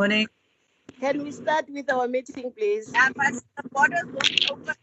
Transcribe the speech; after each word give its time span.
Morning. 0.00 0.28
Can 0.98 1.22
we 1.24 1.30
start 1.30 1.66
with 1.68 1.92
our 1.92 2.08
meeting, 2.08 2.50
please? 2.56 2.90
Yeah, 2.90 3.10
but 3.14 3.34
the 3.34 3.68
borders 3.68 4.06
won't 4.06 4.50
open. 4.50 4.74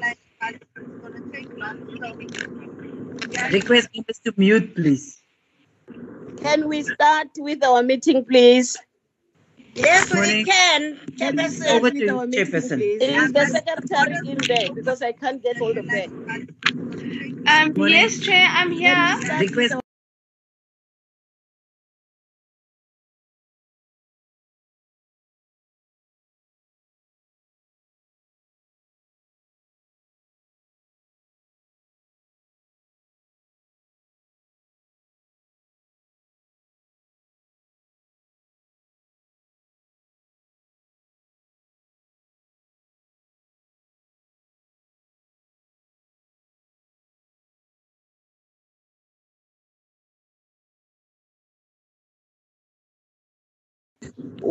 Like, 0.00 0.18
it's 0.40 0.64
gonna 1.02 1.20
take 1.30 1.50
long, 1.58 1.76
so. 2.00 3.28
Yeah, 3.30 3.48
Request 3.48 3.90
members 3.94 4.20
to 4.24 4.32
mute, 4.38 4.74
please. 4.74 5.20
Can 6.40 6.66
we 6.66 6.82
start 6.82 7.28
with 7.36 7.62
our 7.62 7.82
meeting, 7.82 8.24
please? 8.24 8.78
Yes, 9.74 10.10
we 10.10 10.20
Morning. 10.20 10.46
can. 10.46 10.96
Chairperson, 11.20 11.66
Over 11.68 11.82
with 11.82 11.92
to 12.00 12.08
our 12.16 12.26
meeting, 12.26 12.46
Chairperson. 12.46 12.78
please. 12.78 13.02
Is 13.02 13.32
the 13.34 13.46
secretary 13.52 14.16
in 14.32 14.38
there? 14.48 14.72
Because 14.74 15.02
I 15.02 15.12
can't 15.12 15.42
get 15.42 15.58
hold 15.58 15.76
of 15.76 15.86
her. 15.90 16.04
Um, 17.52 17.74
yes, 17.86 18.18
Chair, 18.20 18.48
I'm 18.50 18.70
here. 18.70 18.96
we 18.96 19.24
start 19.26 19.40
with 19.42 19.50
Request 19.50 19.81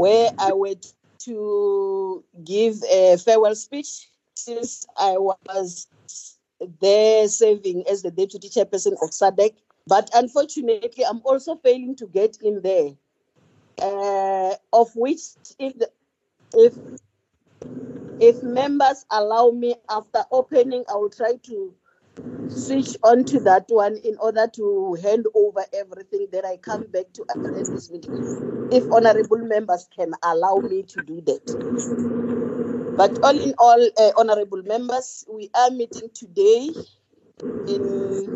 where 0.02 0.32
I 0.40 0.54
went 0.54 0.94
to 1.26 2.24
give 2.44 2.78
a 2.92 3.18
farewell 3.18 3.54
speech 3.54 4.10
since 4.36 4.84
I 4.98 5.18
was 5.20 5.88
there 6.80 7.28
serving 7.28 7.84
as 7.88 8.02
the 8.02 8.10
deputy 8.10 8.50
chairperson 8.50 8.94
of 8.94 9.12
SADC. 9.12 9.54
But 9.86 10.10
unfortunately, 10.16 11.06
I'm 11.06 11.22
also 11.24 11.56
failing 11.56 11.96
to 11.98 12.08
get 12.08 12.38
in 12.42 12.62
there. 12.64 12.94
Uh, 13.80 14.56
of 14.74 14.90
which, 14.96 15.22
if, 15.60 15.78
the, 15.78 15.90
if 16.54 16.74
if 18.20 18.42
members 18.42 19.06
allow 19.12 19.52
me 19.52 19.76
after 19.88 20.24
opening, 20.32 20.84
I 20.90 20.96
will 20.96 21.10
try 21.12 21.34
to 21.44 21.74
switch 22.52 22.98
on 23.04 23.26
to 23.26 23.40
that 23.42 23.66
one 23.70 23.98
in 23.98 24.18
order 24.20 24.48
to 24.56 24.96
hand 25.02 25.26
over 25.36 25.66
everything. 25.74 26.28
Then 26.32 26.46
I 26.46 26.58
come 26.58 26.86
back 26.92 27.14
to 27.14 27.26
attend 27.30 27.72
this 27.72 27.92
meeting 27.92 28.12
if 28.70 28.88
honorable 28.92 29.38
members 29.40 29.88
can 29.96 30.14
allow 30.24 30.60
me 30.62 30.84
to 30.84 31.02
do 31.02 31.22
that. 31.22 31.56
But 32.96 33.20
all 33.24 33.38
in 33.40 33.54
all, 33.58 33.90
uh, 33.98 34.12
honorable 34.18 34.64
members, 34.64 35.26
we 35.30 35.50
are 35.56 35.72
meeting 35.72 36.10
today 36.14 36.70
in 37.66 38.32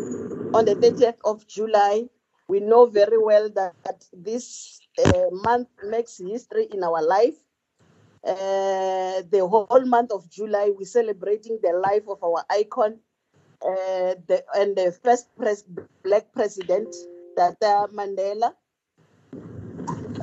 on 0.53 0.65
the 0.65 0.75
30th 0.75 1.17
of 1.25 1.45
July. 1.47 2.09
We 2.47 2.59
know 2.61 2.85
very 2.85 3.17
well 3.17 3.49
that 3.51 4.05
this 4.13 4.81
uh, 4.97 5.29
month 5.31 5.69
makes 5.83 6.17
history 6.17 6.67
in 6.71 6.83
our 6.83 7.01
life. 7.03 7.35
Uh, 8.25 9.21
the 9.29 9.45
whole 9.47 9.85
month 9.85 10.11
of 10.11 10.29
July, 10.29 10.71
we're 10.75 10.85
celebrating 10.85 11.59
the 11.61 11.73
life 11.73 12.03
of 12.07 12.23
our 12.23 12.43
icon, 12.49 12.99
uh, 13.65 14.15
the, 14.27 14.43
and 14.55 14.77
the 14.77 14.93
first 15.03 15.29
pres- 15.37 15.65
black 16.03 16.33
president, 16.33 16.95
Tata 17.37 17.87
Mandela. 17.93 18.53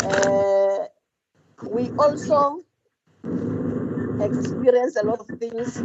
Uh, 0.03 0.87
we 1.67 1.93
also 1.99 2.63
experience 4.21 4.97
a 4.97 5.05
lot 5.05 5.21
of 5.21 5.29
things. 5.41 5.85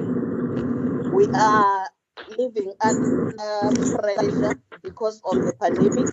We 1.09 1.29
are 1.39 1.89
living 2.27 2.73
under 2.81 3.73
pressure 3.99 4.55
because 4.83 5.21
of 5.25 5.43
the 5.45 5.53
pandemic. 5.53 6.09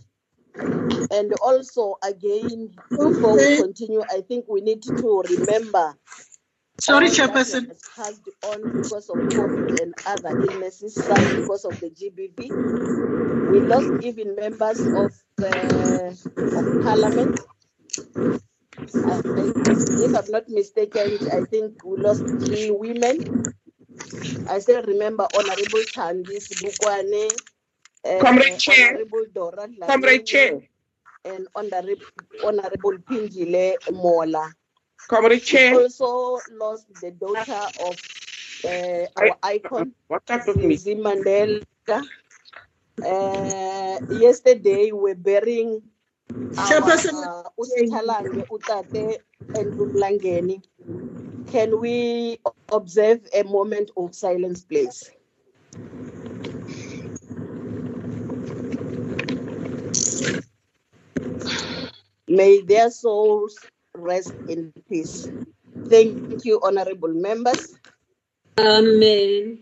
And 1.11 1.33
also, 1.35 1.97
again, 2.03 2.73
before 2.99 3.39
we 3.39 3.51
continue, 3.51 4.03
I 4.11 4.23
think 4.23 4.47
we 4.49 4.61
need 4.63 4.83
to 4.99 5.23
remember 5.29 5.97
Sorry, 6.81 7.07
Chairperson. 7.09 7.69
has 7.69 7.81
passed 7.95 8.29
on 8.43 8.83
because 8.83 9.09
of 9.09 9.17
COVID 9.17 9.81
and 9.81 9.95
other 10.07 10.41
illnesses, 10.51 10.95
some 10.95 11.41
because 11.41 11.65
of 11.65 11.79
the 11.81 11.91
GBV. 11.91 12.51
We 13.53 13.61
lost 13.61 14.05
even 14.05 14.35
members 14.35 14.81
of, 14.81 15.13
uh, 15.41 16.11
of 16.59 16.83
parliament. 16.83 17.41
I 18.77 19.21
think, 19.23 19.57
if 19.67 20.15
I'm 20.17 20.31
not 20.31 20.49
mistaken, 20.49 21.19
I 21.33 21.45
think 21.45 21.85
we 21.85 21.97
lost 21.99 22.25
three 22.45 22.71
women. 22.71 23.45
I 24.49 24.59
still 24.59 24.83
remember 24.83 25.29
Honorable 25.35 25.85
Chandis 25.95 26.49
Bukwane, 26.61 27.31
uh, 28.05 28.21
Comrade 28.21 28.59
Chair. 28.59 28.95
Honorable 28.95 29.25
Dora 29.33 29.69
Comrade 29.87 30.27
Chair. 30.27 30.61
And 31.25 31.47
Honorable, 31.55 32.05
Honorable 32.43 32.99
Pinjile 33.09 33.77
Mola. 33.93 34.53
We 35.11 35.39
Chair, 35.41 35.75
also 35.75 36.41
lost 36.53 36.87
the 37.01 37.11
daughter 37.13 37.61
of 37.85 37.97
uh, 38.65 39.07
our 39.17 39.37
icon, 39.43 39.93
what's 40.09 40.31
up 40.31 40.47
with 40.47 40.57
me? 40.57 40.77
Mandela. 40.77 41.63
Uh, 43.05 43.99
yesterday, 44.15 44.91
we're 44.93 45.15
burying 45.15 45.83
Chairperson. 46.53 47.13
uh, 47.13 47.43
Utate 48.51 49.19
and. 49.55 50.63
Can 51.47 51.79
we 51.79 52.39
observe 52.73 53.21
a 53.35 53.45
moment 53.45 53.91
of 53.97 54.15
silence, 54.15 54.65
please? 54.65 55.11
May 62.27 62.63
their 62.63 62.91
souls 62.91 63.59
rest 63.97 64.35
in 64.49 64.73
peace. 64.89 65.29
Thank 65.89 66.45
you, 66.45 66.61
honorable 66.63 67.13
members. 67.13 67.75
Amen. 68.59 69.59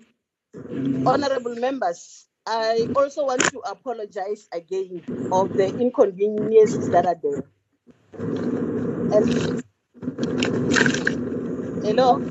Honorable 1.06 1.56
members, 1.56 2.26
I 2.46 2.88
also 2.94 3.26
want 3.26 3.42
to 3.50 3.58
apologize 3.60 4.48
again 4.52 5.02
of 5.32 5.52
the 5.56 5.74
inconveniences 5.78 6.90
that 6.90 7.06
are 7.06 7.16
there. 7.22 7.44
And 9.12 9.62
hello, 11.84 12.30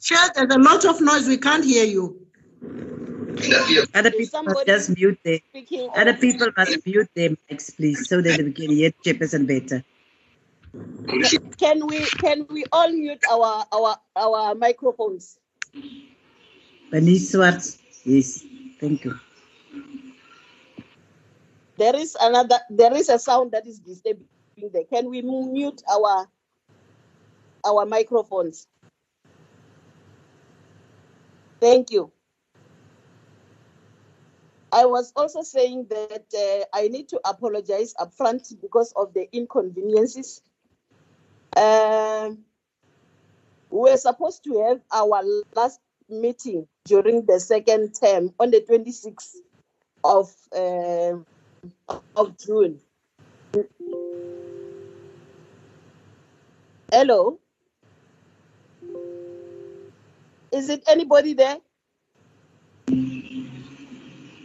Chair, 0.00 0.30
there's 0.34 0.54
a 0.54 0.58
lot 0.58 0.84
of 0.84 1.00
noise. 1.00 1.26
We 1.26 1.38
can't 1.38 1.64
hear 1.64 1.84
you. 1.84 2.26
Other 3.94 4.10
people 4.10 4.42
must 4.42 4.66
just 4.66 4.96
mute 4.96 5.18
their 5.24 5.38
speaking. 5.48 5.90
other 5.94 6.14
people 6.14 6.48
must 6.56 6.86
mute 6.86 7.08
their 7.14 7.30
mics, 7.30 7.74
please, 7.74 8.08
so 8.08 8.20
that 8.20 8.42
we 8.42 8.52
can 8.52 8.70
hear 8.70 8.92
Chairperson 9.04 9.46
better. 9.46 9.84
Can 11.58 11.86
we 11.86 12.04
can 12.06 12.46
we 12.48 12.64
all 12.70 12.90
mute 12.92 13.22
our 13.30 13.64
our 13.72 13.96
our 14.16 14.54
microphones? 14.54 15.38
Bernice 16.90 17.30
Swartz, 17.30 17.78
yes, 18.04 18.44
thank 18.80 19.04
you. 19.04 19.18
There 21.76 21.96
is 21.96 22.16
another. 22.20 22.58
There 22.70 22.94
is 22.94 23.08
a 23.08 23.18
sound 23.18 23.52
that 23.52 23.66
is 23.66 23.80
disturbing 23.80 24.26
there. 24.72 24.84
Can 24.84 25.08
we 25.10 25.22
mute 25.22 25.82
our 25.90 26.26
our 27.64 27.86
microphones? 27.86 28.66
Thank 31.60 31.90
you. 31.90 32.12
I 34.72 34.86
was 34.86 35.12
also 35.16 35.42
saying 35.42 35.86
that 35.90 36.24
uh, 36.32 36.78
I 36.78 36.88
need 36.88 37.08
to 37.08 37.20
apologize 37.24 37.92
upfront 37.94 38.60
because 38.60 38.92
of 38.94 39.12
the 39.14 39.28
inconveniences. 39.34 40.42
Um, 41.56 42.44
we're 43.70 43.96
supposed 43.96 44.44
to 44.44 44.62
have 44.68 44.80
our 44.92 45.22
last 45.56 45.80
meeting 46.08 46.66
during 46.86 47.26
the 47.26 47.40
second 47.40 47.94
term 48.00 48.34
on 48.40 48.50
the 48.50 48.60
26th 48.62 49.34
of 50.04 50.34
um 50.56 51.26
of 52.16 52.38
June. 52.38 52.80
Hello? 56.92 57.40
Is 60.52 60.70
it 60.70 60.84
anybody 60.88 61.34
there? 61.34 61.58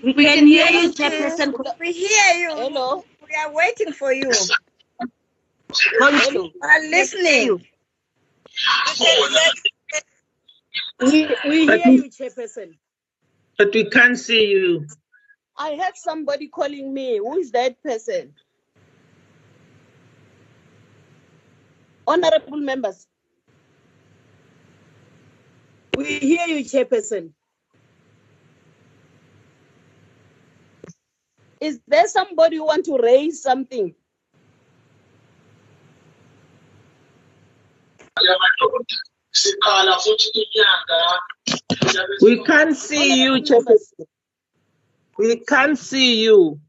We 0.04 0.14
can 0.14 0.48
hear 0.48 0.68
you, 0.68 0.90
Chairperson. 0.92 1.54
We 1.80 1.94
hear 1.94 2.34
you. 2.36 2.50
Hello? 2.52 3.04
We 3.28 3.36
are 3.36 3.54
waiting 3.54 3.94
for 3.94 4.14
you. 4.14 4.32
Hello? 5.80 6.44
We 6.44 6.60
are 6.62 6.82
listening. 6.90 7.66
We, 11.02 11.36
we 11.48 11.66
hear 11.68 11.88
you, 11.88 12.10
Chairperson. 12.10 12.78
But 13.58 13.74
we 13.74 13.90
can't 13.90 14.18
see 14.18 14.48
you. 14.48 14.88
I 15.58 15.70
have 15.70 15.94
somebody 15.96 16.48
calling 16.48 16.94
me. 16.94 17.18
Who 17.18 17.38
is 17.38 17.52
that 17.52 17.82
person? 17.84 18.34
Honorable 22.08 22.58
members, 22.58 23.08
we 25.98 26.20
hear 26.20 26.48
you, 26.48 26.64
Chairperson. 26.64 27.32
Is 31.60 31.80
there 31.88 32.08
somebody 32.08 32.58
who 32.58 32.66
want 32.66 32.86
to 32.86 32.98
raise 32.98 33.42
something? 33.42 33.96
We 42.22 42.44
can't 42.44 42.76
see 42.76 43.24
you, 43.24 43.42
Honorable 43.42 43.66
We 45.18 45.38
can't 45.40 45.78
see 45.78 46.24
you. 46.24 46.60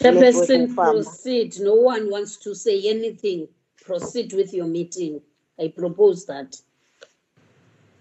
Chairperson, 0.00 0.74
proceed. 0.74 1.60
No 1.60 1.74
one 1.74 2.10
wants 2.10 2.36
to 2.38 2.54
say 2.54 2.88
anything. 2.88 3.48
Proceed 3.84 4.32
with 4.32 4.52
your 4.52 4.66
meeting. 4.66 5.20
I 5.58 5.68
propose 5.68 6.26
that. 6.26 6.56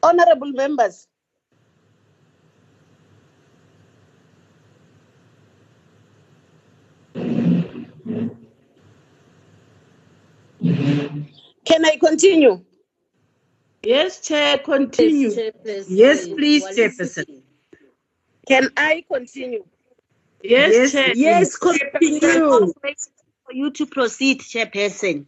Honorable 0.03 0.51
members, 0.51 1.07
can 11.65 11.85
I 11.85 11.97
continue? 12.15 12.63
Yes, 13.83 14.21
Chair, 14.21 14.57
continue. 14.59 15.29
Chairperson, 15.31 15.85
Yes, 15.89 16.27
please, 16.27 16.63
Wale 16.63 16.73
Chairperson. 16.75 17.25
Siki. 17.25 17.41
Can 18.47 18.69
I 18.77 19.03
continue? 19.11 19.63
Yes, 20.43 20.73
Yes, 20.73 20.91
Chair. 20.93 21.13
yes, 21.15 21.55
continue. 21.57 22.73
For 23.45 23.53
you 23.53 23.71
to 23.71 23.85
proceed, 23.85 24.41
Chairperson. 24.41 25.27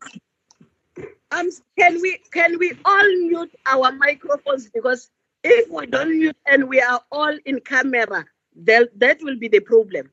Um, 1.31 1.49
can 1.77 2.01
we 2.01 2.19
can 2.31 2.57
we 2.57 2.73
all 2.85 3.07
mute 3.17 3.51
our 3.65 3.91
microphones 3.91 4.69
because 4.69 5.09
if 5.43 5.69
we 5.69 5.85
don't 5.87 6.17
mute 6.17 6.37
and 6.47 6.69
we 6.69 6.81
are 6.81 7.01
all 7.11 7.37
in 7.45 7.59
camera, 7.61 8.25
that 8.63 8.89
that 8.99 9.19
will 9.21 9.37
be 9.37 9.49
the 9.49 9.59
problem. 9.59 10.11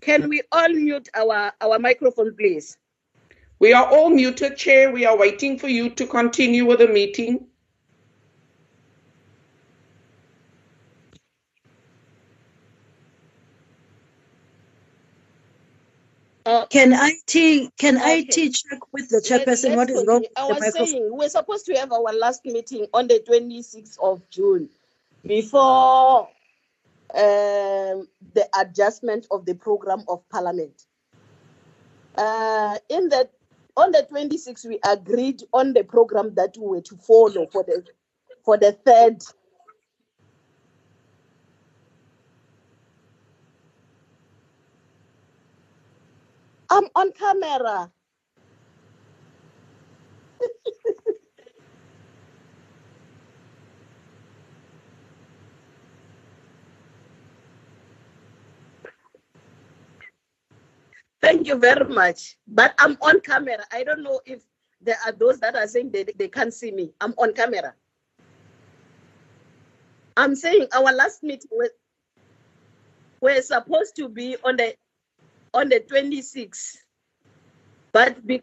Can 0.00 0.28
we 0.28 0.42
all 0.50 0.68
mute 0.68 1.08
our 1.14 1.52
our 1.60 1.78
microphone, 1.78 2.34
please? 2.34 2.78
We 3.58 3.74
are 3.74 3.86
all 3.86 4.08
muted, 4.08 4.56
Chair. 4.56 4.90
We 4.90 5.04
are 5.04 5.16
waiting 5.16 5.58
for 5.58 5.68
you 5.68 5.90
to 5.90 6.06
continue 6.06 6.64
with 6.64 6.78
the 6.78 6.88
meeting. 6.88 7.46
Uh, 16.46 16.64
Can 16.66 16.92
IT, 16.94 17.70
can 17.76 17.98
Okay. 17.98 18.48
Check 18.48 18.92
with 18.92 19.10
the 19.10 19.18
chairperson 19.18 19.76
what 19.76 19.90
is 19.90 20.06
wrong 20.06 20.22
with 20.22 20.30
I 20.36 20.46
was 20.46 20.72
saying 20.72 21.08
we're 21.14 21.28
supposed 21.28 21.66
to 21.66 21.74
have 21.74 21.92
our 21.92 22.12
last 22.14 22.44
meeting 22.46 22.86
on 22.94 23.06
the 23.08 23.20
26th 23.20 23.98
of 24.02 24.28
June 24.30 24.70
before 25.24 26.28
um, 27.14 28.08
the 28.34 28.48
adjustment 28.58 29.26
of 29.30 29.46
the 29.46 29.54
program 29.54 30.04
of 30.08 30.28
parliament. 30.30 30.84
Uh, 32.16 32.78
in 32.90 33.08
that 33.10 33.32
on 33.76 33.92
the 33.92 34.06
26th, 34.12 34.66
we 34.66 34.78
agreed 34.86 35.42
on 35.52 35.72
the 35.74 35.84
program 35.84 36.34
that 36.36 36.56
we 36.58 36.66
were 36.66 36.82
to 36.82 36.96
follow 36.98 37.46
for 37.52 37.64
the 37.64 37.84
for 38.44 38.58
the 38.58 38.72
third. 38.72 39.22
I'm 46.70 46.84
on 46.96 47.12
camera. 47.12 47.92
Thank 61.22 61.46
you 61.48 61.56
very 61.56 61.86
much. 61.88 62.38
But 62.46 62.74
I'm 62.78 62.96
on 63.02 63.20
camera. 63.20 63.58
I 63.72 63.84
don't 63.84 64.02
know 64.02 64.20
if 64.26 64.42
there 64.80 64.98
are 65.06 65.12
those 65.12 65.40
that 65.40 65.56
are 65.56 65.66
saying 65.66 65.90
they, 65.92 66.04
they 66.16 66.28
can't 66.28 66.54
see 66.54 66.70
me. 66.72 66.92
I'm 67.00 67.12
on 67.18 67.34
camera. 67.34 67.74
I'm 70.16 70.36
saying 70.36 70.66
our 70.74 70.92
last 70.92 71.22
meeting 71.22 71.50
was 71.52 71.70
we're 73.20 73.42
supposed 73.42 73.96
to 73.96 74.08
be 74.08 74.36
on 74.44 74.56
the 74.56 74.74
on 75.54 75.68
the 75.70 75.80
26th. 75.80 76.76
But 77.92 78.26
be, 78.26 78.42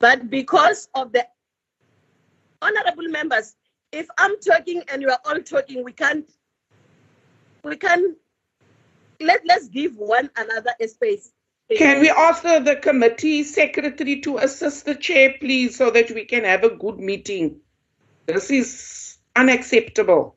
but 0.00 0.30
because 0.30 0.88
of 0.94 1.12
the 1.12 1.26
honorable 2.62 3.08
members, 3.08 3.56
if 3.92 4.08
I'm 4.18 4.40
talking 4.40 4.82
and 4.92 5.02
you 5.02 5.10
are 5.10 5.20
all 5.26 5.40
talking, 5.42 5.84
we 5.84 5.92
can't 5.92 6.30
we 7.64 7.76
can 7.76 8.16
let 9.20 9.42
let's 9.46 9.68
give 9.68 9.96
one 9.96 10.30
another 10.36 10.72
a 10.80 10.88
space. 10.88 11.32
Can 11.76 12.00
we 12.00 12.10
ask 12.10 12.42
the, 12.42 12.60
the 12.60 12.76
committee 12.76 13.44
secretary 13.44 14.20
to 14.20 14.38
assist 14.38 14.86
the 14.86 14.94
chair, 14.94 15.34
please, 15.38 15.76
so 15.76 15.90
that 15.90 16.10
we 16.10 16.24
can 16.24 16.44
have 16.44 16.64
a 16.64 16.70
good 16.70 16.98
meeting? 16.98 17.60
This 18.26 18.50
is 18.50 19.18
unacceptable. 19.36 20.36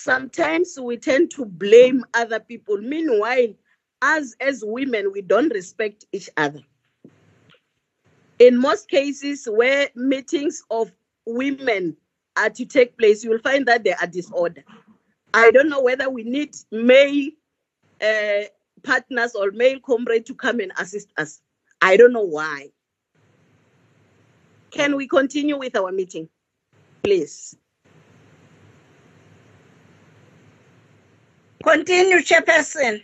sometimes 0.00 0.78
we 0.80 0.96
tend 0.96 1.30
to 1.30 1.44
blame 1.44 2.04
other 2.14 2.40
people. 2.40 2.78
Meanwhile, 2.78 3.54
us 4.02 4.34
as 4.40 4.64
women, 4.66 5.12
we 5.12 5.20
don't 5.20 5.52
respect 5.52 6.06
each 6.12 6.30
other. 6.36 6.60
In 8.38 8.56
most 8.56 8.88
cases 8.88 9.46
where 9.50 9.88
meetings 9.94 10.62
of 10.70 10.90
women 11.26 11.96
are 12.36 12.48
to 12.50 12.64
take 12.64 12.96
place, 12.96 13.22
you 13.22 13.30
will 13.30 13.40
find 13.40 13.66
that 13.66 13.84
there 13.84 13.96
are 14.00 14.06
disorder. 14.06 14.64
I 15.34 15.50
don't 15.50 15.68
know 15.68 15.80
whether 15.82 16.10
we 16.10 16.24
need 16.24 16.56
male 16.72 17.30
uh, 18.00 18.42
partners 18.82 19.34
or 19.34 19.50
male 19.52 19.78
comrades 19.80 20.26
to 20.28 20.34
come 20.34 20.60
and 20.60 20.72
assist 20.78 21.08
us. 21.18 21.40
I 21.80 21.96
don't 21.96 22.12
know 22.12 22.24
why. 22.24 22.68
Can 24.70 24.96
we 24.96 25.08
continue 25.08 25.58
with 25.58 25.76
our 25.76 25.92
meeting, 25.92 26.28
please? 27.02 27.56
Continue, 31.62 32.18
Chairperson. 32.18 33.02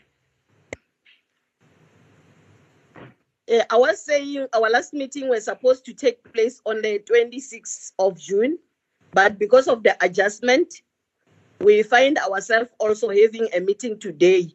Uh, 3.52 3.62
I 3.70 3.76
was 3.76 4.00
saying 4.04 4.46
our 4.54 4.70
last 4.70 4.92
meeting 4.92 5.28
was 5.28 5.44
supposed 5.44 5.84
to 5.86 5.94
take 5.94 6.22
place 6.32 6.60
on 6.66 6.82
the 6.82 7.00
26th 7.00 7.92
of 7.98 8.18
June, 8.18 8.58
but 9.12 9.38
because 9.38 9.68
of 9.68 9.82
the 9.82 9.96
adjustment, 10.04 10.82
we 11.60 11.82
find 11.82 12.18
ourselves 12.18 12.70
also 12.78 13.08
having 13.08 13.48
a 13.54 13.60
meeting 13.60 13.98
today 13.98 14.52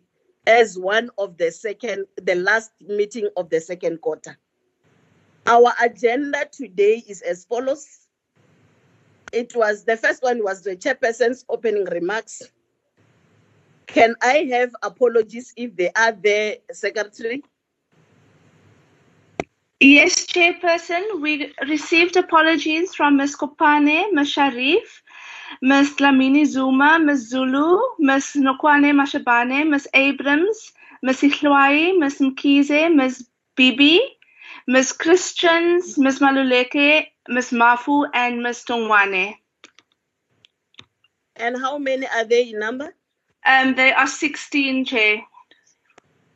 as 0.47 0.77
one 0.77 1.09
of 1.17 1.37
the 1.37 1.51
second, 1.51 2.05
the 2.21 2.35
last 2.35 2.71
meeting 2.81 3.29
of 3.37 3.49
the 3.49 3.59
second 3.59 4.01
quarter. 4.01 4.37
Our 5.45 5.73
agenda 5.81 6.47
today 6.51 7.03
is 7.07 7.21
as 7.21 7.45
follows. 7.45 7.87
It 9.33 9.55
was 9.55 9.83
the 9.85 9.97
first 9.97 10.21
one 10.21 10.43
was 10.43 10.61
the 10.61 10.75
chairperson's 10.75 11.45
opening 11.49 11.85
remarks. 11.85 12.41
Can 13.87 14.15
I 14.21 14.47
have 14.51 14.71
apologies 14.83 15.53
if 15.57 15.75
they 15.75 15.91
are 15.95 16.11
there, 16.11 16.57
Secretary? 16.71 17.43
Yes, 19.83 20.27
Chairperson, 20.27 21.21
we 21.21 21.53
received 21.67 22.15
apologies 22.15 22.93
from 22.93 23.17
Ms. 23.17 23.35
Kopane, 23.35 24.13
Ms. 24.13 24.29
Sharif, 24.29 25.01
Ms. 25.61 25.95
Dlamini 25.97 26.45
Zuma, 26.45 26.99
Ms. 26.99 27.29
Zulu, 27.29 27.79
Ms. 27.99 28.33
Nokwane 28.35 28.93
Mashabane, 28.93 29.67
Ms. 29.67 29.87
Abrams, 29.93 30.71
Ms. 31.03 31.21
Ihlwai, 31.21 31.97
Ms. 31.97 32.19
Mkhize, 32.19 32.95
Ms. 32.95 33.27
Bibi, 33.55 33.99
Ms. 34.67 34.93
Christians, 34.93 35.97
Ms. 35.97 36.19
Maluleke, 36.19 37.07
Ms. 37.27 37.51
Mafu, 37.51 38.07
and 38.13 38.41
Ms. 38.41 38.63
Tongwane. 38.67 39.35
And 41.35 41.57
how 41.57 41.77
many 41.77 42.07
are 42.07 42.23
they 42.23 42.49
in 42.49 42.59
number? 42.59 42.93
Um, 43.45 43.75
they 43.75 43.91
are 43.91 44.07
16, 44.07 44.85
Chair. 44.85 45.21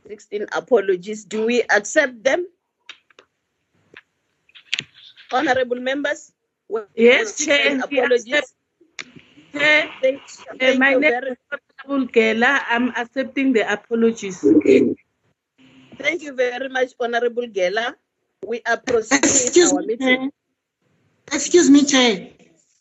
16 0.07 0.47
apologies. 0.53 1.23
Do 1.25 1.45
we 1.45 1.61
accept 1.63 2.23
them? 2.23 2.47
Honorable 5.31 5.79
members? 5.79 6.31
Yes, 6.95 7.35
16 7.35 7.47
Chair, 7.47 7.83
we 7.89 7.99
Apologies. 7.99 8.53
Accept. 9.55 10.01
Chair, 10.01 10.19
Thank, 10.59 10.75
uh, 10.75 10.79
my 10.79 10.91
you 10.91 10.99
name 10.99 11.11
very, 11.11 11.31
is 11.31 11.37
Honorable 11.51 12.05
Gela. 12.07 12.61
I'm 12.69 12.89
accepting 12.89 13.53
the 13.53 13.71
apologies. 13.71 14.41
thank 15.97 16.21
you 16.21 16.33
very 16.33 16.69
much, 16.69 16.93
Honorable 16.99 17.47
Gela. 17.47 17.95
We 18.45 18.61
are 18.65 18.77
proceeding 18.77 19.21
with 19.21 19.41
Excuse 19.41 19.73
our 19.73 19.79
me, 19.81 19.87
meeting. 19.87 20.07
Chair. 20.07 20.29
Excuse 21.31 21.69
me, 21.69 21.85
Chair. 21.85 22.29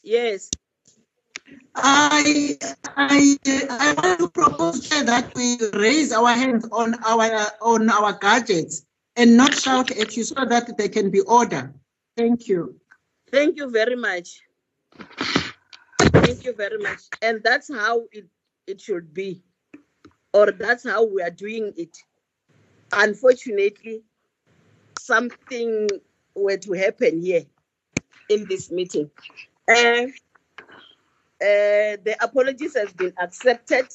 Yes, 0.02 0.50
I, 1.74 2.58
I, 2.96 3.37
I 3.70 3.94
want 3.94 4.20
to 4.20 4.28
propose 4.28 4.88
Chair, 4.88 5.04
that 5.04 5.32
we 5.34 5.58
raise 5.72 6.12
our 6.12 6.32
hands 6.32 6.66
on 6.70 6.94
our 7.04 7.30
on 7.60 7.90
our 7.90 8.12
gadgets 8.12 8.84
and 9.16 9.37
not 9.37 9.54
shout 9.54 9.90
at 9.90 10.16
you 10.16 10.24
so 10.24 10.44
that 10.44 10.76
they 10.78 10.88
can 10.88 11.10
be 11.10 11.20
ordered. 11.20 11.74
Thank 12.16 12.48
you. 12.48 12.80
Thank 13.30 13.56
you 13.56 13.70
very 13.70 13.96
much. 13.96 14.40
Thank 16.34 16.46
you 16.46 16.52
very 16.54 16.78
much. 16.78 17.02
And 17.22 17.40
that's 17.44 17.72
how 17.72 18.06
it, 18.10 18.26
it 18.66 18.80
should 18.80 19.14
be, 19.14 19.40
or 20.32 20.50
that's 20.50 20.82
how 20.82 21.04
we 21.04 21.22
are 21.22 21.30
doing 21.30 21.72
it. 21.76 21.96
Unfortunately, 22.92 24.02
something 24.98 25.88
were 26.34 26.56
to 26.56 26.72
happen 26.72 27.22
here 27.22 27.44
in 28.28 28.46
this 28.48 28.72
meeting. 28.72 29.08
Uh, 29.68 30.06
uh, 31.40 32.02
the 32.02 32.16
apologies 32.20 32.74
has 32.74 32.92
been 32.92 33.12
accepted, 33.22 33.86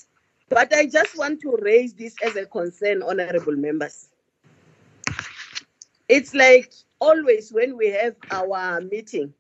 but 0.48 0.74
I 0.74 0.86
just 0.86 1.18
want 1.18 1.42
to 1.42 1.58
raise 1.62 1.94
this 1.94 2.16
as 2.24 2.38
a 2.38 2.46
concern, 2.46 3.04
honorable 3.04 3.58
members. 3.58 4.08
It's 6.08 6.34
like 6.34 6.72
always 7.02 7.52
when 7.52 7.76
we 7.76 7.90
have 7.90 8.16
our 8.32 8.80
meeting, 8.80 9.34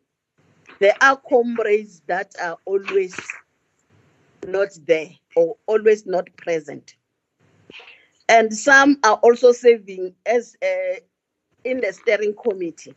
there 0.79 0.95
are 1.01 1.17
comrades 1.17 2.01
that 2.07 2.33
are 2.41 2.57
always 2.65 3.39
not 4.43 4.69
there 4.87 5.09
or 5.35 5.57
always 5.67 6.05
not 6.05 6.29
present. 6.37 6.95
And 8.29 8.53
some 8.55 8.99
are 9.03 9.17
also 9.23 9.51
serving 9.53 10.15
as 10.25 10.55
uh, 10.63 10.99
in 11.63 11.81
the 11.81 11.93
steering 11.93 12.35
committee. 12.41 12.95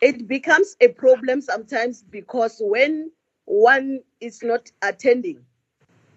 It 0.00 0.28
becomes 0.28 0.76
a 0.80 0.88
problem 0.88 1.40
sometimes 1.42 2.02
because 2.02 2.58
when 2.60 3.12
one 3.46 4.00
is 4.20 4.42
not 4.42 4.70
attending, 4.82 5.44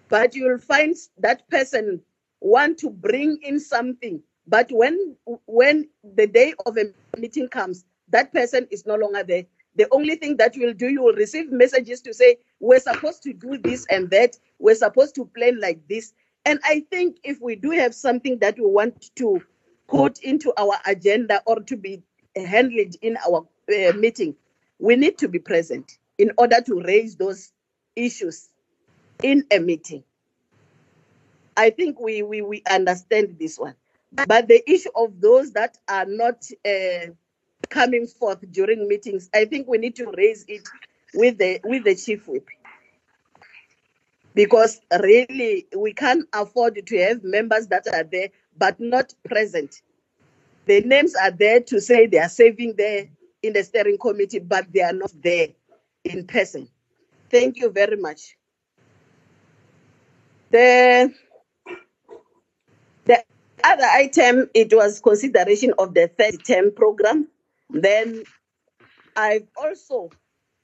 but 0.10 0.36
you'll 0.36 0.60
find 0.60 0.96
that 1.20 1.50
person 1.50 2.02
want 2.42 2.80
to 2.80 2.90
bring 2.92 3.40
in 3.44 3.60
something, 3.60 4.22
but 4.48 4.70
when 4.72 5.18
when 5.48 5.90
the 6.04 6.28
day 6.28 6.54
of 6.66 6.78
a 6.78 6.94
meeting 7.20 7.50
comes, 7.50 7.86
that 8.10 8.34
person 8.34 8.68
is 8.72 8.86
no 8.86 8.96
longer 8.96 9.24
there. 9.24 9.46
The 9.76 9.88
only 9.92 10.16
thing 10.16 10.38
that 10.38 10.56
you 10.56 10.68
will 10.68 10.74
do, 10.74 10.88
you 10.88 11.02
will 11.02 11.14
receive 11.14 11.52
messages 11.52 12.02
to 12.02 12.14
say, 12.14 12.38
we're 12.60 12.80
supposed 12.80 13.24
to 13.24 13.34
do 13.34 13.58
this 13.58 13.86
and 13.90 14.10
that, 14.12 14.38
we're 14.60 14.76
supposed 14.76 15.16
to 15.16 15.26
plan 15.26 15.60
like 15.60 15.88
this. 15.88 16.14
And 16.46 16.60
I 16.64 16.86
think 16.92 17.18
if 17.24 17.42
we 17.42 17.56
do 17.56 17.72
have 17.72 17.96
something 17.96 18.40
that 18.40 18.58
we 18.58 18.66
want 18.66 19.10
to 19.16 19.42
put 19.88 20.20
into 20.20 20.54
our 20.58 20.76
agenda 20.86 21.42
or 21.46 21.62
to 21.62 21.76
be 21.78 22.04
handled 22.36 22.96
in 23.02 23.18
our 23.26 23.48
uh, 23.70 23.94
meeting, 23.94 24.36
we 24.80 24.96
need 24.96 25.18
to 25.20 25.28
be 25.28 25.40
present 25.40 25.98
in 26.18 26.32
order 26.38 26.62
to 26.62 26.82
raise 26.82 27.16
those 27.16 27.52
issues 27.96 28.50
in 29.24 29.46
a 29.52 29.60
meeting. 29.60 30.04
I 31.56 31.70
think 31.70 32.00
we, 32.00 32.22
we, 32.24 32.42
we 32.42 32.64
understand 32.70 33.38
this 33.40 33.58
one. 33.58 33.76
But 34.12 34.48
the 34.48 34.62
issue 34.70 34.90
of 34.96 35.20
those 35.22 35.54
that 35.54 35.78
are 35.88 36.06
not 36.06 36.46
uh, 36.66 37.12
coming 37.70 38.08
forth 38.08 38.40
during 38.52 38.88
meetings, 38.88 39.30
I 39.34 39.46
think 39.46 39.68
we 39.68 39.78
need 39.78 39.96
to 39.98 40.12
raise 40.18 40.46
it 40.48 40.68
with 41.14 41.38
the 41.38 41.60
with 41.64 41.84
the 41.84 41.96
chief 41.96 42.28
whip. 42.28 42.48
Because 44.36 44.82
really 45.02 45.68
we 45.78 45.94
can't 45.94 46.28
afford 46.34 46.86
to 46.86 46.98
have 47.04 47.24
members 47.24 47.68
that 47.68 47.88
are 47.94 48.04
there 48.04 48.30
but 48.58 48.80
not 48.80 49.14
present. 49.26 49.82
The 50.66 50.82
names 50.82 51.14
are 51.16 51.32
there 51.32 51.60
to 51.62 51.82
say 51.82 52.08
they 52.08 52.20
are 52.20 52.30
serving 52.30 52.76
there 52.78 53.08
in 53.42 53.54
the 53.54 53.64
steering 53.64 53.98
committee, 53.98 54.40
but 54.40 54.72
they 54.72 54.82
are 54.82 54.94
not 54.94 55.12
there 55.22 55.50
in 56.04 56.26
person. 56.26 56.70
Thank 57.30 57.58
you 57.58 57.70
very 57.70 57.98
much. 57.98 58.38
The, 60.52 61.14
the 63.06 63.24
other 63.64 63.86
item, 63.86 64.50
it 64.54 64.74
was 64.74 65.02
consideration 65.02 65.74
of 65.78 65.94
the 65.94 66.08
third 66.08 66.46
term 66.46 66.72
program. 66.72 67.28
Then 67.70 68.24
I've 69.16 69.48
also 69.58 70.10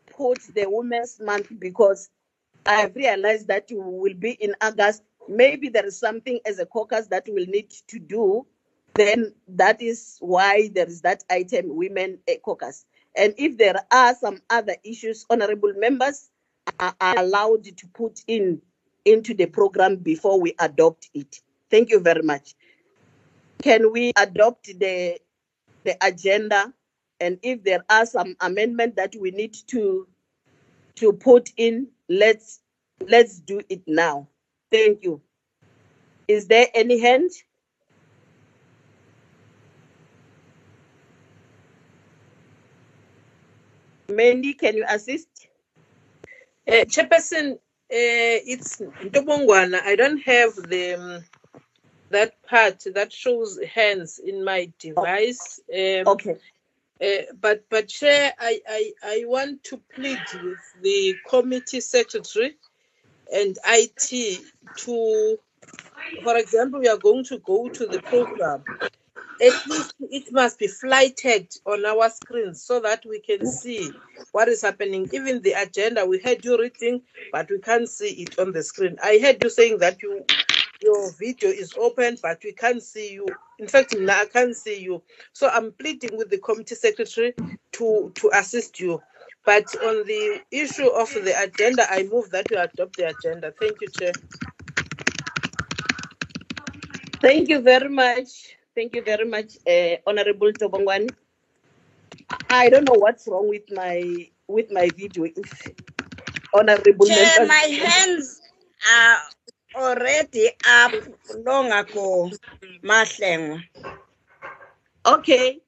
put 0.07 0.39
the 0.53 0.65
Women's 0.67 1.19
Month 1.19 1.51
because 1.59 2.09
I've 2.65 2.95
realized 2.95 3.47
that 3.47 3.67
we 3.69 3.77
will 3.77 4.13
be 4.13 4.31
in 4.31 4.55
August. 4.61 5.03
Maybe 5.27 5.69
there 5.69 5.85
is 5.85 5.99
something 5.99 6.39
as 6.45 6.59
a 6.59 6.65
caucus 6.65 7.07
that 7.07 7.25
we'll 7.27 7.45
need 7.47 7.71
to 7.87 7.99
do. 7.99 8.45
Then 8.95 9.33
that 9.47 9.81
is 9.81 10.17
why 10.19 10.69
there 10.73 10.87
is 10.87 11.01
that 11.01 11.23
item, 11.29 11.75
Women 11.75 12.19
Caucus. 12.43 12.85
And 13.15 13.33
if 13.37 13.57
there 13.57 13.75
are 13.91 14.15
some 14.15 14.41
other 14.49 14.75
issues, 14.83 15.25
honorable 15.29 15.73
members 15.77 16.29
are 16.79 16.95
allowed 17.01 17.63
to 17.65 17.87
put 17.93 18.21
in 18.27 18.61
into 19.05 19.33
the 19.33 19.45
program 19.45 19.95
before 19.97 20.39
we 20.39 20.53
adopt 20.59 21.09
it. 21.13 21.39
Thank 21.69 21.89
you 21.89 21.99
very 21.99 22.21
much. 22.21 22.55
Can 23.61 23.91
we 23.91 24.11
adopt 24.17 24.65
the 24.79 25.19
the 25.83 25.97
agenda? 26.01 26.73
And 27.19 27.39
if 27.43 27.63
there 27.63 27.83
are 27.89 28.05
some 28.05 28.35
amendment 28.39 28.95
that 28.95 29.15
we 29.19 29.31
need 29.31 29.55
to 29.67 30.07
to 30.95 31.13
put 31.13 31.49
in, 31.57 31.87
let's 32.09 32.61
let's 33.07 33.39
do 33.39 33.61
it 33.69 33.81
now. 33.87 34.27
Thank 34.71 35.03
you. 35.03 35.21
Is 36.27 36.47
there 36.47 36.67
any 36.73 36.99
hand? 36.99 37.31
Mandy, 44.09 44.53
can 44.53 44.75
you 44.75 44.85
assist? 44.87 45.47
Uh, 46.67 46.85
Chairperson, 46.85 47.53
uh, 47.53 47.57
it's 47.91 48.77
Ntobongwana. 48.77 49.81
I 49.83 49.95
don't 49.95 50.19
have 50.19 50.55
the 50.55 50.93
um, 50.95 51.23
that 52.09 52.41
part 52.43 52.83
that 52.93 53.11
shows 53.13 53.59
hands 53.73 54.19
in 54.19 54.43
my 54.43 54.71
device. 54.79 55.59
Um, 55.73 56.07
Okay. 56.07 56.37
Uh, 57.03 57.23
but 57.39 57.65
but 57.69 57.89
Chair, 57.89 58.33
I, 58.39 58.61
I 58.69 58.93
I 59.03 59.23
want 59.27 59.63
to 59.65 59.81
plead 59.95 60.25
with 60.33 60.59
the 60.81 61.19
committee 61.27 61.81
secretary 61.81 62.55
and 63.33 63.57
IT 63.67 64.45
to, 64.77 65.37
for 66.23 66.37
example, 66.37 66.79
we 66.81 66.89
are 66.89 66.97
going 66.97 67.25
to 67.25 67.39
go 67.39 67.69
to 67.69 67.87
the 67.87 68.01
program. 68.01 68.65
At 69.41 69.65
least 69.67 69.95
it 69.99 70.31
must 70.31 70.59
be 70.59 70.67
flighted 70.67 71.51
on 71.65 71.85
our 71.85 72.09
screens 72.09 72.63
so 72.63 72.79
that 72.81 73.05
we 73.07 73.21
can 73.21 73.45
see 73.45 73.97
what 74.31 74.49
is 74.49 74.61
happening. 74.63 75.09
Even 75.13 75.41
the 75.43 75.53
agenda, 75.53 76.05
we 76.05 76.19
heard 76.19 76.45
you 76.45 76.59
reading, 76.59 77.03
but 77.31 77.49
we 77.51 77.59
can't 77.59 77.89
see 77.89 78.23
it 78.23 78.39
on 78.39 78.53
the 78.53 78.63
screen. 78.63 78.97
I 79.03 79.19
heard 79.21 79.43
you 79.43 79.49
saying 79.49 79.79
that 79.79 80.01
you 80.03 80.25
your 80.81 81.11
video 81.13 81.49
is 81.49 81.73
open, 81.77 82.17
but 82.21 82.41
we 82.43 82.53
can't 82.53 82.81
see 82.81 83.13
you. 83.13 83.27
In 83.59 83.67
fact, 83.67 83.97
now 83.97 84.21
I 84.21 84.25
can't 84.25 84.55
see 84.55 84.81
you. 84.81 85.01
So 85.33 85.49
I'm 85.49 85.71
pleading 85.73 86.17
with 86.17 86.29
the 86.29 86.37
committee 86.37 86.75
secretary 86.75 87.33
to 87.73 88.11
to 88.15 88.31
assist 88.33 88.79
you. 88.79 89.01
But 89.45 89.65
on 89.83 90.05
the 90.05 90.41
issue 90.51 90.87
of 90.87 91.09
the 91.13 91.33
agenda, 91.41 91.85
I 91.89 92.03
move 92.03 92.29
that 92.31 92.49
you 92.51 92.57
adopt 92.59 92.97
the 92.97 93.09
agenda. 93.09 93.53
Thank 93.59 93.81
you, 93.81 93.87
Chair. 93.99 94.11
Thank 97.21 97.49
you 97.49 97.61
very 97.61 97.89
much. 97.89 98.55
Thank 98.75 98.95
you 98.95 99.03
very 99.03 99.25
much, 99.25 99.57
uh, 99.67 99.97
Honorable 100.07 100.53
Tobongwani. 100.53 101.09
I 102.49 102.69
don't 102.69 102.87
know 102.87 102.97
what's 102.97 103.27
wrong 103.27 103.49
with 103.49 103.69
my 103.71 104.29
with 104.47 104.71
my 104.71 104.89
video. 104.95 105.25
If 105.25 105.67
honorable 106.53 107.05
Chair, 107.05 107.39
members, 107.39 107.47
my 107.47 107.67
hands 107.85 108.41
are 108.93 109.17
already 109.75 110.49
up 110.67 110.91
long 111.45 111.71
ago, 111.71 112.31
Mahlengwa. 112.83 113.63
okay. 115.05 115.59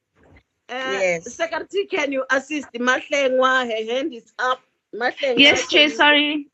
Uh, 0.69 0.99
Yes. 0.99 1.33
Secretary, 1.35 1.85
can 1.85 2.11
you 2.11 2.25
assist 2.29 2.71
Mahlengwa? 2.73 3.67
Her 3.67 3.93
hand 3.93 4.13
is 4.13 4.31
up. 4.39 4.61
Mahlengwa, 4.95 5.37
Yes, 5.39 5.67
Chair, 5.67 5.89
sorry. 5.89 6.47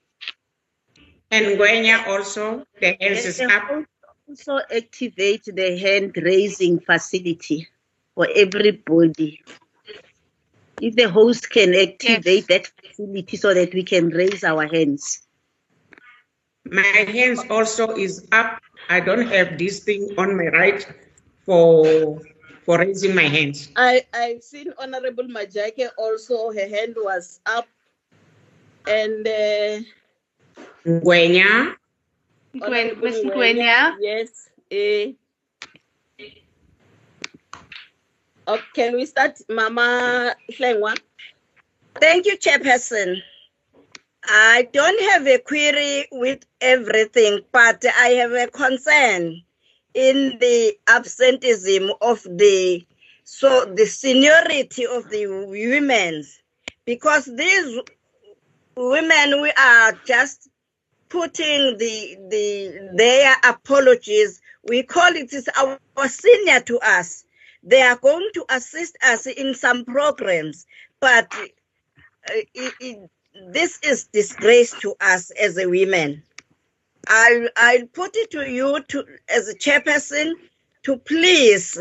And 1.32 1.46
Gwenya 1.60 2.08
also, 2.08 2.66
the 2.80 2.96
hands 3.00 3.26
is 3.26 3.42
up. 3.42 3.86
Also 4.30 4.60
activate 4.76 5.44
the 5.46 5.78
hand 5.78 6.14
raising 6.18 6.80
facility 6.80 7.68
for 8.16 8.28
everybody. 8.36 9.42
If 10.82 10.96
the 10.96 11.10
host 11.10 11.50
can 11.50 11.74
activate 11.74 12.48
that 12.48 12.68
facility 12.68 13.38
so 13.38 13.54
that 13.54 13.74
we 13.74 13.84
can 13.84 14.10
raise 14.10 14.44
our 14.44 14.68
hands. 14.68 15.27
My 16.72 16.82
hands 16.84 17.42
also 17.50 17.96
is 17.96 18.28
up. 18.32 18.60
I 18.90 19.00
don't 19.00 19.28
have 19.28 19.58
this 19.58 19.84
thing 19.84 20.14
on 20.18 20.36
my 20.38 20.48
right 20.48 20.86
for 21.46 22.20
for 22.64 22.80
raising 22.80 23.16
my 23.16 23.24
hands. 23.24 23.70
I 23.76 24.06
I've 24.14 24.44
seen 24.44 24.74
Honorable 24.78 25.26
Majake 25.26 25.88
also. 25.98 26.52
Her 26.52 26.68
hand 26.68 26.96
was 27.00 27.40
up, 27.46 27.68
and 28.88 29.28
uh, 29.28 29.80
Gwenya, 30.86 31.76
Miss 32.54 33.24
Ngwenya, 33.24 33.32
Gwenya. 33.32 33.96
Yes. 34.00 34.50
Uh, 34.72 35.16
okay, 38.48 38.64
can 38.76 38.96
we 38.96 39.06
start, 39.06 39.40
Mama 39.50 40.36
Hlengwa? 40.52 40.96
Thank 42.00 42.26
you, 42.26 42.38
Chairperson. 42.38 43.22
I 44.28 44.68
don't 44.74 45.02
have 45.12 45.28
a 45.28 45.40
query 45.40 46.08
with 46.12 46.44
everything, 46.62 47.42
but 47.52 47.84
I 47.86 48.10
have 48.22 48.32
a 48.32 48.48
concern 48.48 49.42
in 49.94 50.38
the 50.40 50.78
absenteeism 50.88 51.92
of 52.02 52.24
the 52.24 52.86
so 53.24 53.66
the 53.66 53.86
seniority 53.86 54.86
of 54.88 55.10
the 55.10 55.28
women. 55.28 56.24
Because 56.86 57.26
these 57.26 57.80
women 58.76 59.42
we 59.42 59.52
are 59.52 59.94
just 60.06 60.50
putting 61.10 61.78
the 61.78 62.18
the 62.30 62.92
their 62.96 63.36
apologies. 63.44 64.42
We 64.64 64.84
call 64.84 65.16
it 65.16 65.34
is 65.34 65.50
our 65.58 65.80
senior 66.08 66.62
to 66.62 66.80
us. 66.80 67.24
They 67.64 67.82
are 67.82 67.98
going 67.98 68.30
to 68.36 68.46
assist 68.50 68.98
us 69.04 69.28
in 69.28 69.54
some 69.56 69.86
programs 69.86 70.66
but 71.00 71.34
uh, 71.36 71.44
it, 72.54 72.74
it, 72.80 73.10
this 73.52 73.80
is 73.84 74.06
disgrace 74.14 74.74
to 74.80 74.96
us 75.02 75.32
as 75.32 75.58
a 75.58 75.68
women 75.68 76.24
I'll, 77.08 77.48
I'll 77.56 77.88
put 77.88 78.16
it 78.16 78.32
to 78.32 78.50
you 78.50 78.82
to 78.90 79.06
as 79.30 79.48
a 79.48 79.56
chairperson 79.56 80.34
to 80.84 80.98
please 80.98 81.78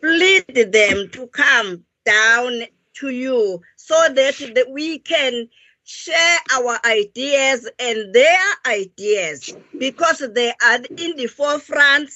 plead 0.00 0.46
them 0.72 1.08
to 1.12 1.26
come 1.28 1.84
down 2.04 2.62
to 2.94 3.08
you 3.10 3.60
so 3.76 3.94
that, 4.14 4.36
that 4.54 4.70
we 4.70 4.98
can 4.98 5.48
share 5.84 6.38
our 6.54 6.78
ideas 6.84 7.68
and 7.78 8.14
their 8.14 8.40
ideas 8.66 9.56
because 9.78 10.22
they 10.34 10.52
are 10.64 10.78
in 10.96 11.16
the 11.16 11.26
forefront. 11.26 12.10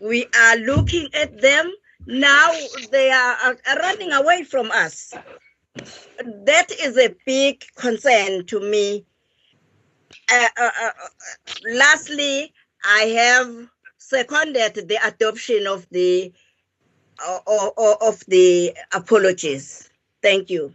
We 0.00 0.26
are 0.38 0.56
looking 0.56 1.08
at 1.14 1.40
them. 1.40 1.72
Now 2.06 2.52
they 2.90 3.10
are 3.10 3.36
are 3.66 3.76
running 3.76 4.12
away 4.12 4.44
from 4.44 4.70
us. 4.70 5.12
That 5.76 6.70
is 6.70 6.98
a 6.98 7.14
big 7.26 7.64
concern 7.76 8.46
to 8.46 8.60
me. 8.60 9.06
Uh, 10.30 10.48
uh, 10.56 10.70
uh, 10.82 10.90
lastly, 11.72 12.52
I 12.84 13.02
have 13.02 13.68
seconded 13.98 14.88
the 14.88 14.98
adoption 15.06 15.66
of 15.66 15.86
the 15.90 16.32
of 17.98 18.24
the 18.28 18.74
apologies. 18.92 19.90
Thank 20.22 20.50
you. 20.50 20.74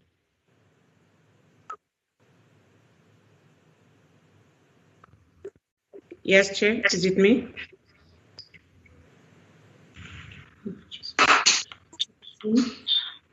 Yes, 6.24 6.58
Chair, 6.58 6.82
is 6.92 7.06
it 7.06 7.18
me? 7.18 7.48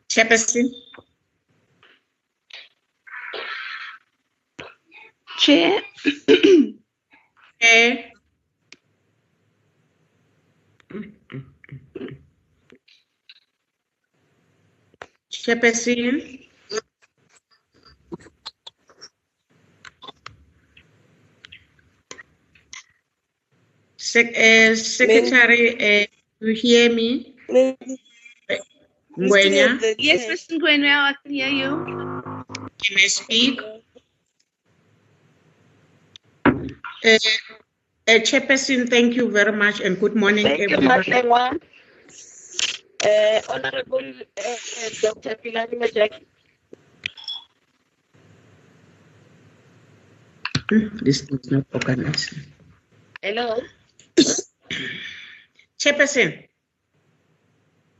Chairperson? 0.09 0.71
Chair. 5.43 5.83
Chair. 7.63 8.13
Chairperson? 15.33 16.41
Sec- 23.99 24.37
uh, 24.37 24.77
Secretary, 24.77 26.05
uh, 26.05 26.07
you 26.41 26.55
hear 26.55 26.93
me? 26.95 27.35
Ngwenya, 29.19 29.81
Yes, 29.99 30.29
Mr. 30.29 30.59
Ngwenya, 30.59 30.95
I 31.11 31.15
can 31.23 31.33
hear 31.33 31.49
you. 31.49 31.83
can 32.85 32.97
I 32.99 33.09
speak? 33.09 33.61
Uh, 37.05 37.19
uh, 38.09 38.19
Chairperson, 38.23 38.89
thank 38.89 39.15
you 39.15 39.31
very 39.31 39.53
much 39.53 39.81
and 39.81 39.99
good 39.99 40.15
morning, 40.15 40.45
Thank 40.47 40.61
you, 40.61 40.77
everybody. 40.77 41.13
Uh, 43.05 43.41
Honorable 43.51 44.15
uh, 44.39 44.43
uh, 44.47 44.91
Dr. 45.03 45.35
Pilani 45.43 45.75
Majaki. 45.83 46.23
Hmm, 50.71 50.97
This 51.03 51.23
is 51.23 51.51
not 51.51 51.67
organized. 51.75 52.35
Hello. 53.23 53.61
Chairperson, 55.81 56.47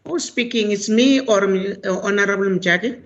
who's 0.07 0.25
speaking? 0.25 0.71
It's 0.71 0.89
me 0.89 1.21
or 1.21 1.43
uh, 1.43 1.99
Honorable 2.07 2.47
Mjagi? 2.55 3.03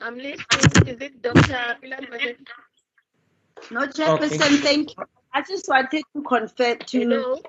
I'm 0.00 0.16
listening. 0.16 0.86
Is 0.94 1.00
it 1.02 1.22
Dr. 1.22 1.76
Pilani 1.82 2.06
Majaki? 2.06 2.46
No, 3.70 3.86
Chairperson, 3.86 4.62
thank 4.62 4.96
you. 4.96 5.04
I 5.34 5.42
just 5.42 5.68
wanted 5.68 6.02
to 6.16 6.22
confirm 6.22 6.78
to 6.78 6.98
Hello. 6.98 7.40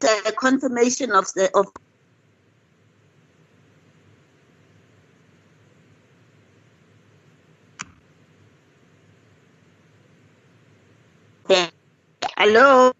the 0.00 0.34
confirmation 0.38 1.12
of 1.12 1.26
the 1.34 1.50
of 1.54 1.66
Hello, 12.38 12.92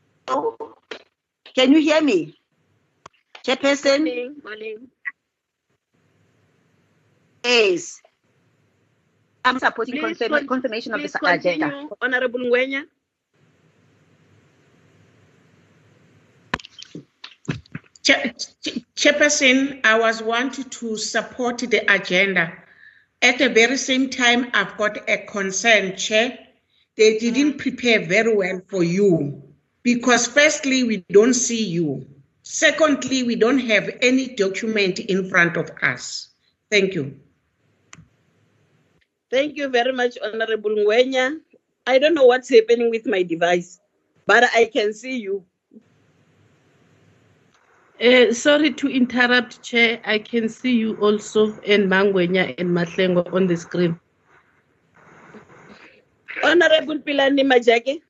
can 1.55 1.72
you 1.72 1.81
hear 1.81 2.03
me? 2.03 2.37
Chairperson? 3.46 3.98
Morning. 4.05 4.37
Morning. 4.44 4.88
Yes. 7.44 8.00
I'm 9.44 9.59
supporting 9.59 9.94
Please 9.94 10.18
confirm, 10.18 10.31
con- 10.31 10.46
confirmation 10.46 10.94
of 10.94 11.00
Please 11.00 11.12
the 11.12 11.26
agenda. 11.26 11.66
continue, 11.70 11.96
Honorable 12.00 12.40
Ngwenya. 12.40 12.85
Chair- 18.03 18.35
Ch- 18.35 18.85
Chairperson, 18.94 19.81
I 19.85 19.98
was 19.98 20.22
wanted 20.22 20.70
to 20.72 20.96
support 20.96 21.59
the 21.59 21.92
agenda. 21.92 22.53
At 23.22 23.38
the 23.38 23.48
very 23.48 23.76
same 23.76 24.11
time, 24.11 24.50
I've 24.55 24.76
got 24.76 25.09
a 25.09 25.18
concern, 25.18 25.96
Chair. 25.96 26.38
They 26.96 27.18
didn't 27.18 27.55
mm. 27.55 27.59
prepare 27.59 28.07
very 28.07 28.35
well 28.35 28.61
for 28.68 28.83
you 28.83 29.42
because, 29.83 30.26
firstly, 30.26 30.85
we 30.85 31.05
don't 31.11 31.35
see 31.35 31.64
you. 31.66 32.07
Secondly, 32.42 33.22
we 33.22 33.37
don't 33.37 33.59
have 33.59 33.90
any 34.03 34.35
document 34.35 34.98
in 34.98 35.29
front 35.31 35.57
of 35.57 35.70
us. 35.83 36.29
Thank 36.70 36.94
you. 36.94 37.20
Thank 39.31 39.57
you 39.57 39.69
very 39.69 39.93
much, 39.93 40.19
Honorable 40.23 40.71
Ngwenya. 40.71 41.40
I 41.87 41.99
don't 41.99 42.14
know 42.14 42.27
what's 42.27 42.49
happening 42.51 42.90
with 42.90 43.07
my 43.07 43.23
device, 43.23 43.81
but 44.27 44.45
I 44.55 44.66
can 44.66 44.93
see 44.93 45.19
you. 45.19 45.45
Uh, 48.03 48.33
sorry 48.33 48.73
to 48.73 48.88
interrupt, 48.88 49.62
Chair. 49.62 50.01
I 50.05 50.19
can 50.19 50.49
see 50.49 50.75
you 50.77 50.97
also 50.97 51.53
and 51.66 51.88
Mangwenya 51.88 52.55
and 52.59 52.71
Matlengo 52.71 53.33
on 53.33 53.47
the 53.47 53.57
screen. 53.57 54.01
Honorable 56.43 56.99
Pilani 56.99 57.45
Majake. 57.45 58.01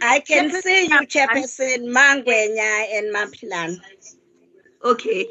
I 0.00 0.20
can 0.20 0.50
see 0.62 0.86
you, 0.86 1.00
Chairperson 1.06 1.92
Mangwenya 1.92 2.96
and 2.96 3.14
Maplan. 3.14 3.80
Okay. 4.82 5.26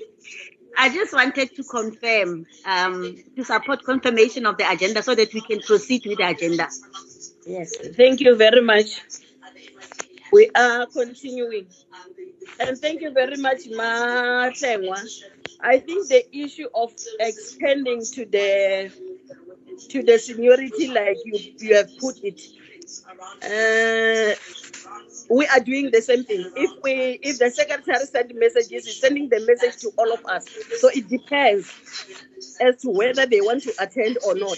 I 0.77 0.89
just 0.89 1.13
wanted 1.13 1.55
to 1.55 1.63
confirm, 1.63 2.45
um, 2.65 3.17
to 3.36 3.43
support 3.43 3.83
confirmation 3.83 4.45
of 4.45 4.57
the 4.57 4.69
agenda 4.69 5.03
so 5.03 5.15
that 5.15 5.33
we 5.33 5.41
can 5.41 5.62
proceed 5.62 6.05
with 6.05 6.17
the 6.17 6.27
agenda. 6.27 6.67
Yes, 7.45 7.75
thank 7.95 8.21
you 8.21 8.36
very 8.36 8.62
much. 8.62 9.01
We 10.31 10.49
are 10.55 10.88
continuing. 10.88 11.67
And 12.59 12.77
thank 12.77 13.01
you 13.01 13.12
very 13.12 13.38
much, 13.38 13.65
Matengwa. 13.69 14.99
I 15.59 15.79
think 15.79 16.09
the 16.09 16.25
issue 16.36 16.67
of 16.73 16.91
extending 17.19 18.01
to 18.13 18.25
the 18.25 18.91
to 19.89 20.03
the 20.03 20.17
seniority 20.19 20.88
like 20.88 21.17
you, 21.25 21.53
you 21.59 21.75
have 21.75 21.89
put 21.97 22.17
it, 22.23 22.41
uh, 23.43 24.36
we 25.29 25.47
are 25.47 25.59
doing 25.59 25.91
the 25.91 26.01
same 26.01 26.23
thing. 26.23 26.51
If 26.55 26.71
we 26.83 27.19
if 27.21 27.39
the 27.39 27.49
secretary 27.49 28.05
send 28.05 28.33
messages, 28.36 28.86
he's 28.86 28.99
sending 28.99 29.29
the 29.29 29.39
message 29.41 29.81
to 29.81 29.91
all 29.97 30.12
of 30.13 30.25
us. 30.25 30.45
So 30.79 30.89
it 30.89 31.07
depends 31.09 31.71
as 32.62 32.77
to 32.81 32.89
whether 32.89 33.25
they 33.25 33.41
want 33.41 33.63
to 33.63 33.73
attend 33.79 34.17
or 34.25 34.36
not. 34.36 34.57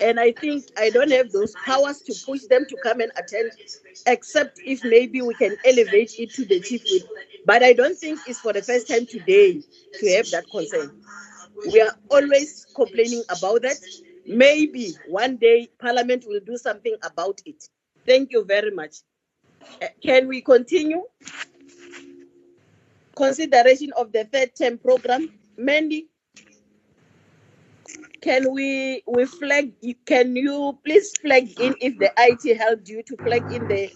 And 0.00 0.18
I 0.18 0.32
think 0.32 0.64
I 0.76 0.90
don't 0.90 1.10
have 1.12 1.30
those 1.32 1.54
powers 1.64 2.00
to 2.02 2.14
push 2.26 2.42
them 2.44 2.66
to 2.68 2.76
come 2.82 3.00
and 3.00 3.12
attend, 3.16 3.52
except 4.06 4.60
if 4.64 4.84
maybe 4.84 5.22
we 5.22 5.34
can 5.34 5.56
elevate 5.64 6.14
it 6.18 6.32
to 6.34 6.44
the 6.44 6.60
chief. 6.60 6.82
But 7.46 7.62
I 7.62 7.72
don't 7.72 7.96
think 7.98 8.20
it's 8.26 8.40
for 8.40 8.52
the 8.52 8.62
first 8.62 8.88
time 8.88 9.06
today 9.06 9.62
to 10.00 10.16
have 10.16 10.30
that 10.30 10.50
concern. 10.50 10.90
We 11.72 11.80
are 11.80 11.92
always 12.10 12.66
complaining 12.74 13.22
about 13.28 13.62
that. 13.62 13.78
Maybe 14.26 14.92
one 15.08 15.36
day 15.36 15.68
Parliament 15.78 16.24
will 16.26 16.40
do 16.40 16.56
something 16.56 16.96
about 17.02 17.40
it. 17.46 17.68
Thank 18.06 18.32
you 18.32 18.44
very 18.44 18.70
much. 18.70 18.96
Can 20.02 20.28
we 20.28 20.40
continue? 20.40 21.02
Consideration 23.16 23.92
of 23.96 24.12
the 24.12 24.24
third 24.24 24.54
term 24.56 24.78
program. 24.78 25.30
Mandy, 25.56 26.08
can 28.20 28.52
we 28.52 29.02
we 29.06 29.24
flag? 29.26 29.72
Can 30.06 30.34
you 30.34 30.78
please 30.84 31.12
flag 31.20 31.60
in 31.60 31.74
if 31.80 31.98
the 31.98 32.10
IT 32.16 32.56
helped 32.56 32.88
you 32.88 33.02
to 33.02 33.16
flag 33.18 33.52
in 33.52 33.68
the 33.68 33.90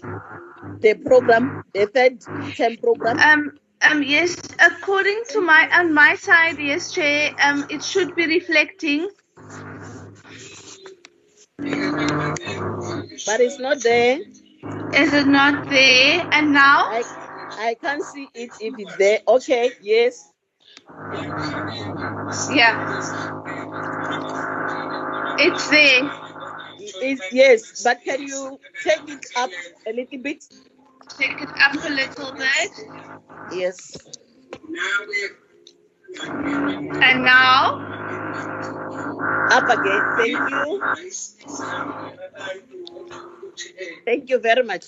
the 0.80 0.94
program, 0.94 1.64
the 1.74 1.86
third 1.86 2.20
term 2.54 2.76
program? 2.76 3.18
Um, 3.18 3.58
um, 3.82 4.02
yes, 4.02 4.36
according 4.60 5.22
to 5.30 5.40
my 5.40 5.68
on 5.72 5.94
my 5.94 6.14
side, 6.14 6.58
yes, 6.58 6.92
Chair. 6.92 7.34
Um, 7.42 7.66
it 7.70 7.82
should 7.82 8.14
be 8.14 8.26
reflecting. 8.26 9.08
But 13.26 13.40
it's 13.40 13.58
not 13.58 13.82
there. 13.82 14.20
Is 14.94 15.12
it 15.12 15.26
not 15.26 15.68
there? 15.68 16.28
And 16.32 16.52
now? 16.52 16.88
I 16.90 17.02
I 17.50 17.74
can't 17.74 18.02
see 18.02 18.28
it 18.34 18.50
if 18.60 18.74
it's 18.78 18.96
there. 18.96 19.20
Okay, 19.26 19.72
yes. 19.80 20.32
Yeah. 22.50 22.74
It's 25.38 25.68
there. 25.70 26.10
It's, 26.80 27.22
yes, 27.32 27.82
but 27.82 28.02
can 28.04 28.22
you 28.22 28.58
take 28.82 29.08
it 29.08 29.26
up 29.36 29.50
a 29.86 29.92
little 29.92 30.18
bit? 30.18 30.44
Take 31.18 31.40
it 31.40 31.50
up 31.60 31.74
a 31.74 31.88
little 31.90 32.32
bit. 32.32 32.70
Yes. 33.52 33.96
And 36.20 37.24
now? 37.24 37.80
Up 39.50 39.68
again. 39.68 40.02
Thank 40.16 40.50
you. 40.50 40.82
Thank 44.04 44.30
you 44.30 44.38
very 44.38 44.62
much. 44.64 44.84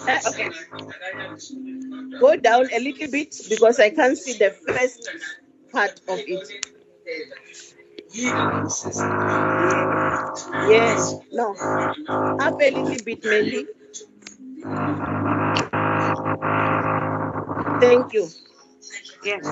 Uh, 0.00 0.20
okay. 0.28 0.50
Go 2.20 2.36
down 2.36 2.68
a 2.72 2.78
little 2.80 3.10
bit 3.10 3.36
because 3.48 3.80
I 3.80 3.90
can't 3.90 4.16
see 4.18 4.34
the 4.38 4.50
first 4.50 5.08
part 5.72 6.00
of 6.08 6.18
it. 6.18 6.48
Yes. 10.68 11.14
No. 11.32 11.54
Up 12.40 12.60
a 12.60 12.70
little 12.70 13.04
bit, 13.04 13.24
maybe. 13.24 13.66
Thank 17.80 18.12
you. 18.12 18.28
Yes. 19.24 19.46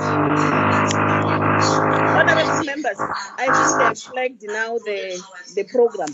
Honorable 2.14 2.64
members, 2.64 2.98
I 3.38 3.46
they 3.46 3.84
have 3.84 3.98
flagged 3.98 4.42
now 4.42 4.78
the 4.78 5.22
the 5.54 5.64
program. 5.64 6.08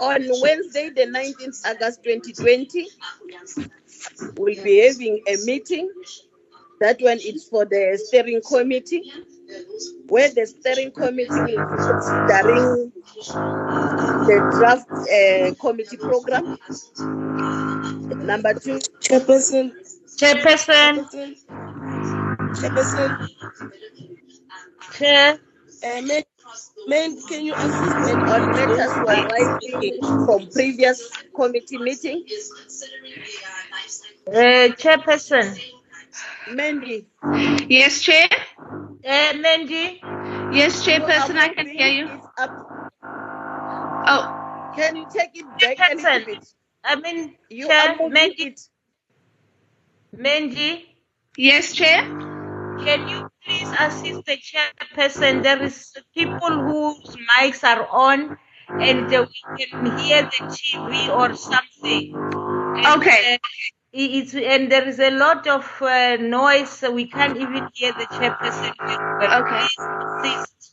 On 0.00 0.22
Wednesday, 0.40 0.88
the 0.88 1.06
19th 1.06 1.66
August 1.66 2.02
2020, 2.04 2.88
we'll 4.38 4.64
be 4.64 4.86
having 4.86 5.22
a 5.28 5.36
meeting. 5.44 5.90
That 6.80 7.00
one 7.02 7.18
is 7.18 7.46
for 7.46 7.66
the 7.66 8.00
steering 8.02 8.40
committee, 8.40 9.12
where 10.08 10.30
the 10.30 10.46
steering 10.46 10.92
committee 10.92 11.28
will 11.28 11.46
be 11.46 11.56
considering 11.76 12.92
the 14.26 14.36
draft 14.58 14.90
uh, 14.90 15.54
committee 15.60 15.98
program. 15.98 16.56
Number 18.24 18.54
two, 18.54 18.78
Chairperson. 19.00 19.72
Chairperson. 20.16 21.36
Chairperson. 22.54 23.18
Chair. 24.92 25.38
Uh, 25.82 26.02
May, 26.86 27.16
can 27.28 27.44
you 27.44 27.54
assist 27.56 28.00
me? 28.00 28.12
On 28.26 28.52
matters 28.52 29.00
arising 29.06 29.80
from 30.24 30.48
previous 30.48 31.10
committee 31.34 31.78
meeting. 31.78 32.24
Uh, 34.26 34.68
Chairperson. 34.80 35.58
Mandy. 36.46 37.06
Yes, 37.68 38.02
Chair. 38.02 38.28
Uh, 39.04 39.32
Mandy. 39.38 40.00
Yes, 40.50 40.84
Chairperson, 40.84 41.36
I 41.36 41.48
can 41.48 41.68
hear 41.68 41.88
you. 41.88 42.08
Oh. 44.06 44.36
Can 44.76 44.96
you 44.96 45.06
take 45.10 45.30
it 45.34 45.46
back 45.58 46.24
bit? 46.26 46.44
I 46.84 46.96
mean, 46.96 47.36
You 47.48 47.66
Chair, 47.68 47.92
are 48.00 48.08
Mandy. 48.08 48.42
it. 48.44 48.60
Mandy. 50.12 50.86
Yes, 51.36 51.72
Chair. 51.74 52.29
Can 52.78 53.08
you 53.08 53.22
please 53.44 53.72
assist 53.78 54.24
the 54.26 54.36
chairperson? 54.38 55.42
There 55.42 55.62
is 55.62 55.92
people 56.14 56.60
whose 56.62 57.16
mics 57.30 57.62
are 57.64 57.86
on 57.90 58.36
and 58.78 59.12
uh, 59.12 59.24
we 59.28 59.64
can 59.66 59.96
hear 59.96 60.22
the 60.22 60.40
TV 60.48 61.08
or 61.10 61.32
something. 61.34 62.04
And, 62.74 62.96
Okay. 62.96 63.34
uh, 63.34 63.38
it's, 63.92 64.34
and 64.34 64.70
there 64.70 64.86
is 64.88 65.00
a 65.00 65.10
lot 65.10 65.46
of 65.46 65.64
uh, 65.82 66.16
noise, 66.16 66.70
so 66.70 66.90
we 66.92 67.06
can't 67.06 67.36
even 67.36 67.68
hear 67.74 67.92
the 67.92 68.06
chairperson. 68.06 68.72
But 69.18 69.32
Okay. 69.32 69.66
Please 69.66 69.88
assist. 70.22 70.69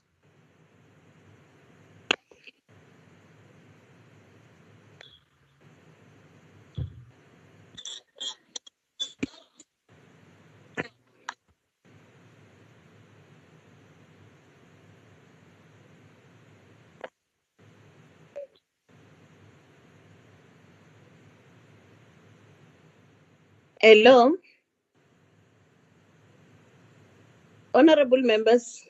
Hello. 23.79 24.33
Honorable 27.75 28.21
members. 28.23 28.83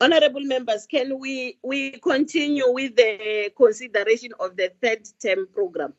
Honorable 0.00 0.40
members, 0.40 0.86
can 0.86 1.18
we, 1.18 1.58
we 1.62 1.90
continue 1.90 2.72
with 2.72 2.96
the 2.96 3.52
consideration 3.54 4.30
of 4.40 4.56
the 4.56 4.72
third 4.80 5.06
term 5.20 5.46
program? 5.52 5.92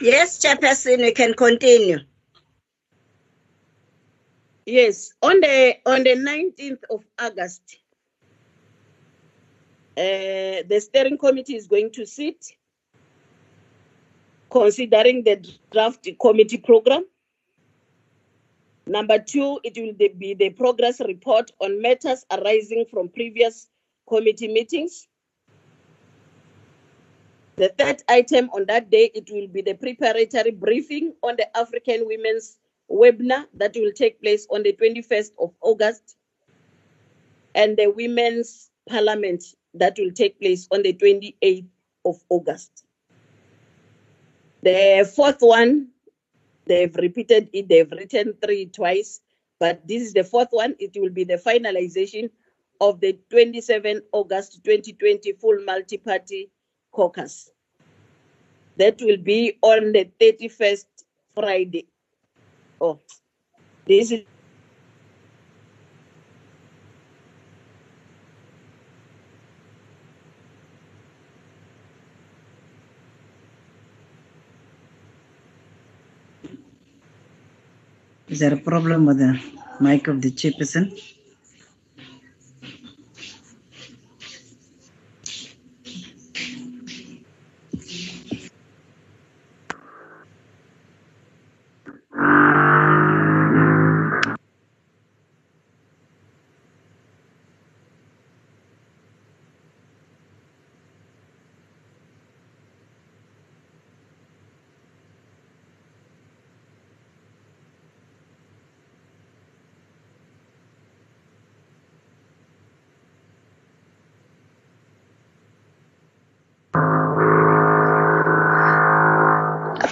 Yes, 0.00 0.40
Chairperson, 0.40 0.98
we 0.98 1.12
can 1.12 1.34
continue. 1.34 2.00
Yes, 4.66 5.12
on 5.22 5.40
the 5.40 5.76
on 5.86 6.02
the 6.04 6.16
19th 6.16 6.82
of 6.90 7.04
August, 7.18 7.78
uh, 9.96 10.66
the 10.68 10.80
steering 10.80 11.18
committee 11.18 11.54
is 11.54 11.66
going 11.66 11.92
to 11.92 12.06
sit 12.06 12.56
considering 14.50 15.22
the 15.22 15.36
draft 15.70 16.08
committee 16.20 16.58
program. 16.58 17.04
Number 18.86 19.18
two, 19.18 19.60
it 19.64 19.76
will 19.76 19.94
be 19.94 20.34
the 20.34 20.50
progress 20.50 21.00
report 21.00 21.50
on 21.60 21.80
matters 21.80 22.24
arising 22.30 22.86
from 22.90 23.08
previous 23.08 23.68
committee 24.08 24.48
meetings. 24.48 25.08
The 27.56 27.68
third 27.78 28.02
item 28.08 28.50
on 28.50 28.66
that 28.66 28.90
day, 28.90 29.10
it 29.14 29.30
will 29.30 29.46
be 29.46 29.62
the 29.62 29.74
preparatory 29.74 30.50
briefing 30.50 31.14
on 31.22 31.36
the 31.36 31.56
African 31.56 32.06
Women's 32.06 32.58
webinar 32.90 33.46
that 33.54 33.74
will 33.76 33.92
take 33.92 34.20
place 34.20 34.46
on 34.50 34.64
the 34.64 34.72
21st 34.72 35.32
of 35.38 35.54
August, 35.60 36.16
and 37.54 37.76
the 37.76 37.86
Women's 37.86 38.70
Parliament 38.88 39.44
that 39.74 39.96
will 39.98 40.10
take 40.10 40.40
place 40.40 40.66
on 40.72 40.82
the 40.82 40.92
28th 40.94 41.66
of 42.04 42.16
August. 42.28 42.84
The 44.62 45.10
fourth 45.14 45.40
one, 45.40 45.88
they've 46.66 46.94
repeated 46.96 47.50
it, 47.52 47.68
they've 47.68 47.90
written 47.90 48.34
three 48.44 48.66
twice, 48.66 49.20
but 49.60 49.86
this 49.86 50.02
is 50.02 50.12
the 50.12 50.24
fourth 50.24 50.48
one. 50.50 50.74
It 50.80 50.96
will 50.96 51.10
be 51.10 51.24
the 51.24 51.36
finalization 51.36 52.30
of 52.80 53.00
the 53.00 53.18
27 53.30 54.02
August 54.12 54.64
2020 54.64 55.32
full 55.34 55.62
multi-party 55.64 56.50
caucus. 56.94 57.50
That 58.78 59.00
will 59.02 59.18
be 59.18 59.58
on 59.62 59.92
the 59.92 60.10
31st 60.20 60.86
Friday. 61.34 61.88
Oh, 62.80 63.00
this 63.86 64.12
is 64.12 64.22
Is 78.28 78.40
there 78.40 78.54
a 78.54 78.56
problem 78.56 79.06
with 79.06 79.18
the 79.18 79.38
mic 79.80 80.08
of 80.08 80.22
the 80.22 80.30
chairperson? 80.30 80.90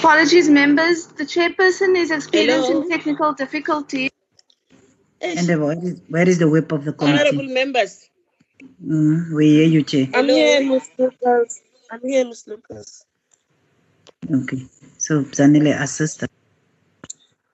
Apologies, 0.03 0.49
members. 0.49 1.07
The 1.07 1.23
chairperson 1.25 1.97
is 1.97 2.11
experiencing 2.11 2.83
Hello? 2.83 2.89
technical 2.89 3.33
difficulties. 3.35 4.11
And 5.21 5.47
the, 5.47 5.57
where, 5.61 5.79
is, 5.79 6.01
where 6.09 6.29
is 6.29 6.39
the 6.41 6.49
whip 6.49 6.73
of 6.73 6.85
the 6.85 6.93
committee? 6.93 7.21
Honorable 7.29 7.55
members, 7.55 8.09
Mm, 8.85 9.33
we 9.35 9.49
hear 9.51 9.67
you, 9.67 9.83
Chair. 9.85 10.09
I'm 10.15 10.29
here, 10.29 10.61
Ms. 10.65 10.89
Lucas. 10.99 11.61
I'm 11.91 12.01
here, 12.03 12.25
Ms. 12.25 12.45
Lucas. 12.49 13.05
Okay. 14.29 14.67
So 14.99 15.23
Zanele 15.23 15.81
assist. 15.81 16.25
us. 16.25 16.29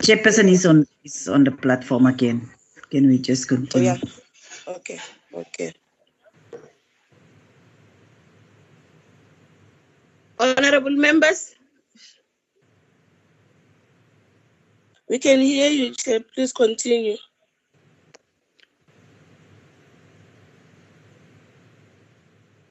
Chairperson 0.03 0.49
is 0.51 0.65
on 0.67 0.87
is 1.05 1.29
on 1.29 1.45
the 1.45 1.51
platform 1.51 2.07
again. 2.07 2.49
Can 2.91 3.09
we 3.09 3.19
just 3.19 3.51
Oh, 3.51 3.57
continue? 3.57 3.89
yeah. 3.89 3.99
Okay, 4.69 5.01
okay. 5.35 5.73
Honorable 10.39 10.91
members, 10.97 11.55
we 15.09 15.19
can 15.19 15.41
hear 15.41 15.71
you, 15.71 15.95
Chair. 15.95 16.21
Please 16.35 16.53
continue. 16.53 17.17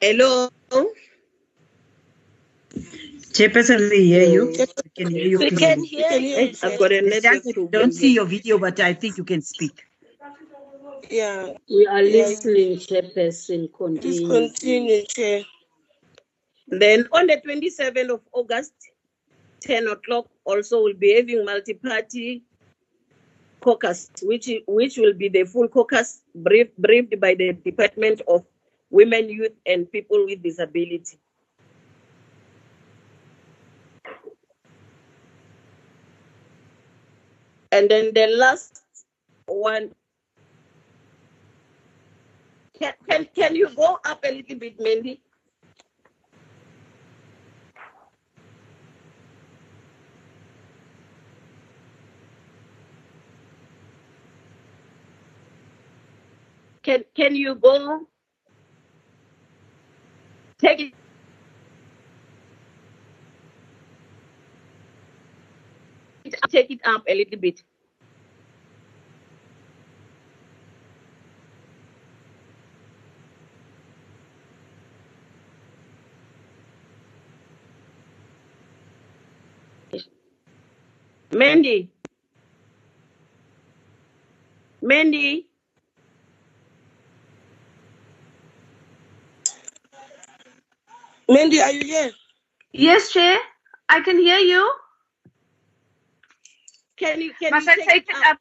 Hello? 0.01 0.49
Chairperson, 3.33 3.89
we 3.89 4.05
hear 4.05 4.23
you. 4.23 4.45
We 4.47 4.89
can 4.97 5.11
hear 5.11 5.25
you. 5.27 5.39
We 5.39 5.51
can 5.51 5.81
We 5.81 5.88
hear 5.88 6.19
you. 6.19 6.53
I've 6.63 6.77
got 6.77 6.91
a 6.91 7.01
It's 7.01 7.21
network 7.21 7.21
just 7.21 7.45
that 7.45 7.55
we 7.57 7.67
problem 7.67 7.81
don't 7.81 7.93
see 7.93 8.13
your 8.13 8.25
video, 8.25 8.59
but 8.59 8.79
I 8.79 8.93
think 8.93 9.17
you 9.17 9.23
can 9.23 9.41
speak. 9.41 9.83
Yeah, 11.09 11.53
We 11.69 11.88
are 11.88 12.03
yeah. 12.03 12.29
listening, 12.29 12.77
Chairperson. 12.77 13.71
Please 14.01 14.19
Continue. 14.19 14.27
continue, 14.27 15.05
Chair. 15.05 15.43
Then 16.67 17.07
on 17.11 17.27
the 17.27 17.41
27th 17.45 18.09
of 18.13 18.21
August, 18.33 18.73
10 19.62 19.88
o'clock, 19.88 20.28
also 20.45 20.82
will 20.82 20.93
be 20.93 21.16
having 21.16 21.45
multi-party 21.45 22.43
caucus, 23.62 24.10
which, 24.22 24.49
which 24.68 24.97
will 24.97 25.14
be 25.14 25.30
the 25.30 25.43
full 25.43 25.68
caucus 25.68 26.22
brief, 26.36 26.68
briefed 26.78 27.20
by 27.20 27.34
the 27.34 27.53
Department 27.53 28.22
of 28.28 28.45
Women, 28.89 29.30
Youth 29.30 29.53
and 29.66 29.91
People 29.91 30.26
with 30.26 30.41
Disability. 30.43 31.20
And 37.72 37.89
then 37.89 38.14
the 38.14 38.28
last 38.28 38.82
one, 39.45 39.93
can, 42.80 42.93
can, 43.10 43.28
can 43.36 43.55
you 43.55 43.70
go 43.76 43.99
up 44.05 44.24
a 44.24 44.32
little 44.32 44.55
bit, 44.55 44.80
Mandy? 44.80 45.22
Can 56.88 57.03
can 57.15 57.35
you 57.35 57.55
go 57.55 58.07
take 60.59 60.81
it? 60.81 60.93
Take 66.49 66.71
it 66.71 66.81
up 66.85 67.03
a 67.07 67.15
little 67.15 67.39
bit. 67.39 67.63
Mandy. 81.31 81.91
Mandy. 84.81 85.47
Mandy, 91.30 91.59
are 91.61 91.71
you 91.71 91.86
here? 91.86 92.11
Yes, 92.73 93.11
Chair. 93.11 93.38
I 93.89 94.01
can 94.01 94.17
hear 94.17 94.38
you. 94.39 94.71
Can 96.97 97.21
you 97.21 97.34
can 97.39 97.51
Must 97.51 97.67
you 97.67 97.73
I 97.73 97.75
take 97.86 98.09
it 98.09 98.17
up? 98.25 98.38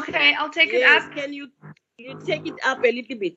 Okay, 0.00 0.34
I'll 0.34 0.50
take 0.50 0.72
it 0.72 0.82
up 0.84 1.12
Can 1.14 1.32
you 1.32 1.48
you 1.98 2.18
take 2.24 2.46
it 2.46 2.54
up 2.64 2.78
a 2.84 2.92
little 2.92 3.16
bit? 3.18 3.36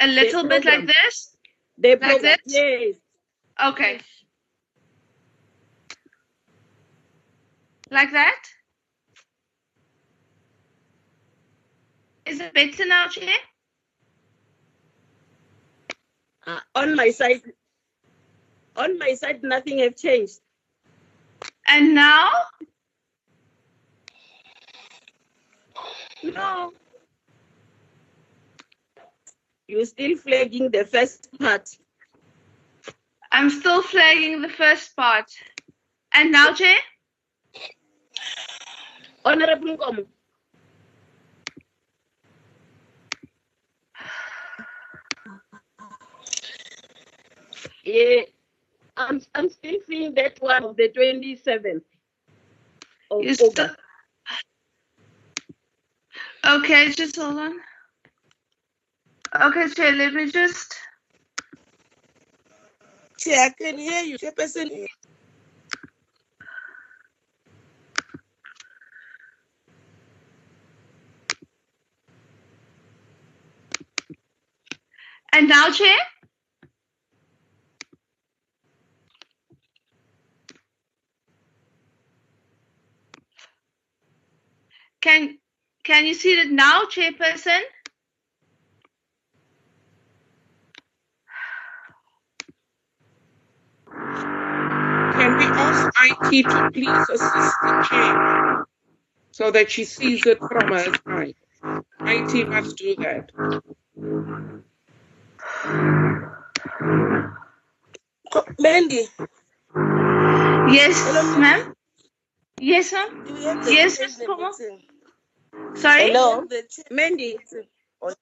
a 0.00 0.06
little 0.06 0.44
bit 0.48 0.64
like 0.64 0.86
program. 0.86 0.86
this. 0.86 1.36
The 1.78 1.96
Like 2.00 2.00
program, 2.00 2.22
this? 2.22 2.38
yes. 2.44 2.94
Okay. 3.62 4.00
Like 7.90 8.12
that? 8.12 8.42
Is 12.26 12.40
it 12.40 12.54
better 12.54 12.86
now, 12.86 13.08
Chair? 13.08 13.34
Uh, 16.46 16.60
on 16.74 16.94
my 16.96 17.10
side, 17.10 17.42
on 18.76 18.98
my 18.98 19.14
side, 19.14 19.42
nothing 19.42 19.78
have 19.78 19.96
changed. 19.96 20.38
And 21.66 21.94
now? 21.94 22.30
No. 26.22 26.72
You're 29.68 29.84
still 29.84 30.16
flagging 30.16 30.70
the 30.70 30.84
first 30.84 31.28
part. 31.38 31.68
I'm 33.30 33.50
still 33.50 33.82
flagging 33.82 34.42
the 34.42 34.48
first 34.48 34.96
part. 34.96 35.30
And 36.12 36.32
now, 36.32 36.52
Chair? 36.54 36.76
Honorable 39.24 39.76
Nkomo. 39.76 40.06
Yeah, 47.84 48.22
I'm, 49.00 49.22
I'm 49.34 49.50
still 49.50 49.78
seeing 49.88 50.14
that 50.16 50.38
one 50.42 50.64
of 50.64 50.76
the 50.76 50.90
27th 50.90 51.82
of 53.10 53.24
You 53.24 53.34
still- 53.34 53.50
August. 53.50 53.80
Okay, 56.46 56.90
just 56.92 57.16
hold 57.16 57.38
on. 57.38 57.60
Okay, 59.42 59.68
Chair, 59.70 59.92
let 59.92 60.14
me 60.14 60.30
just. 60.30 60.74
Chair, 63.18 63.40
I 63.46 63.50
can 63.50 63.78
hear 63.78 64.02
you. 64.02 64.18
Chairperson. 64.18 64.86
And 75.32 75.48
now, 75.48 75.70
Chair? 75.70 75.96
Can 85.02 85.38
can 85.84 86.06
you 86.06 86.14
see 86.14 86.34
it 86.40 86.50
now, 86.50 86.82
Chairperson? 86.84 87.60
Can 95.12 95.36
we 95.38 95.52
ask 95.56 95.88
IT 95.96 96.50
to 96.50 96.64
please 96.72 97.08
assist 97.10 97.62
the 97.62 97.74
chair 97.88 98.20
so 99.32 99.50
that 99.52 99.70
she 99.70 99.84
sees 99.84 100.26
it 100.26 100.44
from 100.48 100.72
her 100.72 100.92
side? 101.06 101.36
IT 102.06 102.48
must 102.50 102.76
do 102.78 102.96
that. 103.00 103.32
Co- 108.32 108.46
Mandy, 108.58 109.06
Yes, 110.66 110.96
ma'am. 111.36 111.74
Yes, 112.60 112.92
ma'am. 112.92 113.08
Yes, 113.26 113.28
we 113.28 113.44
have 113.44 113.68
Yes, 113.68 113.98
Sorry. 115.74 116.08
Hello, 116.12 116.44
The 116.48 116.62
chair- 116.70 116.84
Mandy. 116.90 117.38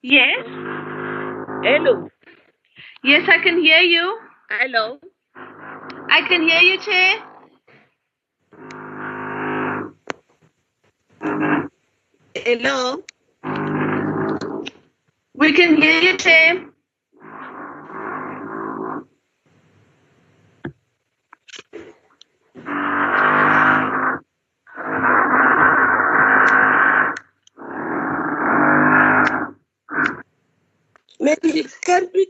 Yes. 0.02 0.46
Hello. 0.46 2.08
Yes, 3.04 3.28
I 3.28 3.38
can 3.42 3.60
hear 3.62 3.80
you. 3.80 4.18
Hello. 4.50 5.00
I 6.10 6.22
can 6.28 6.42
hear 6.48 6.60
you, 6.60 6.78
Chair. 6.80 7.22
Hello. 12.34 13.02
We 15.34 15.52
can 15.52 15.76
hear 15.82 16.00
you, 16.02 16.16
Chair. 16.18 16.67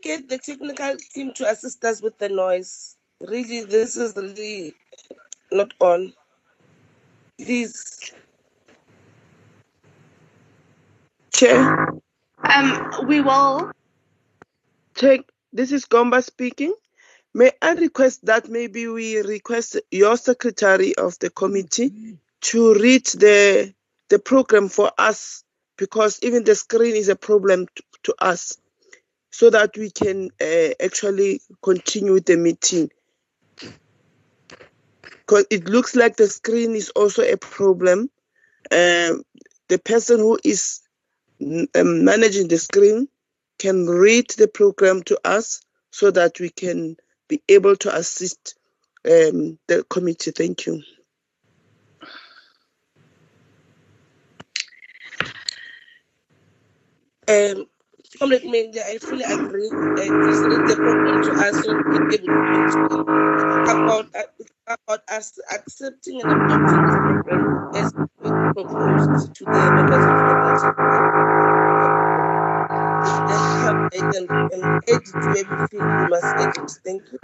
Get 0.09 0.27
the 0.27 0.39
technical 0.39 0.97
team 1.13 1.35
to 1.35 1.47
assist 1.47 1.85
us 1.85 2.01
with 2.01 2.17
the 2.17 2.31
noise? 2.31 2.97
Really, 3.21 3.65
this 3.65 3.95
is 3.99 4.17
really 4.17 4.75
not 5.53 5.75
on. 5.81 6.15
Please. 7.37 8.13
Chair. 11.35 11.89
Um, 12.43 12.91
we 13.07 13.21
will. 13.21 13.71
Check. 14.95 15.21
This 15.53 15.73
is 15.73 15.85
Gomba 15.85 16.25
speaking. 16.25 16.75
May 17.35 17.53
I 17.61 17.75
request 17.75 18.25
that 18.25 18.49
maybe 18.49 18.89
we 18.89 19.19
request 19.21 19.77
your 19.91 20.17
secretary 20.17 20.95
of 20.97 21.19
the 21.19 21.29
committee 21.29 22.17
to 22.41 22.73
read 22.75 23.05
the 23.09 23.75
the 24.09 24.19
program 24.19 24.71
for 24.71 24.91
us 24.97 25.45
because 25.77 26.19
even 26.23 26.45
the 26.45 26.55
screen 26.55 26.97
is 26.97 27.11
a 27.11 27.17
problem 27.17 27.67
to, 27.67 27.83
to 28.05 28.15
us 28.19 28.57
so 29.31 29.51
that 29.51 29.77
we 29.77 29.91
can 29.91 30.31
uh, 30.41 30.71
actually 30.83 31.41
continue 31.63 32.21
the 32.21 32.37
meeting 32.37 32.91
because 35.11 35.47
it 35.51 35.69
looks 35.69 35.95
like 35.95 36.17
the 36.17 36.27
screen 36.27 36.75
is 36.75 36.91
also 36.91 37.23
a 37.23 37.37
problem 37.37 38.11
um, 38.71 39.23
the 39.69 39.79
person 39.83 40.19
who 40.19 40.39
is 40.45 40.81
um, 41.41 42.05
managing 42.05 42.49
the 42.49 42.59
screen 42.59 43.09
can 43.59 43.87
read 43.87 44.29
the 44.31 44.49
program 44.49 45.03
to 45.05 45.19
us 45.25 45.61
so 45.91 46.11
that 46.11 46.41
we 46.41 46.51
can 46.51 46.97
be 47.29 47.43
able 47.49 47.77
to 47.77 47.95
assist 47.95 48.59
um, 49.05 49.59
the 49.67 49.85
committee. 49.89 50.31
Thank 50.31 50.67
you. 50.67 50.83
Um, 57.29 57.67
Comrade 58.17 58.43
I 58.79 58.99
fully 58.99 59.25
agree. 59.25 59.69
Uh, 59.69 59.95
please 59.97 60.41
read 60.41 60.67
the 60.69 60.77
program 60.77 61.23
to 61.23 61.33
us 61.33 61.63
to 61.63 61.71
about, 63.71 64.07
about 64.67 65.03
us 65.11 65.39
accepting 65.53 66.23
and 66.23 66.33
adopting 66.33 66.87
this 66.87 66.97
program 67.05 67.43
as 67.75 67.93
proposed 67.93 69.35
to 69.35 69.45
the 69.45 69.73
members 69.75 70.05
of 70.05 70.17
the 70.17 70.39
it 73.93 74.03
and, 74.17 74.31
and 74.53 74.63
edit 74.89 75.15
where 75.15 75.45
we 75.73 75.79
must. 76.09 76.81
Thank 76.85 77.03
you. 77.13 77.19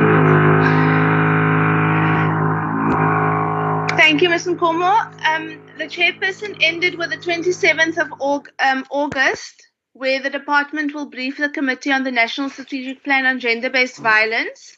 Thank 3.96 4.22
you, 4.22 4.28
Ms. 4.28 4.46
Nkomo. 4.46 4.92
Um, 5.26 5.60
the 5.78 5.84
chairperson 5.84 6.58
ended 6.62 6.98
with 6.98 7.10
the 7.10 7.16
27th 7.16 7.98
of 7.98 8.08
Aug- 8.20 8.48
um, 8.58 8.84
August, 8.90 9.66
where 9.94 10.20
the 10.20 10.28
department 10.28 10.92
will 10.92 11.06
brief 11.06 11.38
the 11.38 11.48
Committee 11.48 11.92
on 11.92 12.02
the 12.02 12.10
National 12.10 12.50
Strategic 12.50 13.04
Plan 13.04 13.24
on 13.26 13.38
Gender-Based 13.38 13.98
Violence. 13.98 14.76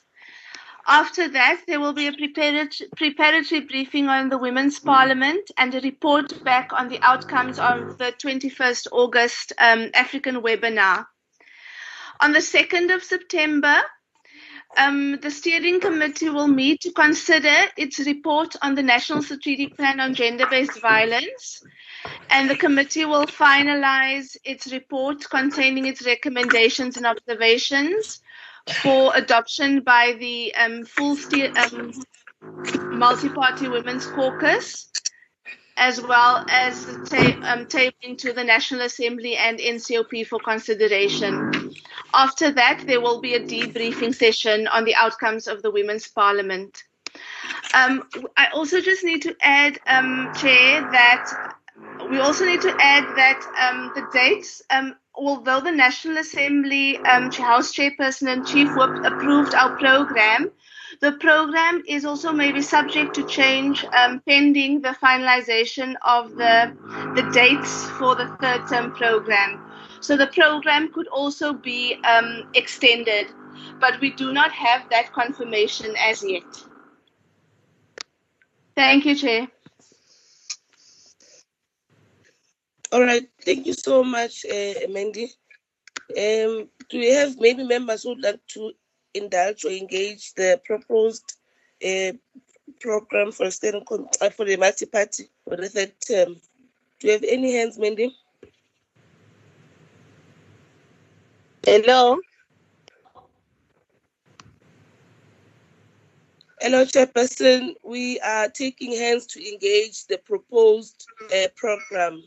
After 0.87 1.27
that, 1.29 1.63
there 1.67 1.81
will 1.81 1.95
be 1.95 2.07
a 2.07 2.13
preparatory, 2.13 3.61
briefing 3.61 4.09
on 4.09 4.29
the 4.29 4.37
Women's 4.37 4.79
Parliament 4.79 5.51
and 5.57 5.75
a 5.75 5.81
report 5.81 6.45
back 6.45 6.71
on 6.75 6.89
the 6.89 7.01
outcomes 7.01 7.59
of 7.59 7.97
the 7.97 8.13
21st 8.23 8.89
August 8.93 9.55
um, 9.59 9.91
African 9.95 10.43
webinar. 10.43 11.07
On 12.21 12.33
the 12.33 12.41
2nd 12.41 12.95
of 12.95 13.03
September, 13.03 13.83
um, 14.77 15.19
the 15.23 15.31
steering 15.31 15.81
committee 15.81 16.29
will 16.29 16.47
meet 16.47 16.83
to 16.83 16.93
consider 16.93 17.57
its 17.79 17.99
report 18.01 18.55
on 18.61 18.75
the 18.75 18.83
National 18.83 19.23
Strategic 19.23 19.77
Plan 19.77 19.99
on 19.99 20.15
Gender-Based 20.15 20.79
Violence, 20.81 21.63
and 22.31 22.49
the 22.51 22.57
committee 22.57 23.05
will 23.05 23.27
finalize 23.27 24.37
its 24.45 24.73
report 24.73 25.29
containing 25.29 25.87
its 25.87 26.05
recommendations 26.05 26.97
and 26.97 27.07
observations 27.07 28.21
for 28.83 29.13
adoption 29.15 29.81
by 29.81 30.17
the 30.19 30.55
um, 30.55 30.85
full 30.85 31.17
um, 31.57 31.93
multi-party 32.91 33.69
women's 33.69 34.07
caucus, 34.07 34.91
as 35.77 36.01
well 36.01 36.45
as 36.49 36.85
ta- 37.09 37.39
um, 37.43 37.67
to 37.67 38.33
the 38.33 38.45
National 38.45 38.83
Assembly 38.83 39.37
and 39.37 39.59
NCOP 39.59 40.27
for 40.27 40.39
consideration. 40.41 41.73
After 42.15 42.51
that, 42.53 42.85
there 42.87 43.01
will 43.01 43.21
be 43.21 43.35
a 43.35 43.41
debriefing 43.41 44.15
session 44.15 44.67
on 44.69 44.85
the 44.85 44.95
outcomes 44.95 45.47
of 45.47 45.63
the 45.63 45.71
Women's 45.71 46.09
Parliament. 46.09 46.83
Um, 47.75 48.09
I 48.37 48.49
also 48.55 48.81
just 48.81 49.05
need 49.05 49.23
to 49.23 49.37
add, 49.41 49.79
um, 49.87 50.33
Chair, 50.35 50.83
that 50.93 51.55
we 52.11 52.19
also 52.19 52.45
need 52.45 52.61
to 52.63 52.77
add 52.81 53.05
that 53.17 53.41
um, 53.61 53.93
the 53.95 54.07
dates, 54.13 54.63
um, 54.71 54.97
although 55.15 55.61
the 55.61 55.73
National 55.73 56.19
Assembly 56.19 56.99
um, 56.99 57.31
House 57.31 57.73
Chairperson 57.73 58.33
and 58.33 58.47
Chief 58.47 58.69
Whip 58.77 59.05
approved 59.05 59.55
our 59.55 59.77
program, 59.77 60.51
the 61.01 61.13
program 61.13 61.83
is 61.87 62.05
also 62.05 62.33
maybe 62.33 62.63
subject 62.63 63.15
to 63.15 63.27
change 63.27 63.85
um, 63.85 64.23
pending 64.27 64.81
the 64.81 64.97
finalization 65.03 65.95
of 66.05 66.31
the, 66.37 66.75
the 67.15 67.29
dates 67.33 67.85
for 67.91 68.15
the 68.15 68.29
third 68.41 68.67
term 68.69 68.93
program. 68.93 69.63
So 70.01 70.17
the 70.17 70.29
program 70.29 70.93
could 70.93 71.09
also 71.09 71.53
be 71.53 71.97
um, 72.05 72.49
extended, 72.55 73.27
but 73.81 74.01
we 74.01 74.11
do 74.13 74.33
not 74.33 74.53
have 74.53 74.89
that 74.91 75.13
confirmation 75.13 75.95
as 75.99 76.23
yet. 76.23 76.45
Thank 78.77 79.07
you, 79.07 79.15
Chair. 79.15 79.49
All 82.97 83.03
right, 83.03 83.29
thank 83.43 83.67
you 83.67 83.75
so 83.75 84.03
much, 84.03 84.47
uh, 84.47 84.89
Mandy. 84.89 85.25
Um, 86.17 86.71
do 86.89 86.99
we 86.99 87.13
have 87.13 87.39
maybe 87.39 87.63
members 87.63 88.05
who 88.05 88.09
would 88.15 88.23
like 88.23 88.41
to 88.55 88.73
indulge 89.13 89.67
or 89.67 89.71
engage 89.71 90.33
the 90.33 90.59
proposed 90.65 91.35
uh, 91.87 92.13
program 92.81 93.33
for 93.33 93.51
steering 93.51 93.85
com- 93.87 94.09
uh, 94.23 94.31
for 94.31 94.47
the 94.47 94.57
multi-party 94.57 95.29
for 95.45 95.57
the 95.59 95.69
third 95.69 95.93
term? 96.09 96.37
Do 96.99 97.09
you 97.09 97.13
have 97.13 97.25
any 97.25 97.53
hands, 97.53 97.79
Mandy? 97.79 98.17
Hello. 101.67 102.19
Hello, 106.63 106.87
Chairperson. 106.87 107.75
We 107.85 108.19
are 108.21 108.49
taking 108.49 108.93
hands 108.97 109.27
to 109.27 109.47
engage 109.47 110.07
the 110.07 110.17
proposed 110.17 111.07
uh, 111.31 111.49
program. 111.57 112.23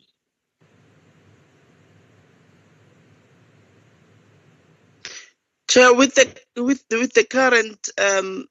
Chair, 5.70 5.94
with 5.94 6.16
the 6.16 6.28
with 6.62 6.84
the, 6.90 6.98
with 6.98 7.14
the 7.14 7.24
current 7.24 7.90
um, 8.02 8.48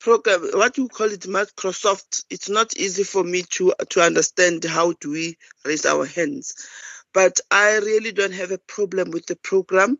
program, 0.00 0.50
what 0.52 0.76
you 0.76 0.86
call 0.88 1.06
it, 1.10 1.20
Microsoft, 1.22 2.24
it's 2.28 2.50
not 2.50 2.76
easy 2.76 3.04
for 3.04 3.24
me 3.24 3.42
to 3.52 3.72
to 3.88 4.02
understand 4.02 4.62
how 4.64 4.92
do 5.00 5.10
we 5.12 5.38
raise 5.64 5.86
our 5.86 6.04
hands. 6.04 6.54
But 7.14 7.40
I 7.50 7.78
really 7.78 8.12
don't 8.12 8.34
have 8.34 8.50
a 8.50 8.58
problem 8.58 9.12
with 9.12 9.24
the 9.26 9.36
program, 9.36 9.98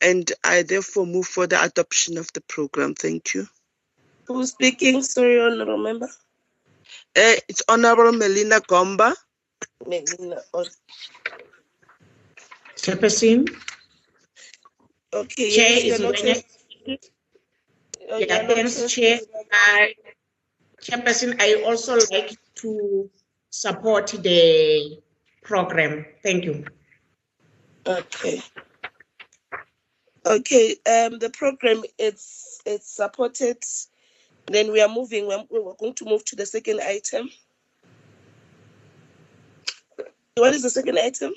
and 0.00 0.30
I 0.44 0.62
therefore 0.62 1.06
move 1.06 1.26
for 1.26 1.48
the 1.48 1.60
adoption 1.60 2.18
of 2.18 2.32
the 2.34 2.40
program. 2.42 2.94
Thank 2.94 3.34
you. 3.34 3.48
Who's 4.28 4.50
speaking? 4.50 5.02
Sorry, 5.02 5.40
honorable 5.40 5.78
member. 5.78 6.06
Uh, 7.16 7.34
it's 7.48 7.62
Honorable 7.68 8.12
Melina 8.12 8.60
Gomba. 8.60 9.12
Melina. 9.84 10.40
oh, 10.54 10.64
Chairperson, 12.76 13.48
Okay, 15.12 15.50
Chair 15.50 15.70
yes, 15.70 15.78
is 15.78 16.00
you're 16.00 16.10
not 16.10 16.14
Wena. 16.16 16.98
Oh, 18.10 18.18
Yeah, 18.18 18.46
thanks. 18.46 18.92
Chair. 18.92 19.20
I, 19.52 19.94
Chairperson, 20.82 21.40
I 21.40 21.62
also 21.62 21.98
like 22.10 22.34
to 22.56 23.10
support 23.50 24.08
the 24.08 25.00
program. 25.42 26.04
Thank 26.22 26.44
you. 26.44 26.64
Okay. 27.86 28.42
Okay. 30.26 30.72
Um, 30.86 31.18
the 31.18 31.30
program 31.32 31.82
it's 31.98 32.60
it's 32.66 32.90
supported. 32.94 33.58
Then 34.46 34.72
we 34.72 34.80
are 34.80 34.88
moving. 34.88 35.26
We're, 35.26 35.44
we're 35.50 35.74
going 35.74 35.94
to 35.94 36.04
move 36.04 36.24
to 36.26 36.36
the 36.36 36.46
second 36.46 36.80
item. 36.80 37.30
What 40.36 40.54
is 40.54 40.62
the 40.62 40.70
second 40.70 40.98
item? 40.98 41.32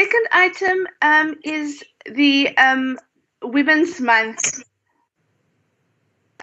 Second 0.00 0.28
item 0.32 0.86
um, 1.02 1.36
is 1.44 1.84
the 2.06 2.56
um, 2.56 2.98
Women's 3.42 4.00
Month. 4.00 4.62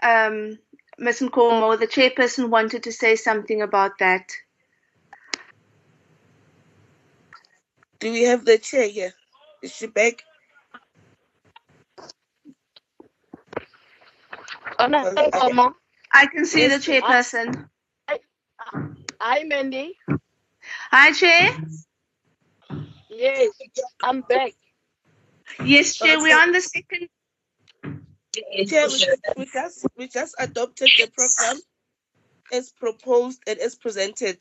Um, 0.03 0.59
Ms. 0.99 1.21
Nkomo, 1.21 1.79
the 1.79 1.87
chairperson 1.87 2.49
wanted 2.49 2.83
to 2.83 2.91
say 2.91 3.15
something 3.15 3.63
about 3.63 3.97
that. 3.97 4.29
Do 7.99 8.11
we 8.11 8.25
have 8.25 8.45
the 8.45 8.59
chair 8.59 8.87
here? 8.87 9.13
Is 9.63 9.71
she 9.73 9.87
back? 9.87 10.23
Honorable 14.77 15.17
I- 15.17 15.31
Nkomo. 15.31 15.73
I 16.13 16.27
can 16.27 16.45
see 16.45 16.61
Yes, 16.61 16.85
the 16.85 16.91
chairperson. 16.91 17.67
Hi, 19.19 19.43
Mandy. 19.45 19.97
Hi, 20.91 21.11
Chair. 21.11 21.49
Yes, 23.17 23.49
I'm 24.03 24.21
back. 24.21 24.53
Yes, 25.63 25.95
Chair, 25.95 26.19
we're 26.19 26.37
on 26.37 26.51
the 26.51 26.61
second. 26.61 27.09
Chair, 28.67 28.87
we, 28.87 29.07
we 29.37 29.45
just 29.51 29.87
we 29.97 30.07
just 30.07 30.35
adopted 30.37 30.89
the 30.97 31.09
program 31.17 31.59
as 32.53 32.71
proposed 32.73 33.41
and 33.47 33.57
as 33.57 33.73
presented. 33.73 34.37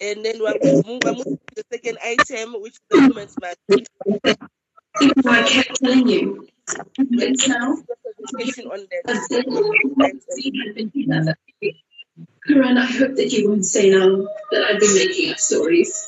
And 0.00 0.24
then 0.24 0.36
we're 0.40 0.54
moving 0.62 1.00
we're 1.04 1.14
moving 1.14 1.38
to 1.38 1.54
the 1.56 1.64
second 1.72 1.98
item, 2.04 2.54
which 2.62 2.74
is 2.74 2.80
the 2.90 3.08
women's 3.08 3.34
march. 3.40 3.58
I 5.26 5.48
kept 5.48 5.80
telling 5.82 6.08
you. 6.08 6.46
It's 6.96 7.48
now. 7.48 7.76
Presentation 8.30 8.70
on 8.70 8.86
that. 9.04 11.36
Karan, 12.46 12.78
I 12.78 12.86
hope 12.86 13.16
that 13.16 13.32
you 13.32 13.48
won't 13.48 13.64
say 13.64 13.90
now 13.90 14.26
that 14.52 14.64
I've 14.64 14.80
been 14.80 14.94
making 14.94 15.32
up 15.32 15.38
stories. 15.38 16.06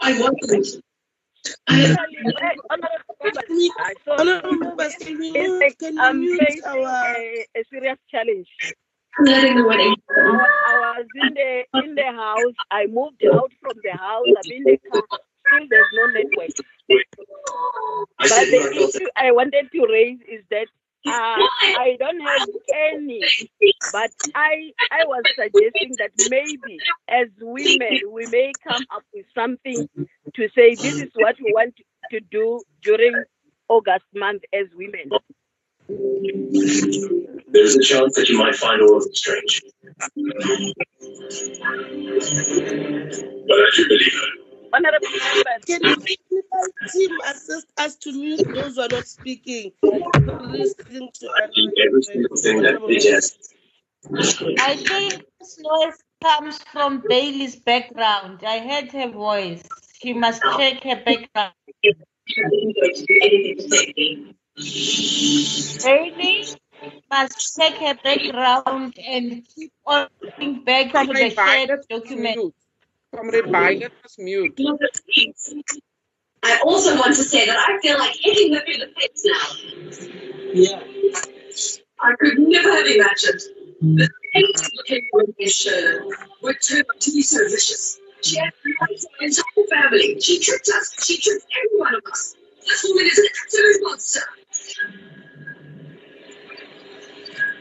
I 0.00 0.20
wasn't. 0.20 0.82
I, 1.68 1.94
Honorable 4.08 4.50
oh, 4.50 4.52
members, 4.52 4.94
can 4.96 5.18
we 5.18 5.32
move? 5.32 5.62
Can 5.78 5.94
we 5.96 6.26
mute 6.26 6.64
our 6.64 7.16
a, 7.16 7.46
a 7.56 7.64
serious 7.70 7.98
challenge. 8.10 8.48
letting 9.20 9.56
the 9.56 9.64
wedding. 9.64 9.94
I, 10.10 10.46
I 10.68 10.98
was 10.98 11.06
in 11.14 11.34
the 11.34 11.64
in 11.84 11.94
the 11.94 12.12
house. 12.12 12.54
I 12.70 12.86
moved 12.86 13.24
out 13.32 13.52
from 13.60 13.72
the 13.82 13.92
house. 13.96 14.26
I'm 14.26 14.52
in 14.52 14.64
the 14.64 14.78
car. 14.90 15.02
Still, 15.46 15.66
there's 15.70 15.86
no 15.92 16.06
network. 16.06 16.50
But 18.18 18.28
the 18.28 18.88
issue 18.88 19.06
I 19.16 19.32
wanted 19.32 19.70
to 19.72 19.86
raise 19.90 20.18
is 20.28 20.44
that 20.50 20.66
uh, 21.06 21.48
I 21.74 21.96
don't 21.98 22.20
have 22.20 22.42
any. 22.74 23.32
But 23.92 24.10
I 24.34 24.72
I 24.90 25.04
was 25.06 25.24
suggesting 25.34 25.96
that 25.98 26.10
maybe 26.18 26.84
as 27.08 27.28
women 27.40 28.00
we 28.10 28.26
may 28.26 28.56
come 28.62 28.86
up 28.94 29.04
with 29.14 29.26
something 29.34 29.88
to 30.34 30.48
say 30.54 30.76
this 30.76 31.00
is 31.00 31.10
what 31.14 31.36
we 31.40 31.52
want 31.54 31.74
to 32.10 32.20
do 32.20 32.62
during 32.82 33.24
August 33.68 34.04
month 34.14 34.42
as 34.52 34.66
women. 34.76 35.14
There's 37.48 37.76
a 37.76 37.82
chance 37.82 38.14
that 38.16 38.28
you 38.28 38.38
might 38.38 38.56
find 38.56 38.82
all 38.82 38.98
of 38.98 39.04
it 39.06 39.16
strange. 39.16 39.62
But 40.14 40.24
I 43.58 43.70
do 43.76 43.88
believe 43.88 44.14
her. 44.14 44.45
Honorable 44.72 45.08
members, 45.08 45.64
Can 45.66 45.82
you 45.82 45.96
team 46.92 47.18
assist 47.26 47.66
us 47.78 47.96
to 47.96 48.12
mute 48.12 48.46
those 48.54 48.76
who 48.76 48.82
are 48.82 48.88
not 48.88 49.06
speaking? 49.06 49.72
Listening 49.82 51.08
to 51.14 51.30
Every 51.42 52.02
single 52.02 52.36
thing 52.36 52.62
that 52.62 52.80
bitch 52.80 53.10
has. 53.10 53.36
I 54.58 54.76
think 54.76 55.24
this 55.40 55.58
noise 55.58 56.02
comes 56.22 56.58
from 56.72 57.02
Bailey's 57.08 57.56
background. 57.56 58.40
I 58.46 58.58
heard 58.58 58.92
her 58.92 59.10
voice. 59.10 59.62
She 60.00 60.12
must 60.12 60.42
check 60.42 60.82
her 60.84 61.02
background. 61.04 61.54
Bailey 65.84 66.44
must 67.10 67.56
check 67.56 67.74
her 67.74 67.94
background 68.02 68.94
and 68.98 69.46
keep 69.54 69.72
on 69.86 70.08
going 70.38 70.64
back 70.64 70.92
to 70.92 71.06
the 71.12 71.30
shared 71.30 71.80
document. 71.88 72.54
Comrade 73.16 73.44
Biden 73.44 73.82
mm-hmm. 73.82 74.02
was 74.02 74.18
mute. 74.18 74.60
I 76.42 76.60
also 76.64 76.94
want 76.96 77.16
to 77.16 77.24
say 77.24 77.46
that 77.46 77.56
I 77.56 77.78
feel 77.80 77.98
like 77.98 78.14
hitting 78.20 78.54
her 78.54 78.60
in 78.60 78.80
the 78.80 78.88
face 78.96 79.22
now. 79.24 79.46
Yeah. 80.52 80.82
I 82.00 82.14
could 82.20 82.38
never 82.38 82.70
have 82.72 82.86
imagined 82.86 83.40
mm-hmm. 83.40 83.96
that 83.96 84.10
anyone 84.34 84.70
looking 84.76 85.08
with 85.14 85.36
this 85.38 85.56
show 85.56 86.12
would 86.42 86.56
turn 86.68 86.80
out 86.80 87.00
to 87.00 87.10
be 87.10 87.22
so 87.22 87.42
vicious. 87.48 87.98
She 88.22 88.38
had 88.38 88.52
our 88.80 88.88
entire 89.20 89.66
family. 89.70 90.20
She 90.20 90.38
tricked 90.40 90.68
us. 90.68 91.04
She 91.04 91.18
tricked 91.18 91.46
every 91.56 91.78
one 91.78 91.94
of 91.94 92.02
us. 92.10 92.34
This 92.66 92.84
woman 92.86 93.06
is 93.06 93.18
an 93.18 93.26
absolute 93.44 93.82
monster. 93.82 94.20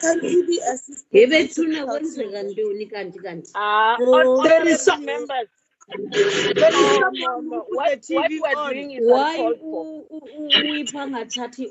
Can 0.05 0.23
you 0.23 0.45
be 0.47 0.59
assisted? 0.59 1.11
Yebethuna 1.13 1.85
kwenzeka 1.85 2.43
ntoni 2.43 2.85
kanti 2.91 3.19
kanti? 3.19 3.51
uh, 3.55 4.43
there 4.43 4.67
is 4.67 4.81
some 4.81 5.05
members. 5.05 5.47
There 5.87 6.27
is 6.27 6.73
No, 6.73 6.99
someone 6.99 7.13
no, 7.19 7.39
no. 7.41 7.65
with 7.69 7.69
What, 7.69 8.05
what 8.09 8.31
we're 8.31 8.57
on. 8.59 8.73
doing 8.73 8.91
is 8.91 9.01
Why 9.03 9.37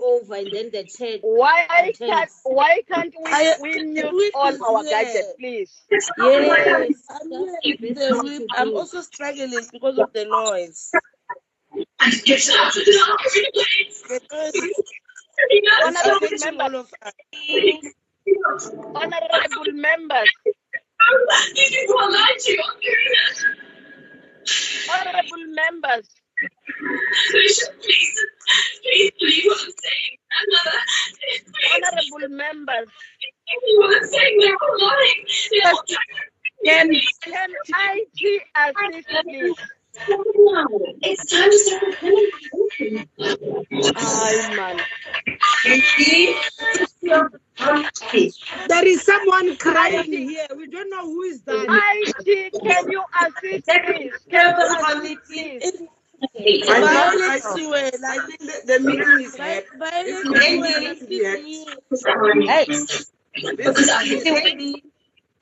over 0.01 0.35
and 0.35 0.49
then 0.53 0.71
the 0.71 0.85
chair 0.85 1.19
Why 1.23 1.93
can't 1.99 2.31
why 2.45 2.83
can't 2.89 3.15
we 3.25 3.31
I- 3.33 3.57
we 3.61 3.73
the 3.75 3.85
mute 3.85 4.15
whip 4.15 4.33
all 4.35 4.49
is 4.55 4.61
our 4.61 4.83
here. 4.83 4.91
gadgets, 4.91 5.33
please? 5.39 5.83
Yes, 5.91 6.11
I'm 7.11 7.29
the 7.31 7.41
with 7.81 7.81
best 7.81 7.95
the 7.99 8.15
thing 8.15 8.23
whip. 8.25 8.49
to 8.49 8.61
I'm 8.61 8.77
also 8.77 9.01
struggling 9.01 9.51
because 9.73 9.99
of 9.99 10.13
the 10.13 10.25
noise. 10.27 10.91
And 12.01 12.23
get 12.25 12.49
out 12.51 12.69
of 12.69 12.85
the 12.85 12.93
The 14.09 14.21
noise 16.21 16.33
is 16.33 16.45
all 16.45 16.59
members, 16.59 16.75
of 16.75 16.95
us. 17.03 17.13
Honorable 18.95 19.73
members, 19.73 20.31
These 21.55 21.71
people 21.71 21.99
are 21.99 22.11
lying 22.11 22.37
to 22.39 22.53
you. 22.53 22.63
I'm 22.65 22.81
hearing 22.81 23.13
it. 23.31 23.45
honorable 24.91 25.45
members. 25.55 26.09
Please, 27.31 27.69
please 27.83 29.11
believe 29.21 29.45
what 29.47 29.59
I'm 29.61 29.73
saying. 29.85 30.19
Please. 31.21 31.53
Honorable 31.75 32.37
members, 32.37 32.89
Believe 33.47 33.79
what 33.79 33.97
I'm 34.03 34.09
saying. 34.09 34.39
They're 34.41 34.57
all 34.63 34.79
lying. 34.81 35.27
They're 35.53 35.73
all 35.73 35.83
can 36.65 36.91
can 38.73 38.95
assist 38.95 39.25
please? 39.25 39.57
It's 41.03 41.31
time 41.31 41.51
to 41.51 41.59
start 41.59 41.83
recording. 42.03 43.09
Ay 43.97 44.57
man. 44.57 44.81
There 48.69 48.87
is 48.89 49.03
someone 49.03 49.57
crying 49.57 50.13
here. 50.13 50.47
We 50.57 50.67
don't 50.69 50.91
know 50.91 51.05
who 51.07 51.23
is 51.23 51.43
that. 51.43 51.67
IT, 51.69 52.53
can 52.63 52.91
you 52.91 53.05
assist 53.23 53.67
please? 53.87 54.15
Can 54.31 54.57
you 54.59 54.67
assist 54.89 55.25
please? 55.27 55.83
Violet 56.67 57.21
I- 57.23 57.41
Sewell, 57.41 57.91
I 58.07 58.19
think 58.27 58.41
The, 58.41 58.63
the 58.67 58.81
meeting 58.81 59.21
is 59.21 59.37
here. 59.37 59.65
Violet 59.79 60.07
It's 60.07 60.41
Sewell, 60.49 60.87
assist 60.93 61.09
me. 61.39 61.67
Hey, 62.47 62.65
This 63.57 63.79
is 63.79 63.91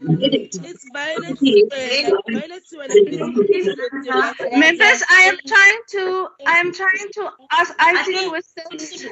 It's 0.04 0.88
Violet 0.92 1.38
Sewell. 1.38 2.22
Violet 2.30 2.66
Sewell, 2.66 2.88
please 2.88 3.68
assist 3.68 3.92
me. 3.92 4.58
Members, 4.58 5.02
I 5.10 5.22
am 5.30 5.38
trying 5.46 5.78
to 5.90 6.28
I 6.46 6.58
am 6.58 6.72
trying 6.72 7.08
to 7.14 7.30
ask 7.52 7.74
IT 7.78 8.30
with 8.32 8.46
this. 8.70 9.04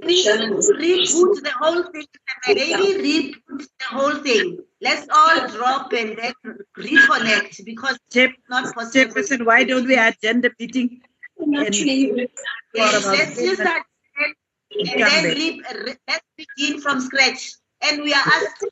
Reboot 0.00 1.42
the 1.42 1.52
whole 1.60 1.82
thing. 1.82 2.06
Maybe 2.46 3.34
reboot 3.42 3.66
the 3.80 3.84
whole 3.90 4.14
thing. 4.16 4.58
Let's 4.80 5.08
all 5.12 5.48
drop 5.48 5.92
and 5.92 6.16
then 6.16 6.34
reconnect 6.78 7.64
because 7.64 7.98
Chair- 8.12 8.28
it's 8.28 8.48
not 8.48 8.72
possible. 8.74 8.92
Chairperson, 8.92 9.44
why 9.44 9.64
don't 9.64 9.86
we 9.88 9.96
agenda 9.96 10.50
meeting? 10.58 11.00
and 11.38 11.74
Yes, 11.74 13.06
let's 13.06 13.40
use 13.40 13.58
that 13.58 13.82
and, 14.18 14.88
and 14.88 15.00
then 15.00 15.24
re, 15.24 15.62
re, 15.84 15.94
let's 16.06 16.24
begin 16.36 16.80
from 16.80 17.00
scratch. 17.00 17.54
And 17.82 18.02
we 18.02 18.12
are 18.12 18.22
asking 18.24 18.68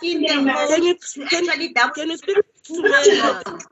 the 0.00 0.08
Can 0.14 0.82
you 0.82 0.96
can, 1.28 1.48
actually 1.48 1.72
double. 1.72 1.94
can 1.94 2.10
you 2.10 2.16
speak 2.18 2.36
to 2.64 2.82
members? 2.82 3.66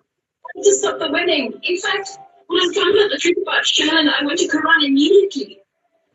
to 0.62 0.72
stop 0.74 0.98
the 0.98 1.10
wedding. 1.10 1.52
In 1.62 1.76
fact, 1.78 2.10
when 2.46 2.60
I 2.60 2.72
found 2.74 2.98
out 2.98 3.10
the 3.10 3.18
truth 3.20 3.38
about 3.42 3.64
Shannon, 3.66 4.08
I 4.08 4.24
went 4.24 4.38
to 4.40 4.48
Quran 4.48 4.86
immediately. 4.86 5.60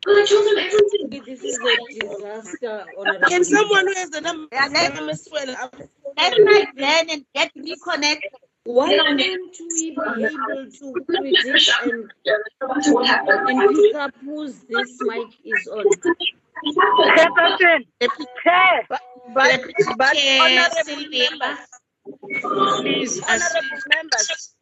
And 0.05 0.17
I 0.19 0.25
told 0.25 0.45
him 0.47 0.57
everything. 0.57 1.23
This 1.25 1.43
is 1.43 1.59
a 1.59 1.99
disaster, 2.09 2.85
Can 3.29 3.43
someone 3.45 3.87
who 3.87 3.93
has 3.95 4.09
the 4.09 4.21
number 4.21 4.47
Yeah, 4.51 4.67
let, 4.73 4.93
Madam 4.95 5.15
Sewell, 5.15 5.55
I'm 5.57 5.69
let's 6.17 6.35
try 6.35 6.65
then 6.75 7.09
and 7.09 7.25
get 7.33 7.51
reconnected. 7.55 8.31
Why 8.65 8.89
Then 8.89 8.99
I 9.01 9.13
did. 9.15 9.39
can't 9.39 9.59
we 9.73 9.91
be 9.91 10.25
able 10.25 10.71
to 10.71 10.93
predict 11.05 11.71
and, 11.83 12.09
what 12.93 13.07
happened. 13.07 13.49
and 13.49 13.75
pick 13.75 13.95
up 13.95 14.11
whose 14.23 14.59
this 14.69 14.97
mic 15.01 15.27
is 15.45 15.67
on? 15.67 15.85
Chairperson, 17.15 17.85
Chair, 18.43 18.87
but 19.33 19.61
but 19.97 20.17
honorable 20.39 21.03
members, 21.11 21.59
please 22.81 23.21
honorable 23.21 23.81
members. 23.93 24.55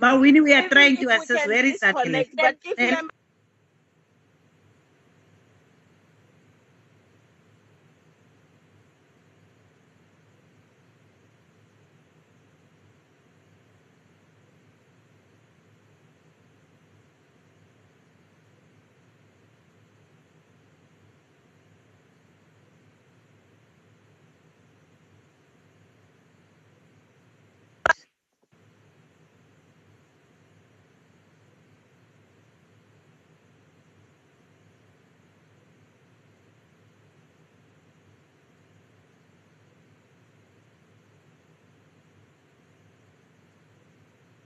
Mawini, 0.00 0.42
we 0.42 0.52
are 0.54 0.68
trying 0.68 0.96
to 0.98 1.08
assess 1.08 1.46
where 1.46 1.64
is 1.64 1.82
but 2.36 2.56
if 2.78 3.00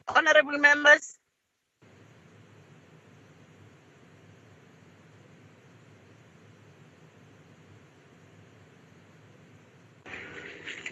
Honorable 0.08 0.58
members, 0.58 1.18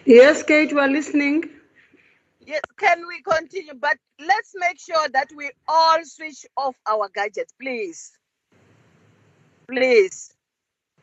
Yes, 0.06 0.42
Kate, 0.42 0.72
we 0.72 0.80
are 0.80 0.88
listening. 0.88 1.44
yes, 2.40 2.62
can 2.78 3.06
we 3.08 3.22
continue? 3.22 3.74
But 3.74 3.98
let's 4.20 4.52
make 4.56 4.80
sure 4.80 5.08
that 5.12 5.28
we 5.36 5.50
all 5.68 5.98
switch 6.04 6.46
off 6.56 6.76
our 6.86 7.08
gadgets, 7.14 7.54
please. 7.60 8.12
Please. 9.70 10.32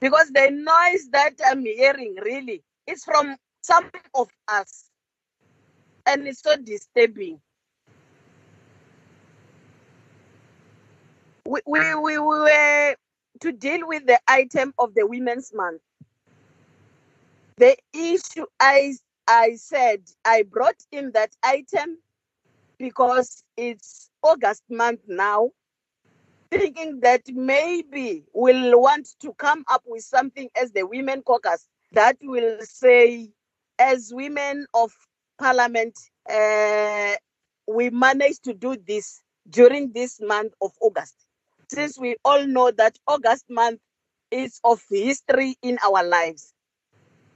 Because 0.01 0.29
the 0.31 0.51
noise 0.51 1.09
that 1.11 1.35
I'm 1.45 1.65
hearing 1.65 2.15
really 2.23 2.63
is 2.87 3.03
from 3.03 3.37
some 3.63 3.89
of 4.15 4.29
us. 4.47 4.85
And 6.07 6.27
it's 6.27 6.43
so 6.43 6.57
disturbing. 6.57 7.41
We, 11.51 11.59
we, 11.67 11.95
we, 11.95 12.17
we 12.17 12.17
were 12.17 12.95
to 13.41 13.51
deal 13.51 13.85
with 13.85 14.05
the 14.07 14.21
item 14.25 14.73
of 14.79 14.95
the 14.95 15.05
Women's 15.05 15.51
Month. 15.53 15.81
The 17.57 17.75
issue 17.93 18.45
I, 18.57 18.93
I 19.27 19.55
said, 19.55 19.99
I 20.23 20.43
brought 20.43 20.81
in 20.93 21.11
that 21.11 21.35
item 21.43 21.97
because 22.79 23.43
it's 23.57 24.09
August 24.23 24.63
month 24.69 25.01
now, 25.09 25.49
thinking 26.51 27.01
that 27.01 27.23
maybe 27.27 28.23
we'll 28.33 28.79
want 28.79 29.09
to 29.19 29.33
come 29.33 29.65
up 29.69 29.83
with 29.85 30.05
something 30.05 30.49
as 30.55 30.71
the 30.71 30.87
Women 30.87 31.21
Caucus 31.21 31.67
that 31.91 32.15
will 32.21 32.59
say, 32.61 33.27
as 33.77 34.13
women 34.13 34.67
of 34.73 34.93
parliament, 35.37 35.99
uh, 36.31 37.15
we 37.67 37.89
managed 37.89 38.45
to 38.45 38.53
do 38.53 38.77
this 38.87 39.21
during 39.49 39.91
this 39.91 40.21
month 40.21 40.53
of 40.61 40.71
August. 40.79 41.25
Since 41.73 41.97
we 41.97 42.17
all 42.25 42.45
know 42.45 42.69
that 42.71 42.97
August 43.07 43.45
month 43.49 43.79
is 44.29 44.59
of 44.63 44.81
history 44.89 45.55
in 45.61 45.77
our 45.81 46.03
lives. 46.03 46.53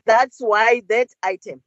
That's 0.06 0.38
why 0.40 0.82
that 0.90 1.08
item. 1.24 1.62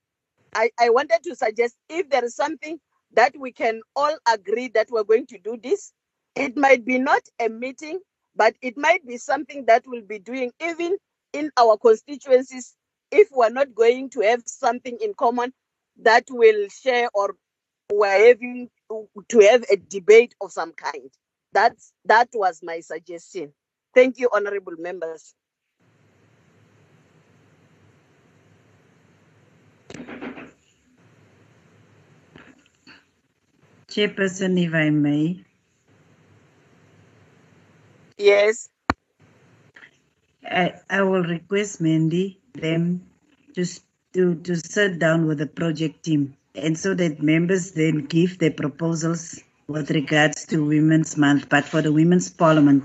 I, 0.55 0.71
I 0.79 0.91
wanted 0.91 1.23
to 1.25 1.35
suggest 1.35 1.77
if 1.89 2.11
there 2.11 2.25
is 2.25 2.37
something 2.37 2.79
that 3.15 3.35
we 3.39 3.53
can 3.53 3.81
all 3.97 4.15
agree 4.31 4.69
that 4.69 4.89
we're 4.91 5.05
going 5.05 5.27
to 5.29 5.39
do 5.39 5.59
this, 5.63 5.93
it 6.37 6.59
might 6.59 6.85
be 6.85 6.99
not 6.99 7.23
a 7.41 7.49
meeting, 7.49 8.01
but 8.37 8.55
it 8.61 8.77
might 8.77 9.07
be 9.07 9.17
something 9.17 9.65
that 9.67 9.85
we'll 9.87 10.03
be 10.03 10.19
doing 10.19 10.53
even 10.63 10.99
in 11.33 11.51
our 11.57 11.79
constituencies 11.79 12.77
if 13.11 13.29
we're 13.33 13.49
not 13.49 13.75
going 13.75 14.11
to 14.11 14.21
have 14.21 14.43
something 14.45 14.99
in 15.01 15.15
common 15.15 15.55
that 16.03 16.25
will 16.29 16.69
share 16.69 17.09
or 17.15 17.35
we're 17.91 18.29
having 18.29 18.69
to 19.29 19.39
have 19.41 19.65
a 19.71 19.77
debate 19.77 20.35
of 20.43 20.53
some 20.53 20.73
kind. 20.73 21.11
That's 21.59 21.93
that 22.07 22.29
was 22.35 22.61
my 22.63 22.81
suggestion. 22.81 23.53
Thank 23.95 24.19
you, 24.21 24.29
honorable 24.33 24.75
members. 24.79 25.35
Chairperson, 33.89 34.59
if 34.67 34.75
I 34.75 34.91
may, 34.91 35.45
Yes. 38.19 38.69
I, 40.45 40.75
I 40.91 41.03
will 41.03 41.25
request 41.25 41.81
Mandy 41.81 42.41
them 42.55 43.07
to, 43.55 43.65
to 44.15 44.37
to 44.37 44.57
sit 44.57 44.99
down 44.99 45.27
with 45.29 45.39
the 45.39 45.47
project 45.49 46.05
team 46.05 46.37
and 46.55 46.79
so 46.79 46.95
that 46.95 47.23
members 47.23 47.73
then 47.73 48.07
give 48.07 48.39
their 48.39 48.53
proposals 48.53 49.41
with 49.69 49.91
regards 49.91 50.47
to 50.47 50.65
Women's 50.65 51.17
Month. 51.19 51.49
But 51.51 51.65
for 51.65 51.83
the 51.83 51.93
Women's 51.93 52.31
Parliament, 52.31 52.85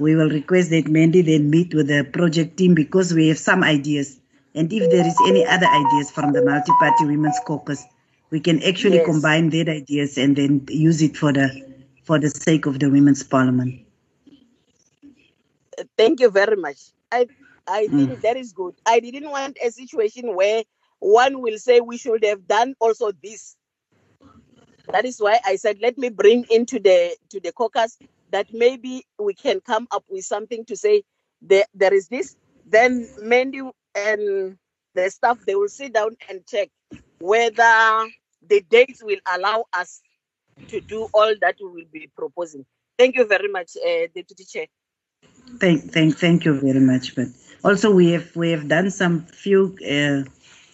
we 0.00 0.16
will 0.16 0.28
request 0.28 0.70
that 0.70 0.88
Mandy 0.88 1.22
then 1.22 1.48
meet 1.50 1.74
with 1.74 1.86
the 1.88 2.04
project 2.12 2.56
team 2.56 2.74
because 2.74 3.14
we 3.14 3.28
have 3.28 3.38
some 3.38 3.62
ideas. 3.62 4.20
And 4.54 4.72
if 4.72 4.90
there 4.90 5.06
is 5.06 5.20
any 5.28 5.46
other 5.46 5.66
ideas 5.68 6.10
from 6.10 6.32
the 6.32 6.42
multi-party 6.42 7.04
women's 7.06 7.38
caucus, 7.40 7.84
we 8.30 8.40
can 8.40 8.62
actually 8.64 8.98
Yes. 8.98 9.04
combine 9.04 9.50
their 9.50 9.68
ideas 9.68 10.18
and 10.18 10.36
then 10.36 10.66
use 10.68 11.02
it 11.02 11.16
for 11.16 11.32
the 11.32 11.48
for 12.04 12.18
the 12.18 12.30
sake 12.30 12.66
of 12.66 12.80
the 12.80 12.90
Women's 12.90 13.22
Parliament. 13.22 13.80
Thank 15.96 16.20
you 16.20 16.30
very 16.30 16.56
much. 16.56 16.78
I 17.12 17.28
I 17.66 17.88
Mm. 17.88 18.06
think 18.06 18.22
that 18.22 18.36
is 18.36 18.52
good. 18.52 18.74
I 18.86 19.00
didn't 19.00 19.30
want 19.30 19.58
a 19.64 19.70
situation 19.70 20.34
where 20.36 20.64
one 21.00 21.40
will 21.42 21.58
say 21.58 21.80
we 21.80 21.98
should 21.98 22.24
have 22.24 22.46
done 22.48 22.74
also 22.80 23.12
this. 23.22 23.56
That 24.92 25.04
is 25.04 25.18
why 25.18 25.38
I 25.44 25.56
said 25.56 25.78
let 25.80 25.98
me 25.98 26.08
bring 26.08 26.44
into 26.50 26.78
the 26.78 27.16
to 27.30 27.40
the 27.40 27.52
caucus 27.52 27.98
that 28.30 28.46
maybe 28.52 29.06
we 29.18 29.34
can 29.34 29.60
come 29.60 29.86
up 29.90 30.04
with 30.08 30.24
something 30.24 30.64
to 30.66 30.76
say 30.76 31.02
there, 31.42 31.64
there 31.74 31.94
is 31.94 32.08
this. 32.08 32.36
Then 32.66 33.08
Mandy 33.20 33.62
and 33.94 34.56
the 34.94 35.10
staff 35.10 35.38
they 35.46 35.54
will 35.54 35.68
sit 35.68 35.92
down 35.92 36.16
and 36.28 36.46
check 36.46 36.70
whether 37.20 38.08
the 38.46 38.62
dates 38.70 39.02
will 39.02 39.20
allow 39.26 39.64
us 39.72 40.00
to 40.68 40.80
do 40.80 41.08
all 41.14 41.34
that 41.40 41.56
we 41.60 41.66
will 41.66 41.88
be 41.92 42.10
proposing. 42.16 42.64
Thank 42.98 43.16
you 43.16 43.26
very 43.26 43.48
much, 43.48 43.76
uh, 43.76 44.08
Deputy 44.14 44.44
Chair. 44.44 44.66
Thank, 45.60 45.92
thank, 45.92 46.16
thank 46.18 46.44
you 46.44 46.60
very 46.60 46.80
much. 46.80 47.14
But 47.14 47.28
also, 47.64 47.94
we 47.94 48.12
have 48.12 48.34
we 48.36 48.50
have 48.50 48.68
done 48.68 48.90
some 48.90 49.26
few 49.26 49.76
uh, 49.88 50.28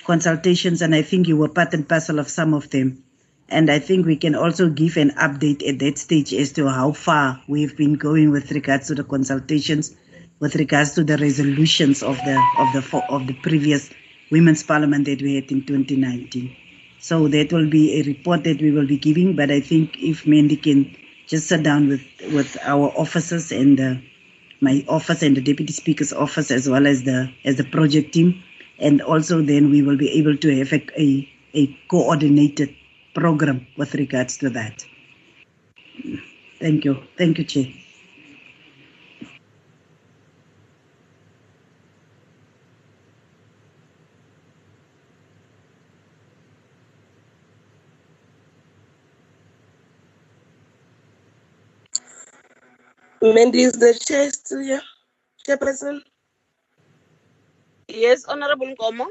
consultations, 0.05 0.83
and 0.83 0.95
I 0.95 1.03
think 1.03 1.29
you 1.29 1.37
were 1.37 1.49
part 1.49 1.75
and 1.75 1.89
parcel 1.89 2.19
of 2.19 2.29
some 2.29 2.55
of 2.55 2.71
them. 2.71 3.04
And 3.49 3.71
I 3.71 3.79
think 3.79 4.07
we 4.07 4.17
can 4.17 4.35
also 4.35 4.69
give 4.69 4.97
an 4.97 5.11
update 5.11 5.67
at 5.69 5.79
that 5.81 5.99
stage 5.99 6.33
as 6.33 6.53
to 6.53 6.69
how 6.69 6.93
far 6.93 7.41
we've 7.47 7.77
been 7.77 7.95
going 7.95 8.31
with 8.31 8.51
regards 8.53 8.89
to 8.89 8.95
the 8.95 9.05
consultations, 9.05 9.95
with 10.41 10.57
regards 10.57 10.95
to 10.95 11.05
the 11.05 11.19
resolutions 11.19 12.03
of 12.03 12.17
the 12.19 12.41
of 12.59 12.73
the 12.73 13.05
of 13.11 13.27
the 13.27 13.35
previous 13.35 13.91
Women's 14.31 14.63
Parliament 14.63 15.05
that 15.05 15.21
we 15.23 15.37
had 15.37 15.51
in 15.53 15.65
2019. 15.67 16.57
So 16.99 17.29
that 17.29 17.53
will 17.53 17.69
be 17.69 18.01
a 18.01 18.03
report 18.03 18.45
that 18.45 18.61
we 18.61 18.71
will 18.71 18.87
be 18.87 18.97
giving. 18.97 19.37
But 19.37 19.51
I 19.51 19.61
think 19.61 19.99
if 19.99 20.27
Mandy 20.27 20.57
can 20.57 20.97
just 21.27 21.49
sit 21.49 21.63
down 21.63 21.89
with 21.89 22.03
with 22.33 22.57
our 22.63 22.91
officers 22.97 23.53
and 23.53 23.79
the 23.79 24.03
my 24.61 24.85
office 24.89 25.23
and 25.23 25.37
the 25.37 25.43
deputy 25.43 25.73
speaker's 25.73 26.13
office 26.13 26.51
as 26.51 26.69
well 26.69 26.87
as 26.87 27.05
the 27.05 27.31
as 27.45 27.57
the 27.57 27.65
project 27.65 28.15
team 28.15 28.43
and 28.79 29.03
also 29.03 29.43
then 29.43 29.71
we 29.71 29.83
will 29.83 29.97
be 29.97 30.11
able 30.19 30.37
to 30.37 30.59
have 30.59 30.73
a, 30.73 30.83
a, 30.99 31.29
a 31.55 31.79
coordinated 31.89 32.75
program 33.21 33.67
with 33.77 33.95
regards 33.95 34.37
to 34.37 34.51
that 34.51 34.85
thank 36.61 36.85
you 36.85 36.95
thank 37.19 37.39
you 37.39 37.45
chair 37.45 37.67
Mandy, 53.33 53.62
is 53.62 53.73
the 53.73 53.95
chair 53.95 54.31
still 54.31 54.61
here? 54.61 54.83
Chairperson? 55.47 56.01
Yes, 57.89 58.27
Honorable 58.27 58.67
Nkomo. 58.67 59.07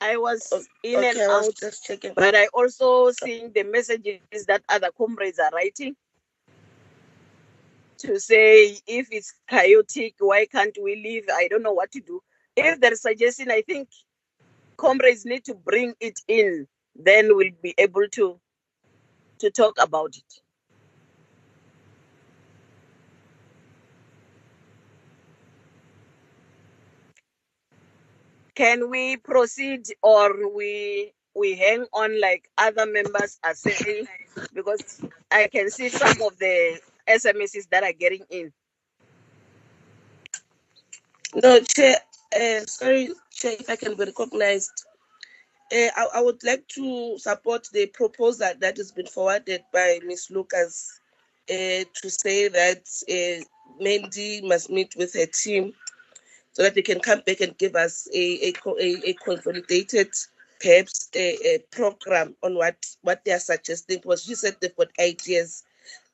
I 0.00 0.16
was 0.16 0.68
in 0.82 0.96
okay, 0.98 1.10
and 1.10 1.20
I 1.20 1.28
was 1.28 1.48
out, 1.48 1.54
just 1.56 1.84
checking. 1.84 2.12
but 2.14 2.34
I 2.34 2.46
also 2.54 3.10
seeing 3.12 3.52
the 3.52 3.64
messages 3.64 4.20
that 4.46 4.62
other 4.68 4.90
comrades 4.96 5.38
are 5.38 5.50
writing 5.52 5.96
to 7.98 8.20
say 8.20 8.78
if 8.86 9.08
it's 9.10 9.34
chaotic, 9.48 10.14
why 10.18 10.46
can't 10.46 10.76
we 10.82 10.96
leave? 10.96 11.24
I 11.32 11.48
don't 11.48 11.62
know 11.62 11.72
what 11.72 11.92
to 11.92 12.00
do. 12.00 12.20
If 12.56 12.80
there 12.80 12.92
is 12.92 13.02
suggestion, 13.02 13.50
I 13.50 13.62
think 13.62 13.88
comrades 14.76 15.24
need 15.24 15.44
to 15.46 15.54
bring 15.54 15.94
it 16.00 16.20
in. 16.28 16.66
Then 16.94 17.36
we'll 17.36 17.50
be 17.62 17.74
able 17.78 18.08
to 18.12 18.40
to 19.38 19.50
talk 19.50 19.76
about 19.80 20.16
it. 20.16 20.40
Can 28.56 28.88
we 28.90 29.18
proceed 29.18 29.86
or 30.02 30.48
we 30.56 31.12
we 31.34 31.54
hang 31.56 31.84
on 31.92 32.18
like 32.18 32.48
other 32.56 32.86
members 32.86 33.38
are 33.44 33.54
saying? 33.54 34.06
Because 34.54 35.02
I 35.30 35.48
can 35.52 35.70
see 35.70 35.90
some 35.90 36.22
of 36.22 36.38
the 36.38 36.80
SMSs 37.06 37.68
that 37.70 37.84
are 37.84 37.92
getting 37.92 38.24
in. 38.30 38.52
No, 41.34 41.60
Chair, 41.60 41.96
uh, 42.34 42.64
sorry, 42.64 43.10
Chair, 43.30 43.56
if 43.60 43.68
I 43.68 43.76
can 43.76 43.94
be 43.94 44.04
recognized. 44.04 44.72
Uh, 45.70 45.90
I, 45.96 46.06
I 46.14 46.22
would 46.22 46.42
like 46.44 46.66
to 46.68 47.18
support 47.18 47.68
the 47.72 47.86
proposal 47.86 48.52
that 48.60 48.76
has 48.78 48.92
been 48.92 49.06
forwarded 49.06 49.62
by 49.72 49.98
Ms. 50.06 50.28
Lucas 50.30 51.00
uh, 51.50 51.84
to 52.02 52.08
say 52.08 52.48
that 52.48 52.86
Mandy 53.80 54.40
must 54.42 54.70
meet 54.70 54.94
with 54.96 55.12
her 55.14 55.26
team 55.26 55.74
so 56.56 56.62
that 56.62 56.74
they 56.74 56.80
can 56.80 57.00
come 57.00 57.20
back 57.26 57.42
and 57.42 57.58
give 57.58 57.76
us 57.76 58.08
a, 58.14 58.48
a, 58.48 58.52
a, 59.04 59.12
consolidated 59.22 60.08
perhaps 60.58 61.10
a, 61.14 61.56
a 61.56 61.58
program 61.70 62.34
on 62.42 62.54
what 62.54 62.82
what 63.02 63.22
they 63.26 63.32
are 63.32 63.38
suggesting. 63.38 63.98
Because 64.00 64.26
you 64.26 64.34
said 64.34 64.56
they've 64.58 64.74
got 64.74 64.88
ideas. 64.98 65.64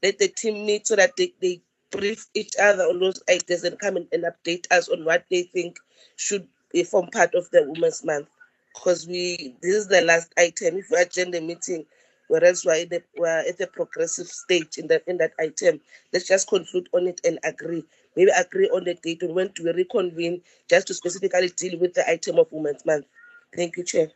Let 0.03 0.18
the 0.18 0.26
team 0.26 0.66
meet 0.66 0.88
so 0.88 0.97
that 0.97 1.12
they, 1.16 1.32
they 1.40 1.62
brief 1.93 2.26
each 2.34 2.55
other 2.61 2.82
on 2.82 2.99
those 2.99 3.22
ideas 3.30 3.62
and 3.62 3.78
come 3.78 3.95
and, 3.95 4.09
and 4.11 4.24
update 4.24 4.66
us 4.72 4.88
on 4.88 5.05
what 5.05 5.24
they 5.30 5.45
think 5.45 5.78
should 6.16 6.49
form 6.90 7.07
part 7.12 7.36
of 7.36 7.49
the 7.51 7.62
Women's 7.62 8.05
Month. 8.05 8.26
Because 8.74 9.07
we 9.07 9.55
this 9.62 9.76
is 9.76 9.86
the 9.86 10.01
last 10.01 10.32
item. 10.36 10.78
If 10.78 10.90
we 10.90 10.97
adjourn 10.97 11.30
the 11.30 11.40
meeting, 11.40 11.86
whereas 12.26 12.64
we're, 12.64 12.84
the, 12.86 13.01
we're 13.16 13.49
at 13.49 13.59
the 13.59 13.68
progressive 13.68 14.26
stage 14.26 14.76
in 14.76 14.88
that 14.88 15.05
in 15.07 15.18
that 15.18 15.34
item, 15.38 15.80
let's 16.12 16.26
just 16.26 16.49
conclude 16.49 16.88
on 16.93 17.07
it 17.07 17.20
and 17.24 17.38
agree. 17.45 17.84
Maybe 18.17 18.31
agree 18.31 18.69
on 18.69 18.85
the 18.85 18.95
date 18.95 19.23
on 19.23 19.35
when 19.35 19.53
to 19.55 19.73
reconvene, 19.73 20.43
just 20.69 20.87
to 20.89 20.95
specifically 20.95 21.49
deal 21.49 21.79
with 21.79 21.95
the 21.95 22.09
item 22.09 22.39
of 22.39 22.49
Women's 22.51 22.85
Month. 22.85 23.07
Thank 23.55 23.77
you, 23.77 23.85
Chair. 23.85 24.09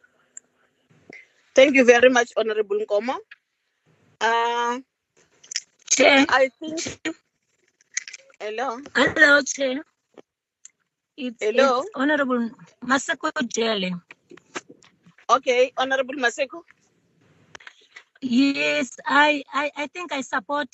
Thank 1.54 1.74
you 1.74 1.84
very 1.84 2.10
much, 2.10 2.32
Honorable 2.36 2.78
Nkomo. 2.78 3.16
Uh, 4.20 4.80
Chair. 5.88 6.26
I 6.28 6.50
think. 6.60 7.00
Hello. 8.38 8.80
Hello, 8.94 9.40
Chair. 9.42 9.82
It's, 11.16 11.42
Hello. 11.42 11.80
it's 11.80 11.90
Honorable 11.94 12.50
Maseko 12.84 13.30
Jele. 13.48 13.92
Okay, 15.30 15.72
Honorable 15.78 16.14
Maseko. 16.16 16.60
Yes, 18.20 18.90
I, 19.06 19.42
I, 19.52 19.70
I 19.76 19.86
think 19.86 20.12
I 20.12 20.20
support 20.20 20.68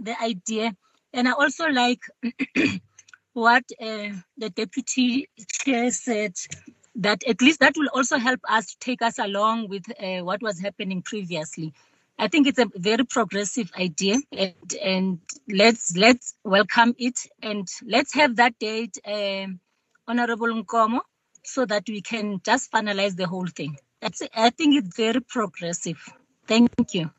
the 0.00 0.20
idea. 0.22 0.76
And 1.12 1.28
I 1.28 1.32
also 1.32 1.66
like 1.68 2.00
what 3.32 3.64
uh, 3.80 4.10
the 4.36 4.50
deputy 4.54 5.28
chair 5.62 5.90
said 5.90 6.34
that 6.96 7.22
at 7.26 7.40
least 7.40 7.60
that 7.60 7.74
will 7.76 7.88
also 7.94 8.18
help 8.18 8.40
us 8.48 8.76
take 8.80 9.02
us 9.02 9.18
along 9.18 9.68
with 9.68 9.84
uh, 10.00 10.24
what 10.24 10.42
was 10.42 10.60
happening 10.60 11.02
previously. 11.02 11.72
I 12.18 12.26
think 12.26 12.48
it's 12.48 12.58
a 12.58 12.66
very 12.74 13.04
progressive 13.04 13.70
idea, 13.78 14.16
and, 14.32 14.74
and 14.82 15.20
let's 15.48 15.96
let's 15.96 16.34
welcome 16.42 16.94
it, 16.98 17.16
and 17.40 17.68
let's 17.86 18.12
have 18.14 18.34
that 18.36 18.58
date, 18.58 18.98
um, 19.06 19.60
Honorable 20.08 20.48
Nkomo, 20.48 21.00
so 21.44 21.64
that 21.66 21.84
we 21.88 22.00
can 22.00 22.40
just 22.44 22.72
finalize 22.72 23.14
the 23.14 23.28
whole 23.28 23.46
thing. 23.46 23.78
That's 24.00 24.22
I 24.34 24.50
think 24.50 24.74
it's 24.74 24.96
very 24.96 25.20
progressive. 25.20 25.98
Thank 26.48 26.70
you. 26.92 27.10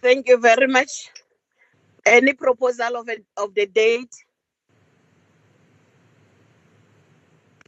Thank 0.00 0.28
you 0.28 0.38
very 0.38 0.68
much. 0.68 1.10
Any 2.10 2.32
proposal 2.34 2.96
of, 2.96 3.08
a, 3.08 3.16
of 3.36 3.54
the 3.54 3.66
date? 3.66 4.12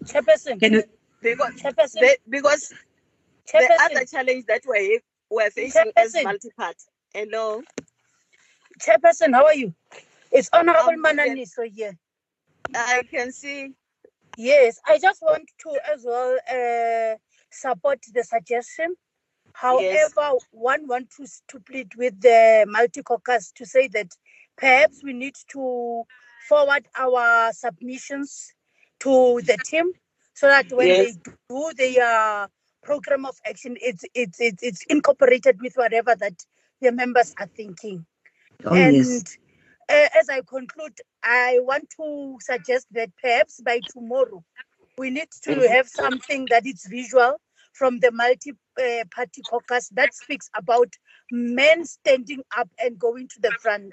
Chairperson. 0.04 0.58
Can 0.60 0.72
you, 0.74 0.82
Because, 1.22 1.54
Chairperson. 1.54 2.00
the, 2.00 2.18
because 2.28 2.68
the 3.52 3.58
Chairperson. 3.58 3.76
other 3.96 4.04
challenge 4.04 4.44
that 4.46 4.62
we're, 4.66 4.98
we're 5.30 5.50
facing 5.50 5.92
is 5.96 6.14
Chairperson. 6.14 6.24
multi-part. 6.24 6.76
Hello. 7.14 7.62
Chairperson, 8.80 9.32
how 9.32 9.44
are 9.46 9.54
you? 9.54 9.72
It's 10.32 10.48
Honorable 10.52 10.90
I'm 10.90 11.02
good 11.02 11.18
and- 11.18 11.38
Mananiso 11.38 11.70
here. 11.72 11.96
I 12.74 13.02
can 13.10 13.32
see. 13.32 13.74
Yes, 14.38 14.80
I 14.86 14.98
just 14.98 15.20
want 15.22 15.48
to 15.60 15.78
as 15.92 16.04
well 16.06 16.38
uh, 16.50 17.16
support 17.50 18.00
the 18.14 18.24
suggestion. 18.24 18.94
However, 19.52 20.32
one 20.52 20.88
wants 20.88 21.16
to, 21.18 21.24
s- 21.24 21.42
to 21.48 21.60
plead 21.60 21.94
with 21.96 22.18
the 22.20 22.64
multi 22.66 23.02
caucus 23.02 23.52
to 23.56 23.66
say 23.66 23.88
that 23.88 24.08
perhaps 24.62 25.02
we 25.04 25.12
need 25.12 25.34
to 25.50 26.04
forward 26.48 26.86
our 26.96 27.52
submissions 27.52 28.54
to 29.00 29.40
the 29.44 29.58
team 29.64 29.92
so 30.34 30.46
that 30.48 30.66
when 30.70 30.86
Yes. 30.86 30.96
they 30.96 31.14
do 31.50 31.72
their 31.76 32.48
program 32.84 33.26
of 33.26 33.36
action, 33.44 33.76
it's 33.82 34.04
it's 34.14 34.40
it's, 34.40 34.62
it's 34.62 34.82
incorporated 34.88 35.60
with 35.60 35.74
whatever 35.74 36.14
that 36.20 36.34
the 36.80 36.92
members 36.92 37.34
are 37.40 37.50
thinking. 37.56 38.06
Oh, 38.64 38.74
and 38.74 38.94
yes. 38.94 39.38
uh, 39.88 40.08
as 40.18 40.28
I 40.30 40.42
conclude, 40.48 40.96
I 41.24 41.58
want 41.62 41.88
to 41.96 42.38
suggest 42.40 42.86
that 42.92 43.10
perhaps 43.20 43.60
by 43.64 43.82
tomorrow 43.92 44.44
we 44.96 45.10
need 45.10 45.28
to 45.44 45.68
have 45.68 45.88
something 45.88 46.46
that 46.50 46.66
is 46.66 46.86
visual 46.88 47.36
from 47.74 47.98
the 48.00 48.12
multi 48.12 48.52
uh, 48.80 49.04
party 49.14 49.42
caucus 49.42 49.88
that 49.90 50.14
speaks 50.14 50.48
about 50.56 50.92
men 51.32 51.84
standing 51.84 52.42
up 52.56 52.68
and 52.78 52.98
going 52.98 53.28
to 53.28 53.40
the 53.40 53.52
front 53.60 53.92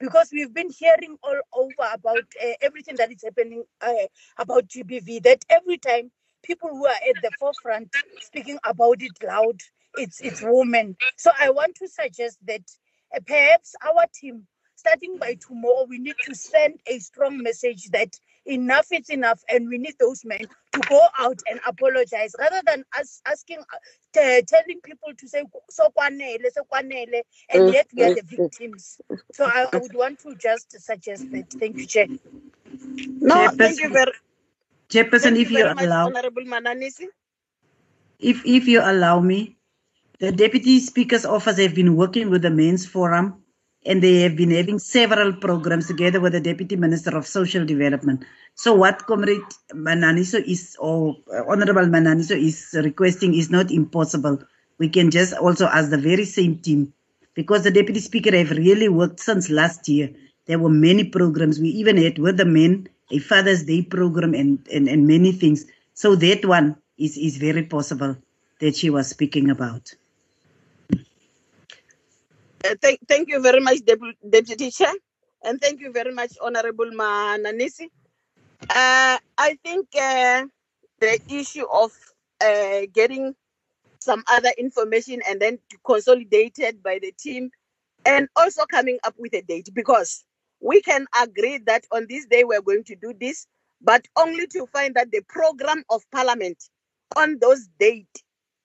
because 0.00 0.30
we've 0.32 0.54
been 0.54 0.70
hearing 0.70 1.16
all 1.22 1.40
over 1.54 1.90
about 1.94 2.24
uh, 2.42 2.52
everything 2.62 2.96
that 2.96 3.12
is 3.12 3.22
happening 3.24 3.64
uh, 3.82 3.92
about 4.38 4.68
GBV 4.68 5.22
that 5.24 5.44
every 5.50 5.78
time 5.78 6.10
people 6.42 6.70
who 6.70 6.86
are 6.86 7.00
at 7.08 7.20
the 7.22 7.32
forefront 7.38 7.96
speaking 8.18 8.58
about 8.64 9.02
it 9.02 9.18
loud 9.22 9.60
it's 9.96 10.20
it's 10.20 10.42
women. 10.42 10.96
So 11.16 11.30
i 11.40 11.50
want 11.50 11.76
to 11.76 11.88
suggest 11.88 12.38
that 12.46 12.62
uh, 13.14 13.20
perhaps 13.26 13.74
our 13.84 14.06
team 14.14 14.46
starting 14.76 15.18
by 15.18 15.36
tomorrow 15.46 15.86
we 15.88 15.98
need 15.98 16.16
to 16.22 16.34
send 16.34 16.80
a 16.86 16.98
strong 17.00 17.42
message 17.42 17.90
that 17.90 18.18
enough 18.46 18.86
is 18.92 19.10
enough 19.10 19.42
and 19.48 19.68
we 19.68 19.78
need 19.78 19.94
those 20.00 20.24
men 20.24 20.46
to 20.72 20.82
go 20.88 21.00
out 21.18 21.40
and 21.50 21.60
apologize 21.66 22.34
rather 22.38 22.62
than 22.66 22.84
us 22.98 23.22
asking 23.26 23.58
uh, 23.60 23.78
t- 24.14 24.42
telling 24.48 24.80
people 24.84 25.10
to 25.18 25.28
say 25.28 25.44
so 25.70 25.88
kwanele 25.96 26.50
so 26.52 26.62
kwanele 26.72 27.22
and 27.50 27.68
yet 27.68 27.88
we 27.96 28.04
are 28.04 28.10
the 28.12 28.22
victims. 28.24 29.00
So 29.32 29.44
I, 29.44 29.66
I 29.74 29.78
would 29.78 29.94
want 29.94 30.20
to 30.20 30.36
just 30.36 30.72
suggest 30.80 31.26
that. 31.32 31.46
Thank 31.60 31.80
you 31.80 31.86
chair. 31.86 32.08
No, 33.20 33.50
thank 33.58 33.80
you 33.82 33.90
Chairperson, 33.90 33.92
very, 33.92 34.12
Chairperson, 34.90 35.36
thank 35.36 35.42
you 35.42 35.50
if 35.50 35.50
you 35.50 35.66
much, 35.74 35.90
allow, 35.90 36.06
Honorable 36.06 36.44
Mananisi. 36.44 37.06
if 38.20 38.44
if 38.46 38.68
you 38.68 38.80
allow 38.82 39.20
me, 39.20 39.56
the 40.20 40.32
deputy 40.32 40.80
speaker's 40.80 41.24
office 41.26 41.58
have 41.58 41.74
been 41.74 41.96
working 41.96 42.30
with 42.30 42.42
the 42.42 42.50
men's 42.50 42.86
forum 42.86 43.39
and 43.86 44.02
they 44.02 44.20
have 44.20 44.36
been 44.36 44.50
having 44.50 44.78
several 44.78 45.32
programs 45.32 45.86
together 45.86 46.20
with 46.20 46.32
the 46.32 46.40
deputy 46.40 46.76
minister 46.76 47.16
of 47.16 47.26
social 47.26 47.64
development. 47.64 48.24
So 48.54 48.74
what 48.74 49.06
comrade 49.06 49.40
mananiso 49.72 50.42
is 50.46 50.76
or 50.78 51.16
uh, 51.34 51.44
honorable 51.48 51.86
mananiso 51.86 52.36
is 52.38 52.74
requesting 52.74 53.34
is 53.34 53.50
not 53.50 53.70
impossible. 53.70 54.42
We 54.78 54.88
can 54.88 55.10
just 55.10 55.34
also 55.34 55.66
ask 55.66 55.90
the 55.90 55.98
very 55.98 56.24
same 56.24 56.58
team. 56.58 56.92
Because 57.34 57.62
the 57.62 57.70
deputy 57.70 58.00
speaker 58.00 58.36
have 58.36 58.50
really 58.50 58.88
worked 58.88 59.20
since 59.20 59.48
last 59.48 59.88
year. 59.88 60.10
There 60.46 60.58
were 60.58 60.68
many 60.68 61.04
programs. 61.04 61.60
We 61.60 61.68
even 61.68 61.96
had 61.96 62.18
with 62.18 62.36
the 62.36 62.44
men 62.44 62.88
a 63.10 63.18
father's 63.18 63.64
day 63.64 63.82
program 63.82 64.34
and 64.34 64.66
and, 64.72 64.88
and 64.88 65.06
many 65.06 65.32
things. 65.32 65.64
So 65.94 66.16
that 66.16 66.44
one 66.44 66.76
is 66.98 67.16
is 67.16 67.38
very 67.38 67.62
possible 67.62 68.16
that 68.60 68.76
she 68.76 68.90
was 68.90 69.08
speaking 69.08 69.48
about 69.48 69.94
Uh, 72.64 72.76
thank, 72.82 73.00
thank 73.08 73.28
you 73.28 73.40
very 73.42 73.60
much, 73.60 73.78
Dep- 73.84 74.16
Deputy 74.28 74.70
Chair, 74.70 74.92
and 75.44 75.60
thank 75.60 75.80
you 75.80 75.92
very 75.92 76.14
much, 76.14 76.32
Honorable 76.42 76.90
Mananisi. 76.92 77.86
Uh, 78.70 79.18
I 79.38 79.58
think 79.64 79.88
uh, 80.00 80.46
the 81.00 81.20
issue 81.28 81.66
of 81.72 81.92
uh, 82.44 82.82
getting 82.94 83.34
some 84.00 84.24
other 84.30 84.50
information 84.58 85.20
and 85.28 85.40
then 85.40 85.58
consolidated 85.86 86.82
by 86.82 86.98
the 87.02 87.12
team, 87.18 87.50
and 88.06 88.28
also 88.36 88.64
coming 88.66 88.98
up 89.04 89.14
with 89.18 89.34
a 89.34 89.42
date 89.42 89.70
because 89.74 90.24
we 90.60 90.82
can 90.82 91.06
agree 91.22 91.58
that 91.66 91.84
on 91.92 92.06
this 92.08 92.26
day 92.26 92.44
we're 92.44 92.62
going 92.62 92.84
to 92.84 92.96
do 92.96 93.14
this, 93.20 93.46
but 93.82 94.06
only 94.16 94.46
to 94.48 94.66
find 94.68 94.94
that 94.96 95.10
the 95.12 95.22
program 95.28 95.84
of 95.90 96.02
Parliament 96.12 96.58
on 97.16 97.38
those 97.40 97.68
date 97.80 98.08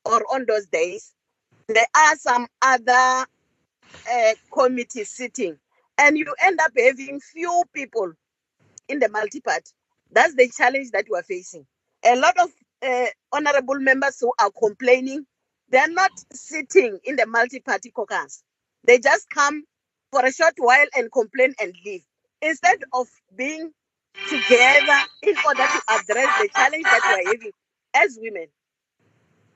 or 0.06 0.24
on 0.34 0.46
those 0.48 0.68
days 0.68 1.12
there 1.68 1.86
are 1.96 2.16
some 2.18 2.48
other 2.62 3.26
uh, 4.12 4.34
committee 4.54 5.04
sitting 5.06 5.58
and 6.00 6.18
you 6.18 6.34
end 6.44 6.60
up 6.62 6.72
having 6.78 7.20
few 7.22 7.64
people 7.74 8.14
in 8.90 9.00
the 9.00 9.10
multi-part 9.10 9.64
that's 10.12 10.36
the 10.36 10.50
challenge 10.56 10.92
that 10.92 11.06
we 11.12 11.18
are 11.20 11.24
facing. 11.24 11.66
A 12.06 12.16
lot 12.16 12.36
of 12.40 12.50
uh, 12.86 13.08
honorable 13.34 13.80
members 13.80 14.20
who 14.22 14.34
are 14.40 14.52
complaining 14.60 15.26
they're 15.70 15.90
not 15.90 16.12
sitting 16.34 17.00
in 17.06 17.16
the 17.18 17.26
multi-party 17.28 17.92
caucus. 17.92 18.44
They 18.86 19.00
just 19.00 19.30
come 19.30 19.66
for 20.12 20.26
a 20.26 20.32
short 20.32 20.54
while 20.58 20.86
and 20.96 21.12
complain 21.12 21.54
and 21.60 21.74
leave. 21.86 22.04
Instead 22.42 22.80
of 22.94 23.08
being 23.36 23.72
together 24.30 25.00
in 25.24 25.36
order 25.46 25.68
to 25.68 25.82
address 25.90 26.30
the 26.42 26.50
challenge 26.56 26.84
that 26.92 27.02
we're 27.06 27.34
having 27.34 27.52
as 27.96 28.18
women 28.22 28.48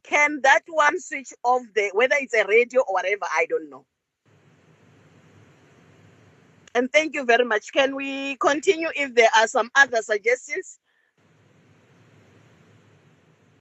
can 0.04 0.42
that 0.44 0.62
one 0.68 1.00
switch 1.00 1.30
off 1.44 1.64
the 1.76 1.92
whether 1.94 2.16
it's 2.20 2.34
a 2.36 2.46
radio 2.48 2.82
or 2.82 2.96
whatever 2.96 3.26
i 3.34 3.46
don't 3.50 3.70
know 3.70 3.86
and 6.80 6.92
thank 6.98 7.14
you 7.14 7.24
very 7.30 7.46
much 7.54 7.72
can 7.78 7.96
we 8.02 8.36
continue 8.48 8.90
if 9.06 9.14
there 9.16 9.34
are 9.38 9.48
some 9.48 9.70
other 9.76 10.02
suggestions 10.02 10.80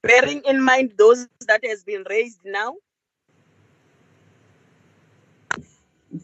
bearing 0.03 0.43
in 0.53 0.63
mind 0.73 0.93
those 1.05 1.27
that 1.53 1.65
has 1.71 1.83
been 1.85 2.05
raised 2.09 2.41
now 2.45 2.75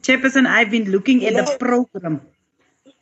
Chairperson, 0.00 0.46
I've 0.46 0.70
been 0.70 0.90
looking 0.90 1.26
at 1.26 1.34
the 1.34 1.56
program. 1.58 2.22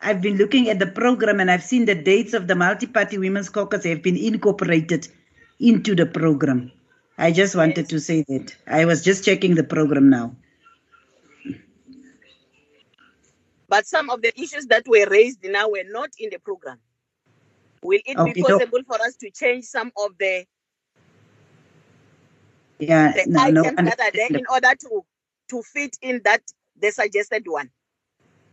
I've 0.01 0.21
been 0.21 0.37
looking 0.37 0.69
at 0.69 0.81
the 0.81 0.87
program 0.87 1.39
and 1.39 1.51
I've 1.51 1.63
seen 1.63 1.85
the 1.85 1.95
dates 1.95 2.35
of 2.35 2.49
the 2.49 2.57
multi-party 2.57 3.19
women's 3.19 3.49
caucus 3.49 3.85
have 3.85 4.03
been 4.03 4.17
incorporated 4.17 5.07
into 5.61 5.95
the 5.95 6.07
program. 6.07 6.73
I 7.19 7.31
just 7.31 7.55
wanted 7.55 7.89
to 7.89 8.01
say 8.01 8.25
that. 8.29 8.57
I 8.67 8.85
was 8.85 9.05
just 9.05 9.25
checking 9.25 9.55
the 9.55 9.63
program 9.63 10.11
now. 10.11 10.35
But 13.73 13.87
some 13.89 14.11
of 14.11 14.23
the 14.23 14.39
issues 14.39 14.67
that 14.69 14.87
were 14.87 15.07
raised 15.11 15.45
now 15.45 15.71
were 15.71 15.87
not 15.89 16.11
in 16.21 16.31
the 16.31 16.39
program. 16.41 16.79
Will 17.83 18.01
it 18.07 18.19
Okay, 18.19 18.33
be 18.35 18.35
no. 18.49 18.61
possible 18.61 18.81
for 18.87 18.97
us 19.03 19.17
to 19.19 19.31
change 19.31 19.65
some 19.65 19.93
of 19.97 20.13
the, 20.19 20.47
Yeah, 22.81 23.13
the 23.15 23.27
no, 23.27 23.49
no. 23.49 23.63
items 23.65 23.83
that 23.85 24.01
are 24.01 24.13
there 24.15 24.31
in 24.35 24.45
order 24.53 24.75
to 24.83 25.05
to 25.51 25.63
fit 25.63 25.97
in 26.03 26.23
that 26.25 26.43
the 26.81 26.93
suggested 26.93 27.45
one? 27.47 27.71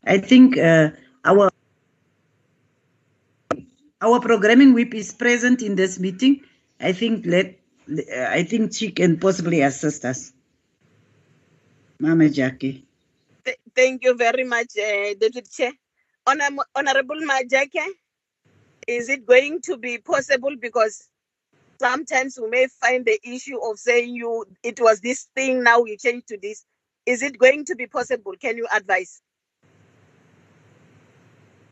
I 0.06 0.20
think 0.20 0.58
uh, 0.58 0.92
our 1.26 1.52
our 4.02 4.20
programming 4.22 4.74
whip 4.74 4.94
is 4.96 5.14
present 5.14 5.62
in 5.62 5.76
this 5.76 6.00
meeting. 6.00 6.42
I 6.80 6.94
think 6.94 7.26
let 7.28 7.60
I 8.18 8.44
think 8.44 8.76
she 8.76 8.92
can 8.92 9.20
possibly 9.20 9.62
assist 9.62 10.06
us. 10.06 10.34
Mama 12.00 12.30
Jackie. 12.30 12.89
Th- 13.46 13.58
Thank 13.76 14.04
you 14.04 14.16
very 14.16 14.44
much, 14.46 14.78
uh, 14.78 15.14
Deputy 15.20 15.44
Chair. 15.52 15.74
Honor- 16.28 16.66
Honorable 16.76 17.18
Majake, 17.32 17.86
is 18.88 19.10
it 19.10 19.26
going 19.26 19.62
to 19.64 19.78
be 19.78 20.00
possible 20.00 20.56
because 20.60 21.10
sometimes 21.82 22.40
we 22.42 22.50
may 22.50 22.68
find 22.68 23.06
the 23.06 23.20
issue 23.24 23.60
of 23.64 23.80
saying 23.80 24.16
you 24.16 24.46
it 24.64 24.80
was 24.82 25.02
this 25.02 25.30
thing 25.36 25.64
now 25.64 25.84
you 25.86 25.98
change 25.98 26.26
to 26.28 26.38
this. 26.42 26.66
Is 27.06 27.24
it 27.24 27.38
going 27.40 27.66
to 27.66 27.76
be 27.76 27.88
possible? 27.88 28.34
Can 28.42 28.58
you 28.58 28.68
advise? 28.74 29.22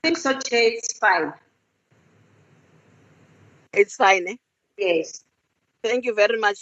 I 0.03 0.09
think 0.09 0.17
so, 0.17 0.33
Chair, 0.39 0.71
it's 0.73 0.97
fine. 0.99 1.33
It's 3.73 3.95
fine. 3.95 4.27
Eh? 4.29 4.35
Yes. 4.77 5.23
Thank 5.83 6.05
you 6.05 6.15
very 6.15 6.39
much. 6.39 6.59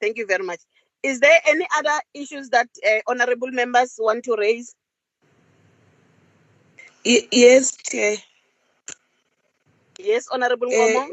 Thank 0.00 0.18
you 0.18 0.26
very 0.26 0.44
much. 0.44 0.60
Is 1.06 1.20
there 1.20 1.40
any 1.46 1.66
other 1.78 2.00
issues 2.14 2.50
that 2.50 2.68
uh, 2.86 3.00
honorable 3.08 3.52
members 3.52 3.96
want 3.98 4.24
to 4.26 4.36
raise? 4.38 4.74
Y- 7.06 7.28
yes, 7.32 7.76
Chair. 7.76 8.16
Yes, 9.98 10.26
Honorable 10.32 10.72
Eh? 10.72 11.06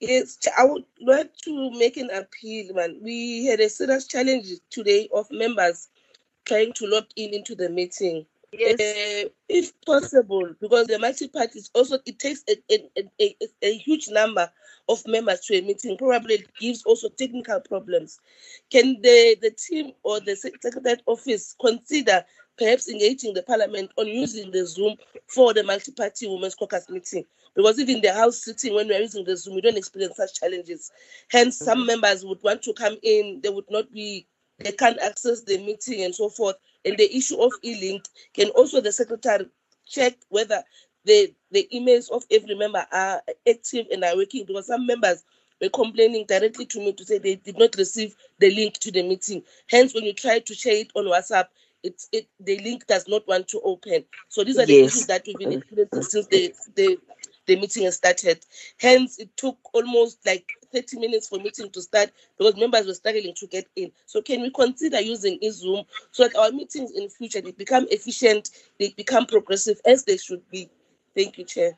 Yes, 0.00 0.36
Ch- 0.36 0.48
I 0.58 0.64
would 0.64 0.84
like 1.00 1.36
to 1.44 1.70
make 1.72 1.96
an 1.98 2.10
appeal, 2.10 2.74
man. 2.74 3.00
We 3.02 3.46
had 3.46 3.60
a 3.60 3.68
serious 3.70 4.06
challenge 4.06 4.48
today 4.70 5.08
of 5.14 5.26
members 5.32 5.88
trying 6.46 6.72
to 6.74 6.86
log 6.86 7.06
in 7.16 7.34
into 7.34 7.54
the 7.56 7.70
meeting. 7.70 8.26
Yes. 8.52 8.80
Uh, 8.80 9.28
if 9.48 9.72
possible, 9.86 10.54
because 10.60 10.88
the 10.88 10.98
multi-parties 10.98 11.70
also 11.72 11.98
it 12.04 12.18
takes 12.18 12.42
a, 12.48 12.56
a, 12.72 13.08
a, 13.20 13.36
a, 13.62 13.78
huge 13.78 14.08
number 14.08 14.50
of 14.88 15.06
members 15.06 15.40
to 15.42 15.54
a 15.56 15.60
meeting. 15.62 15.96
Probably 15.96 16.34
it 16.34 16.54
gives 16.58 16.82
also 16.82 17.08
technical 17.10 17.60
problems. 17.60 18.18
Can 18.70 19.00
the, 19.02 19.36
the 19.40 19.52
team 19.52 19.92
or 20.02 20.18
the 20.18 20.34
sec- 20.34 20.60
secretariat 20.60 21.02
office 21.06 21.54
consider 21.60 22.24
perhaps 22.58 22.88
engaging 22.88 23.34
the 23.34 23.42
parliament 23.44 23.92
on 23.96 24.08
using 24.08 24.50
the 24.50 24.66
Zoom 24.66 24.96
for 25.28 25.54
the 25.54 25.62
multi-party 25.62 26.26
women's 26.26 26.56
caucus 26.56 26.88
meeting? 26.88 27.24
Because 27.54 27.78
even 27.78 28.00
the 28.00 28.12
house 28.12 28.42
sitting 28.42 28.74
when 28.74 28.88
we 28.88 28.96
are 28.96 29.00
using 29.00 29.24
the 29.24 29.36
Zoom, 29.36 29.54
we 29.54 29.60
don't 29.60 29.78
experience 29.78 30.16
such 30.16 30.34
challenges. 30.34 30.90
Hence, 31.30 31.56
some 31.56 31.86
members 31.86 32.24
would 32.24 32.42
want 32.42 32.62
to 32.62 32.72
come 32.72 32.96
in, 33.04 33.40
they 33.44 33.48
would 33.48 33.70
not 33.70 33.92
be, 33.92 34.26
they 34.58 34.72
can't 34.72 34.98
access 35.00 35.42
the 35.42 35.58
meeting 35.58 36.02
and 36.02 36.14
so 36.14 36.28
forth. 36.28 36.56
And 36.84 36.98
the 36.98 37.16
issue 37.16 37.36
of 37.42 37.52
e-link, 37.62 38.04
can 38.34 38.50
also 38.50 38.80
the 38.80 38.92
secretary 38.92 39.46
check 39.86 40.14
whether 40.30 40.62
the, 41.04 41.34
the 41.52 41.68
emails 41.74 42.10
of 42.10 42.24
every 42.30 42.54
member 42.56 42.86
are 42.92 43.22
active 43.48 43.86
and 43.92 44.04
are 44.04 44.16
working? 44.16 44.46
Because 44.46 44.68
some 44.68 44.86
members 44.86 45.24
were 45.60 45.70
complaining 45.70 46.26
directly 46.26 46.66
to 46.66 46.80
me 46.80 46.92
to 46.94 47.04
say 47.04 47.18
they 47.18 47.36
did 47.36 47.58
not 47.58 47.74
receive 47.76 48.16
the 48.38 48.50
link 48.54 48.74
to 48.80 48.92
the 48.92 49.02
meeting. 49.02 49.42
Hence, 49.70 49.94
when 49.94 50.04
you 50.04 50.14
try 50.14 50.40
to 50.40 50.54
share 50.54 50.76
it 50.76 50.92
on 50.96 51.06
WhatsApp, 51.06 51.46
it, 51.82 52.02
it 52.12 52.28
the 52.40 52.58
link 52.60 52.86
does 52.86 53.08
not 53.08 53.26
want 53.28 53.48
to 53.48 53.60
open. 53.62 54.04
So 54.28 54.44
these 54.44 54.58
are 54.58 54.66
the 54.66 54.78
Yes. 54.78 54.84
issues 54.84 55.06
that 55.06 55.24
we've 55.26 55.38
been 55.38 55.52
experiencing 55.52 56.02
since 56.04 56.28
the, 56.28 56.54
the 56.76 56.98
the 57.50 57.60
meeting 57.60 57.82
has 57.84 57.96
started. 57.96 58.44
Hence, 58.78 59.18
it 59.18 59.36
took 59.36 59.58
almost 59.72 60.24
like 60.24 60.46
30 60.72 60.98
minutes 61.00 61.28
for 61.28 61.38
meeting 61.38 61.68
to 61.70 61.82
start 61.82 62.10
because 62.38 62.56
members 62.56 62.86
were 62.86 62.94
struggling 62.94 63.34
to 63.34 63.46
get 63.48 63.66
in. 63.74 63.90
So 64.06 64.22
can 64.22 64.40
we 64.40 64.50
consider 64.50 65.00
using 65.00 65.38
e-Zoom 65.42 65.84
so 66.12 66.28
that 66.28 66.36
our 66.36 66.52
meetings 66.52 66.92
in 66.92 67.08
future 67.08 67.40
they 67.40 67.50
become 67.50 67.86
efficient, 67.90 68.50
they 68.78 68.90
become 68.96 69.26
progressive 69.26 69.80
as 69.84 70.04
they 70.04 70.16
should 70.16 70.48
be? 70.50 70.70
Thank 71.16 71.38
you, 71.38 71.44
Chair. 71.44 71.76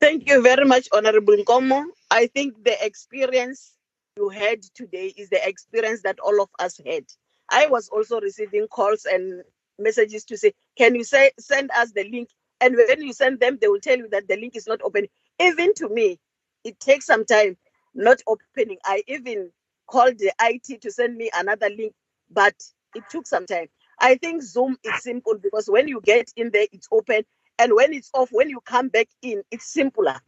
Thank 0.00 0.26
you 0.28 0.40
very 0.40 0.64
much, 0.64 0.88
Honorable 0.92 1.36
Nkomo. 1.36 1.84
I 2.10 2.26
think 2.28 2.64
the 2.64 2.74
experience 2.84 3.74
you 4.16 4.30
had 4.30 4.62
today 4.74 5.12
is 5.16 5.28
the 5.28 5.46
experience 5.46 6.00
that 6.02 6.18
all 6.20 6.40
of 6.40 6.48
us 6.58 6.80
had. 6.86 7.04
I 7.50 7.66
was 7.66 7.88
also 7.90 8.18
receiving 8.20 8.66
calls 8.68 9.04
and 9.04 9.42
messages 9.78 10.24
to 10.24 10.38
say, 10.38 10.54
"Can 10.76 10.94
you 10.94 11.04
say 11.04 11.32
send 11.38 11.70
us 11.72 11.92
the 11.92 12.04
link?" 12.04 12.30
And 12.60 12.76
when 12.76 13.02
you 13.02 13.14
send 13.14 13.40
them, 13.40 13.58
they 13.60 13.68
will 13.68 13.80
tell 13.80 13.98
you 13.98 14.08
that 14.10 14.28
the 14.28 14.36
link 14.36 14.56
is 14.56 14.68
not 14.68 14.82
open. 14.82 15.08
Even 15.40 15.74
to 15.76 15.90
me, 15.90 16.18
it 16.64 16.80
takes 16.80 17.06
some 17.06 17.26
time 17.26 17.58
not 17.94 18.20
opening. 18.28 18.78
I 18.84 19.04
even 19.08 19.50
called 19.88 20.18
the 20.18 20.32
IT 20.42 20.82
to 20.82 20.92
send 20.92 21.16
me 21.16 21.30
another 21.34 21.70
link, 21.70 21.94
but 22.30 22.54
it 22.96 23.04
took 23.10 23.26
some 23.28 23.46
time. 23.46 23.68
I 24.00 24.16
think 24.16 24.42
Zoom 24.42 24.78
is 24.84 25.02
simple 25.02 25.36
because 25.42 25.68
when 25.68 25.88
you 25.88 26.02
get 26.02 26.32
in 26.36 26.50
there, 26.52 26.66
it's 26.72 26.88
open, 26.92 27.24
and 27.58 27.74
when 27.74 27.94
it's 27.94 28.10
off, 28.14 28.30
when 28.32 28.50
you 28.50 28.60
come 28.66 28.88
back 28.90 29.08
in, 29.22 29.42
it's 29.52 29.66
simpler 29.72 30.20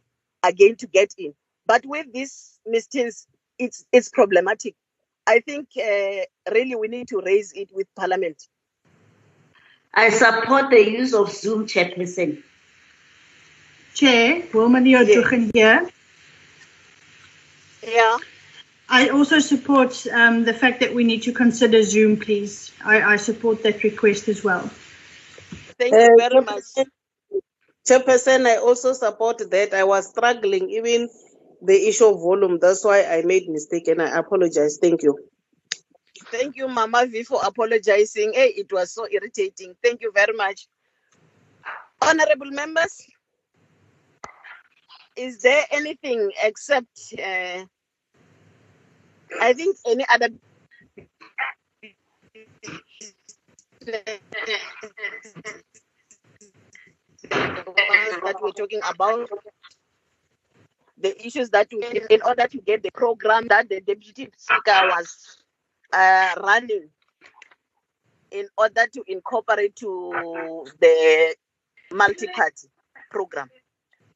again 0.43 0.75
to 0.77 0.87
get 0.87 1.13
in. 1.17 1.35
But 1.67 1.85
with 1.85 2.07
these 2.13 2.59
meetings, 2.67 3.27
it's 3.59 3.85
it's 3.93 4.09
problematic. 4.09 4.75
I 5.27 5.41
think 5.41 5.69
uh, 5.77 6.25
really 6.53 6.75
we 6.75 6.89
need 6.89 7.09
to 7.09 7.21
raise 7.25 7.53
it 7.53 7.71
with 7.73 7.87
Parliament. 7.95 8.43
I 9.93 10.09
support 10.09 10.69
the 10.71 10.89
use 10.89 11.13
of 11.13 11.31
Zoom, 11.31 11.67
Chairperson. 11.67 12.41
Chair, 13.93 14.43
Woman 14.53 14.85
Yotuchen 14.85 15.51
here. 15.53 15.87
Yeah. 17.85 18.17
I 18.89 19.09
also 19.09 19.39
support 19.39 20.05
um, 20.11 20.45
the 20.45 20.53
fact 20.53 20.79
that 20.79 20.93
we 20.93 21.03
need 21.03 21.21
to 21.23 21.31
consider 21.31 21.83
Zoom, 21.83 22.17
please. 22.17 22.71
I, 22.83 23.01
I 23.01 23.15
support 23.17 23.63
that 23.63 23.83
request 23.83 24.27
as 24.27 24.43
well. 24.43 24.69
Thank 25.79 25.93
Uh, 25.93 25.99
you 25.99 26.15
very 26.17 26.41
much. 26.41 26.63
Chairperson, 27.87 28.47
I 28.47 28.57
also 28.57 28.93
support 28.93 29.49
that. 29.51 29.73
I 29.73 29.83
was 29.83 30.09
struggling 30.09 30.69
even 30.69 31.09
the 31.61 31.87
issue 31.87 32.05
of 32.05 32.19
volume. 32.19 32.57
That's 32.59 32.83
why 32.83 33.03
I 33.03 33.21
made 33.23 33.47
mistake 33.49 33.87
and 33.87 34.01
I 34.01 34.17
apologize. 34.17 34.79
Thank 34.81 35.03
you. 35.03 35.17
Thank 36.31 36.55
you, 36.55 36.67
Mama 36.67 37.05
V, 37.07 37.23
for 37.23 37.41
apologizing. 37.43 38.33
Hey, 38.33 38.49
it 38.49 38.71
was 38.71 38.93
so 38.93 39.07
irritating. 39.09 39.75
Thank 39.83 40.01
you 40.01 40.11
very 40.13 40.33
much. 40.35 40.67
Honorable 42.01 42.51
members, 42.51 43.01
is 45.15 45.41
there 45.41 45.63
anything 45.71 46.31
except, 46.43 47.13
uh, 47.17 47.65
I 49.41 49.53
think, 49.53 49.77
any 49.85 50.05
other 50.09 50.29
that 58.21 58.35
we're 58.41 58.51
talking 58.51 58.81
about? 58.89 59.29
The 60.97 61.25
issues 61.25 61.49
that 61.49 61.67
we, 61.71 61.83
in 62.09 62.21
order 62.21 62.47
to 62.47 62.57
get 62.59 62.83
the 62.83 62.91
program 62.91 63.47
that 63.47 63.67
the 63.69 63.81
deputy 63.81 64.29
speaker 64.37 64.89
was 64.89 65.42
uh, 65.93 66.33
running 66.43 66.89
in 68.31 68.47
order 68.57 68.87
to 68.91 69.03
incorporate 69.07 69.75
to 69.75 70.65
the 70.81 71.35
multi-party 71.91 72.67
program. 73.11 73.49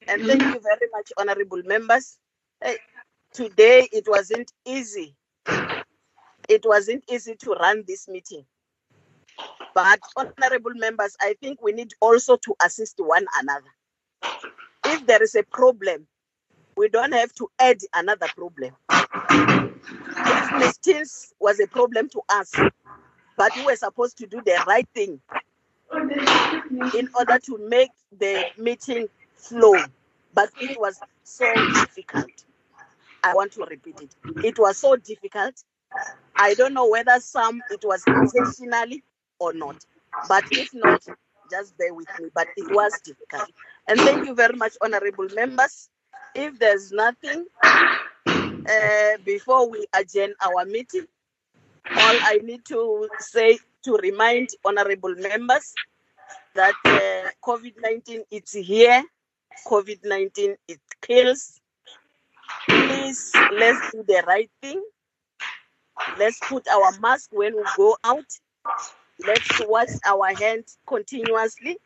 And 0.07 0.25
thank 0.25 0.41
you 0.41 0.59
very 0.59 0.89
much, 0.91 1.11
honorable 1.17 1.61
members. 1.65 2.17
Hey, 2.63 2.77
today 3.31 3.87
it 3.91 4.05
wasn't 4.07 4.51
easy. 4.65 5.15
It 6.49 6.63
wasn't 6.65 7.03
easy 7.11 7.35
to 7.35 7.51
run 7.51 7.83
this 7.87 8.07
meeting. 8.07 8.45
But 9.75 9.99
honorable 10.15 10.73
members, 10.75 11.15
I 11.21 11.35
think 11.39 11.61
we 11.61 11.71
need 11.73 11.93
also 12.01 12.37
to 12.37 12.55
assist 12.63 12.95
one 12.97 13.25
another. 13.39 13.69
If 14.85 15.05
there 15.05 15.21
is 15.21 15.35
a 15.35 15.43
problem, 15.43 16.07
we 16.75 16.89
don't 16.89 17.13
have 17.13 17.33
to 17.35 17.49
add 17.59 17.77
another 17.93 18.27
problem. 18.35 18.73
If 20.27 20.59
mistakes 20.59 21.33
was 21.39 21.59
a 21.59 21.67
problem 21.67 22.09
to 22.09 22.21
us, 22.29 22.53
but 23.37 23.55
we 23.55 23.65
were 23.65 23.75
supposed 23.75 24.17
to 24.19 24.27
do 24.27 24.41
the 24.45 24.63
right 24.67 24.87
thing 24.93 25.19
in 26.95 27.09
order 27.17 27.39
to 27.39 27.57
make 27.69 27.91
the 28.17 28.45
meeting 28.57 29.07
flow. 29.35 29.75
But 30.33 30.49
it 30.59 30.79
was 30.79 30.99
so 31.23 31.53
difficult. 31.55 32.31
I 33.23 33.33
want 33.33 33.51
to 33.53 33.65
repeat 33.65 34.01
it. 34.01 34.15
It 34.43 34.59
was 34.59 34.77
so 34.77 34.95
difficult. 34.95 35.55
I 36.35 36.53
don't 36.53 36.73
know 36.73 36.87
whether 36.87 37.19
some 37.19 37.61
it 37.71 37.83
was 37.83 38.03
intentionally 38.07 39.03
or 39.39 39.53
not. 39.53 39.77
But 40.27 40.45
if 40.51 40.69
not, 40.73 41.03
just 41.49 41.77
bear 41.77 41.93
with 41.93 42.07
me. 42.19 42.29
But 42.33 42.47
it 42.55 42.71
was 42.73 42.99
difficult. 43.03 43.49
And 43.87 43.99
thank 43.99 44.25
you 44.27 44.35
very 44.35 44.55
much, 44.55 44.73
honorable 44.81 45.27
members. 45.33 45.89
If 46.35 46.59
there's 46.59 46.91
nothing, 46.91 47.45
uh, 48.67 49.17
before 49.25 49.69
we 49.69 49.85
adjourn 49.93 50.33
our 50.41 50.65
meeting, 50.65 51.05
all 51.89 52.17
I 52.21 52.39
need 52.43 52.65
to 52.65 53.07
say 53.19 53.59
to 53.83 53.95
remind 53.97 54.49
honorable 54.65 55.15
members 55.15 55.73
that 56.55 56.73
uh, 56.85 57.29
COVID-19 57.43 58.23
is 58.31 58.51
here. 58.51 59.03
COVID-19 59.65 60.55
it 60.67 60.79
kills. 61.01 61.59
Please 62.67 63.31
let's 63.53 63.91
do 63.91 64.03
the 64.03 64.23
right 64.27 64.49
thing. 64.61 64.83
Let's 66.17 66.39
put 66.39 66.67
our 66.67 66.91
mask 66.99 67.29
when 67.31 67.55
we 67.55 67.63
go 67.75 67.97
out. 68.03 68.25
Let's 69.25 69.61
wash 69.65 69.89
our 70.05 70.33
hands 70.35 70.77
continuously. 70.85 71.77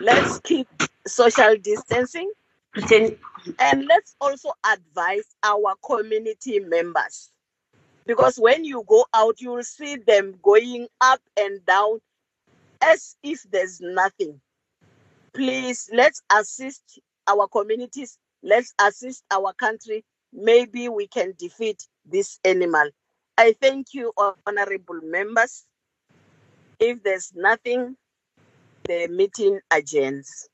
Let's 0.00 0.40
keep 0.40 0.68
social 1.06 1.56
distancing. 1.56 2.30
And 3.58 3.86
let's 3.86 4.14
also 4.20 4.50
advise 4.64 5.26
our 5.42 5.74
community 5.84 6.60
members. 6.60 7.30
Because 8.06 8.36
when 8.36 8.64
you 8.64 8.84
go 8.88 9.06
out, 9.14 9.40
you 9.40 9.50
will 9.52 9.62
see 9.64 9.96
them 9.96 10.34
going 10.42 10.88
up 11.00 11.20
and 11.38 11.64
down 11.66 12.00
as 12.80 13.16
if 13.22 13.42
there's 13.50 13.80
nothing. 13.80 14.40
Please, 15.34 15.88
let's 15.92 16.22
assist 16.30 17.00
our 17.28 17.48
communities. 17.48 18.18
Let's 18.42 18.74
assist 18.80 19.24
our 19.30 19.52
country. 19.54 20.04
Maybe 20.32 20.88
we 20.88 21.06
can 21.06 21.34
defeat 21.38 21.86
this 22.04 22.38
animal. 22.44 22.90
I 23.38 23.54
thank 23.60 23.94
you, 23.94 24.12
honorable 24.46 25.00
members. 25.02 25.64
If 26.80 27.02
there's 27.02 27.32
nothing, 27.34 27.96
the 28.88 29.08
meeting 29.08 29.60
adjourns. 29.70 30.48